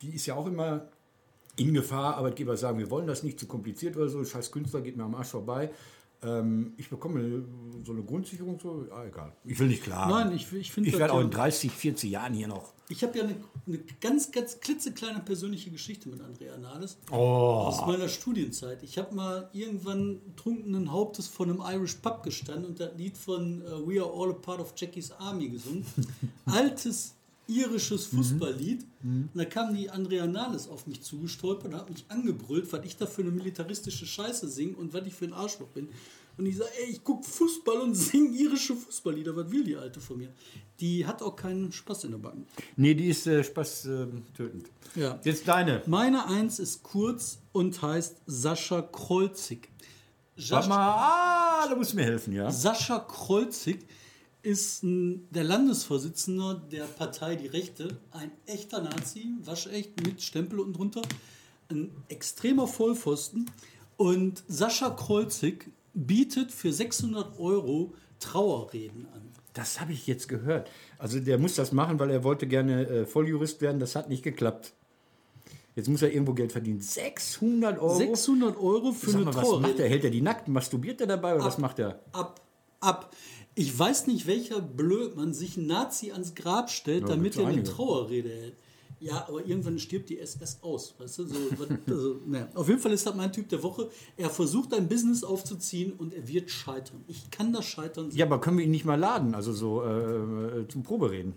Die 0.00 0.10
ist 0.14 0.26
ja 0.26 0.36
auch 0.36 0.46
immer 0.46 0.86
in 1.56 1.74
Gefahr. 1.74 2.16
Arbeitgeber 2.16 2.56
sagen, 2.56 2.78
wir 2.78 2.88
wollen 2.88 3.08
das 3.08 3.24
nicht 3.24 3.40
zu 3.40 3.46
kompliziert 3.46 3.96
oder 3.96 4.08
so. 4.08 4.24
Scheiß 4.24 4.52
Künstler 4.52 4.80
geht 4.80 4.96
mir 4.96 5.02
am 5.02 5.16
Arsch 5.16 5.30
vorbei. 5.30 5.70
Ähm, 6.22 6.72
ich 6.76 6.90
bekomme 6.90 7.44
so 7.84 7.92
eine 7.92 8.02
Grundsicherung, 8.02 8.58
so, 8.58 8.86
ah, 8.90 9.04
egal. 9.04 9.32
Ich 9.44 9.58
will 9.58 9.68
nicht 9.68 9.84
klagen. 9.84 10.10
Nein, 10.10 10.32
ich, 10.34 10.52
ich 10.52 10.72
finde 10.72 10.88
ich 10.90 10.98
werde 10.98 11.12
auch 11.12 11.20
in 11.20 11.30
30, 11.30 11.70
40 11.70 12.10
Jahren 12.10 12.34
hier 12.34 12.48
noch. 12.48 12.72
Ich 12.88 13.02
habe 13.04 13.16
ja 13.18 13.24
eine, 13.24 13.36
eine 13.66 13.78
ganz, 14.00 14.32
ganz 14.32 14.58
klitzekleine 14.60 15.20
persönliche 15.20 15.70
Geschichte 15.70 16.08
mit 16.08 16.20
Andrea 16.22 16.56
Nahles 16.56 16.96
Oh. 17.10 17.14
aus 17.14 17.86
meiner 17.86 18.08
Studienzeit. 18.08 18.82
Ich 18.82 18.96
habe 18.98 19.14
mal 19.14 19.48
irgendwann 19.52 20.20
trunkenen 20.36 20.90
Hauptes 20.90 21.28
vor 21.28 21.46
einem 21.46 21.62
Irish 21.64 21.94
Pub 21.96 22.22
gestanden 22.22 22.64
und 22.66 22.80
das 22.80 22.96
Lied 22.96 23.16
von 23.16 23.60
äh, 23.62 23.66
We 23.86 24.02
Are 24.02 24.10
All 24.12 24.30
a 24.30 24.34
Part 24.34 24.60
of 24.60 24.72
Jackie's 24.76 25.12
Army 25.12 25.50
gesungen. 25.50 25.84
Altes 26.46 27.14
irisches 27.48 28.06
Fußballlied. 28.06 28.86
Und 29.02 29.30
da 29.34 29.44
kam 29.44 29.74
die 29.74 29.90
Andrea 29.90 30.26
Nahles 30.26 30.68
auf 30.68 30.86
mich 30.86 31.02
zugestolpert 31.02 31.72
und 31.72 31.78
hat 31.78 31.90
mich 31.90 32.04
angebrüllt, 32.08 32.72
was 32.72 32.84
ich 32.84 32.96
da 32.96 33.06
für 33.06 33.22
eine 33.22 33.30
militaristische 33.30 34.06
Scheiße 34.06 34.48
singe 34.48 34.76
und 34.76 34.92
was 34.92 35.06
ich 35.06 35.14
für 35.14 35.24
ein 35.24 35.32
Arschloch 35.32 35.68
bin. 35.68 35.88
Und 36.36 36.46
ich 36.46 36.56
sage, 36.56 36.70
ey, 36.82 36.92
ich 36.92 37.02
gucke 37.02 37.28
Fußball 37.28 37.78
und 37.78 37.94
singe 37.96 38.30
irische 38.36 38.76
Fußballlieder. 38.76 39.34
Was 39.34 39.50
will 39.50 39.64
die 39.64 39.76
Alte 39.76 40.00
von 40.00 40.18
mir? 40.18 40.28
Die 40.78 41.04
hat 41.04 41.22
auch 41.22 41.34
keinen 41.34 41.72
Spaß 41.72 42.04
in 42.04 42.12
der 42.12 42.18
Backen. 42.18 42.46
Nee, 42.76 42.94
die 42.94 43.08
ist 43.08 43.26
äh, 43.26 43.42
Spaß 43.42 43.86
äh. 43.86 44.06
Ja. 44.94 45.18
Jetzt 45.24 45.48
deine. 45.48 45.82
Meine 45.86 46.26
Eins 46.26 46.60
ist 46.60 46.82
kurz 46.82 47.38
und 47.52 47.82
heißt 47.82 48.18
Sascha 48.26 48.82
Kreuzig. 48.82 49.68
Sascha, 50.36 50.68
mal, 50.68 50.78
ah, 50.78 51.66
da 51.68 51.74
musst 51.74 51.92
du 51.92 51.96
mir 51.96 52.04
helfen, 52.04 52.32
ja? 52.32 52.48
Sascha 52.50 53.00
Kreuzig 53.00 53.84
ist 54.42 54.80
der 54.82 55.44
Landesvorsitzender 55.44 56.62
der 56.70 56.84
Partei 56.84 57.36
Die 57.36 57.48
Rechte, 57.48 57.98
ein 58.10 58.30
echter 58.46 58.80
Nazi, 58.82 59.34
waschecht 59.44 60.04
mit 60.04 60.22
Stempel 60.22 60.60
unten 60.60 60.74
drunter, 60.74 61.02
ein 61.70 61.90
extremer 62.08 62.66
Vollpfosten. 62.66 63.50
Und 63.96 64.44
Sascha 64.46 64.90
Kreuzig 64.90 65.70
bietet 65.92 66.52
für 66.52 66.72
600 66.72 67.38
Euro 67.38 67.94
Trauerreden 68.20 69.06
an. 69.12 69.22
Das 69.54 69.80
habe 69.80 69.92
ich 69.92 70.06
jetzt 70.06 70.28
gehört. 70.28 70.70
Also 70.98 71.18
der 71.18 71.38
muss 71.38 71.54
das 71.54 71.72
machen, 71.72 71.98
weil 71.98 72.10
er 72.10 72.22
wollte 72.22 72.46
gerne 72.46 72.86
äh, 72.86 73.06
Volljurist 73.06 73.60
werden. 73.60 73.80
Das 73.80 73.96
hat 73.96 74.08
nicht 74.08 74.22
geklappt. 74.22 74.72
Jetzt 75.74 75.88
muss 75.88 76.02
er 76.02 76.12
irgendwo 76.12 76.32
Geld 76.32 76.52
verdienen. 76.52 76.80
600 76.80 77.78
Euro? 77.78 77.96
600 77.96 78.56
Euro 78.56 78.92
für 78.92 79.10
Sag 79.10 79.16
eine 79.16 79.24
mal, 79.26 79.34
was 79.34 79.36
macht 79.36 79.46
Trauerrede. 79.50 79.82
er? 79.82 79.88
Hält 79.88 80.04
er 80.04 80.10
die 80.10 80.20
nackt? 80.20 80.48
Masturbiert 80.48 81.00
er 81.00 81.06
dabei 81.06 81.34
oder 81.34 81.44
was 81.44 81.58
macht 81.58 81.78
er? 81.78 82.00
ab, 82.12 82.40
ab. 82.80 83.14
Ich 83.58 83.76
weiß 83.76 84.06
nicht, 84.06 84.28
welcher 84.28 84.60
Blödmann 84.60 85.34
sich 85.34 85.56
ein 85.56 85.66
Nazi 85.66 86.12
ans 86.12 86.36
Grab 86.36 86.70
stellt, 86.70 87.02
Ja, 87.02 87.08
damit 87.08 87.36
er 87.36 87.48
eine. 87.48 87.64
Trauerrede 87.64 88.28
hält. 88.28 88.56
Ja, 89.00 89.26
aber 89.26 89.44
irgendwann 89.44 89.80
stirbt 89.80 90.10
die 90.10 90.18
SS 90.18 90.58
aus, 90.62 90.94
weißt 90.98 91.18
du? 91.18 91.26
So, 91.26 91.34
also, 91.88 92.20
naja. 92.26 92.48
Auf 92.54 92.68
jeden 92.68 92.80
Fall 92.80 92.92
ist 92.92 93.04
das 93.04 93.16
mein 93.16 93.32
Typ 93.32 93.48
der 93.48 93.62
Woche. 93.64 93.90
Er 94.16 94.30
versucht 94.30 94.72
ein 94.74 94.88
Business 94.88 95.24
aufzuziehen 95.24 95.92
und 95.92 96.14
er 96.14 96.28
wird 96.28 96.50
scheitern. 96.50 97.04
Ich 97.08 97.30
kann 97.32 97.52
das 97.52 97.64
Scheitern. 97.64 98.10
Ja, 98.12 98.26
aber 98.26 98.40
können 98.40 98.58
wir 98.58 98.64
ihn 98.64 98.70
nicht 98.70 98.84
mal 98.84 98.98
laden? 98.98 99.34
Also 99.34 99.52
so 99.52 99.84
äh, 99.84 100.68
zum 100.68 100.84
Probereden. 100.84 101.34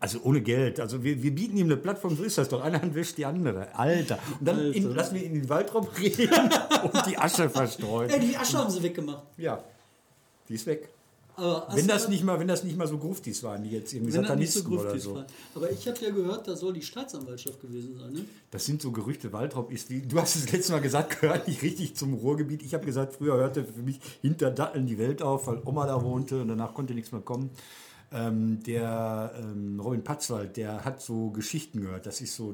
Also 0.00 0.20
ohne 0.22 0.42
Geld. 0.42 0.80
Also 0.80 1.02
wir, 1.02 1.22
wir 1.22 1.34
bieten 1.34 1.56
ihm 1.56 1.66
eine 1.66 1.78
Plattform, 1.78 2.14
so 2.14 2.24
ist 2.24 2.36
das 2.36 2.50
doch. 2.50 2.60
Eine 2.60 2.82
Hand 2.82 2.94
wäscht 2.94 3.16
die 3.16 3.24
andere. 3.24 3.74
Alter. 3.74 4.18
Und 4.38 4.46
dann. 4.46 4.72
In, 4.72 4.94
lassen 4.94 5.14
wir 5.14 5.22
ihn 5.22 5.32
in 5.32 5.40
den 5.40 5.48
Waldraum 5.48 5.88
reden 5.98 6.28
und 6.82 7.06
die 7.06 7.16
Asche 7.16 7.48
verstreuen. 7.48 8.10
Ey, 8.10 8.20
die 8.20 8.36
Asche 8.36 8.58
haben 8.58 8.70
sie 8.70 8.82
weggemacht. 8.82 9.22
Ja, 9.38 9.64
die 10.48 10.54
ist 10.54 10.66
weg. 10.66 10.88
Aber 11.36 11.66
Wenn 11.74 11.88
das, 11.88 12.08
nicht 12.08 12.22
mal, 12.22 12.38
wenn 12.38 12.46
das 12.46 12.62
nicht 12.62 12.76
mal 12.76 12.86
so 12.86 12.96
Gruftis 12.96 13.42
waren, 13.42 13.64
die 13.64 13.70
jetzt 13.70 13.92
irgendwie 13.92 14.12
nicht 14.12 14.16
so 14.16 14.22
Satanisten 14.22 14.72
oder 14.72 14.98
so. 14.98 15.14
war. 15.16 15.26
Aber 15.56 15.70
ich 15.70 15.88
habe 15.88 15.98
ja 16.00 16.10
gehört, 16.10 16.46
da 16.46 16.54
soll 16.54 16.72
die 16.72 16.82
Staatsanwaltschaft 16.82 17.60
gewesen 17.60 17.98
sein. 17.98 18.12
Ne? 18.12 18.24
Das 18.52 18.64
sind 18.64 18.80
so 18.80 18.92
Gerüchte. 18.92 19.32
Waldraub 19.32 19.72
ist 19.72 19.90
wie, 19.90 20.02
du 20.02 20.20
hast 20.20 20.36
es 20.36 20.52
letztes 20.52 20.70
Mal 20.70 20.80
gesagt, 20.80 21.20
gehört 21.20 21.48
nicht 21.48 21.62
richtig 21.62 21.96
zum 21.96 22.14
Ruhrgebiet. 22.14 22.62
Ich 22.62 22.72
habe 22.72 22.86
gesagt, 22.86 23.14
früher 23.14 23.34
hörte 23.34 23.64
für 23.64 23.82
mich 23.82 23.98
hinter 24.22 24.52
Datteln 24.52 24.86
die 24.86 24.98
Welt 24.98 25.22
auf, 25.22 25.48
weil 25.48 25.60
Oma 25.64 25.86
da 25.86 26.00
wohnte 26.02 26.40
und 26.40 26.48
danach 26.48 26.72
konnte 26.72 26.94
nichts 26.94 27.10
mehr 27.10 27.22
kommen. 27.22 27.50
Ähm, 28.12 28.62
der 28.62 29.34
ähm, 29.36 29.80
Robin 29.80 30.04
Patzwald, 30.04 30.56
der 30.56 30.84
hat 30.84 31.02
so 31.02 31.30
Geschichten 31.30 31.80
gehört. 31.80 32.06
Das 32.06 32.20
ist 32.20 32.36
so 32.36 32.52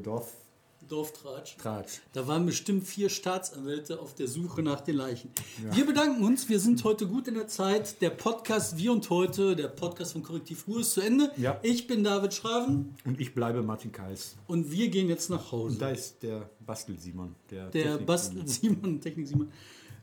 Dorftratsch. 0.88 1.54
Dorftratsch. 1.56 2.00
Da 2.12 2.26
waren 2.26 2.46
bestimmt 2.46 2.84
vier 2.86 3.08
Staatsanwälte 3.10 4.00
auf 4.00 4.14
der 4.14 4.26
Suche 4.28 4.62
nach 4.62 4.80
den 4.80 4.96
Leichen. 4.96 5.30
Wir 5.72 5.86
bedanken 5.86 6.24
uns. 6.24 6.48
Wir 6.48 6.58
sind 6.58 6.82
heute 6.84 7.06
gut 7.06 7.28
in 7.28 7.34
der 7.34 7.46
Zeit. 7.48 8.00
Der 8.00 8.10
Podcast 8.10 8.76
Wir 8.76 8.92
und 8.92 9.08
Heute, 9.10 9.54
der 9.56 9.68
Podcast 9.68 10.12
von 10.12 10.22
Korrektiv 10.22 10.66
Ruhe 10.66 10.80
ist 10.80 10.92
zu 10.92 11.00
Ende. 11.00 11.30
Ja. 11.36 11.58
Ich 11.62 11.86
bin 11.86 12.02
David 12.02 12.34
Schraven 12.34 12.94
Und 13.04 13.20
ich 13.20 13.34
bleibe 13.34 13.62
Martin 13.62 13.92
Kais. 13.92 14.36
und 14.46 14.70
wir 14.72 14.88
gehen 14.88 15.08
jetzt 15.08 15.30
nach 15.30 15.52
Hause. 15.52 15.78
Da 15.78 15.90
ist 15.90 16.22
der 16.22 16.50
Bastel 16.60 16.98
Simon. 16.98 17.34
Der, 17.50 17.68
der 17.70 17.82
Technik- 17.98 18.06
Bastel 18.06 18.48
Simon, 18.48 19.00
Technik 19.00 19.28
Simon. 19.28 19.52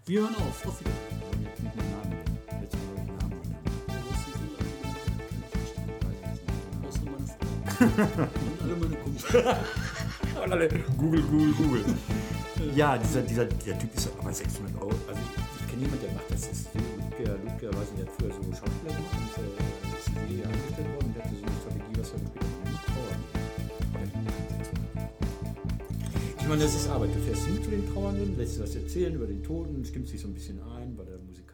Wir 0.05 0.21
hören 0.21 0.35
auf. 0.35 0.65
Auf 0.65 0.79
Wiedersehen. 0.79 2.27
Und 7.79 8.61
alle 8.61 8.75
meine 8.75 8.95
Kumpel. 8.97 9.55
Und 10.43 10.52
alle 10.52 10.69
Google, 10.97 11.21
Google, 11.23 11.54
Google. 11.54 11.84
ja, 12.76 12.97
dieser, 12.97 13.21
dieser 13.21 13.45
der 13.45 13.80
Typ 13.80 13.95
ist 13.95 14.10
aber 14.19 14.32
600 14.32 14.76
Euro. 14.82 14.91
Also 15.08 15.19
ich, 15.21 15.62
ich 15.62 15.67
kenne 15.67 15.84
jemanden, 15.84 16.06
der 16.06 16.13
macht 16.13 16.30
das. 16.30 16.41
das 16.41 16.60
ist 16.60 16.67
Ludger, 17.58 17.78
weiß 17.78 17.91
nicht, 17.91 18.00
der 18.00 18.06
hat 18.06 18.13
früher 18.19 18.32
so 18.32 18.41
Schauspieler 18.54 18.93
gemacht 18.93 19.17
und 19.17 19.34
äh, 19.41 19.97
ist 19.97 20.10
hier 20.30 20.45
angestellt 20.45 20.89
worden 20.93 21.08
und 21.08 21.15
der 21.15 21.23
hatte 21.23 21.36
so 21.36 21.45
eine 21.45 21.58
Strategie, 21.58 21.95
was 21.97 22.12
er 22.13 22.19
dem 22.19 22.30
Trauern. 22.86 23.21
Ich 26.39 26.47
meine, 26.47 26.63
das 26.63 26.76
ist 26.76 26.88
Arbeit. 26.88 27.10
Du 27.15 27.19
fährst 27.19 27.45
hin 27.45 27.63
zu 27.63 27.69
den 27.69 27.93
Trauernden, 27.93 28.38
lässt 28.38 28.62
was 28.62 28.76
erzählen 28.76 29.13
über 29.15 29.26
den 29.26 29.43
Toten, 29.43 29.84
stimmst 29.84 30.13
dich 30.13 30.21
so 30.21 30.28
ein 30.28 30.34
bisschen 30.34 30.62
ein, 30.62 30.97
weil 30.97 31.06
der 31.06 31.17
Musik 31.17 31.47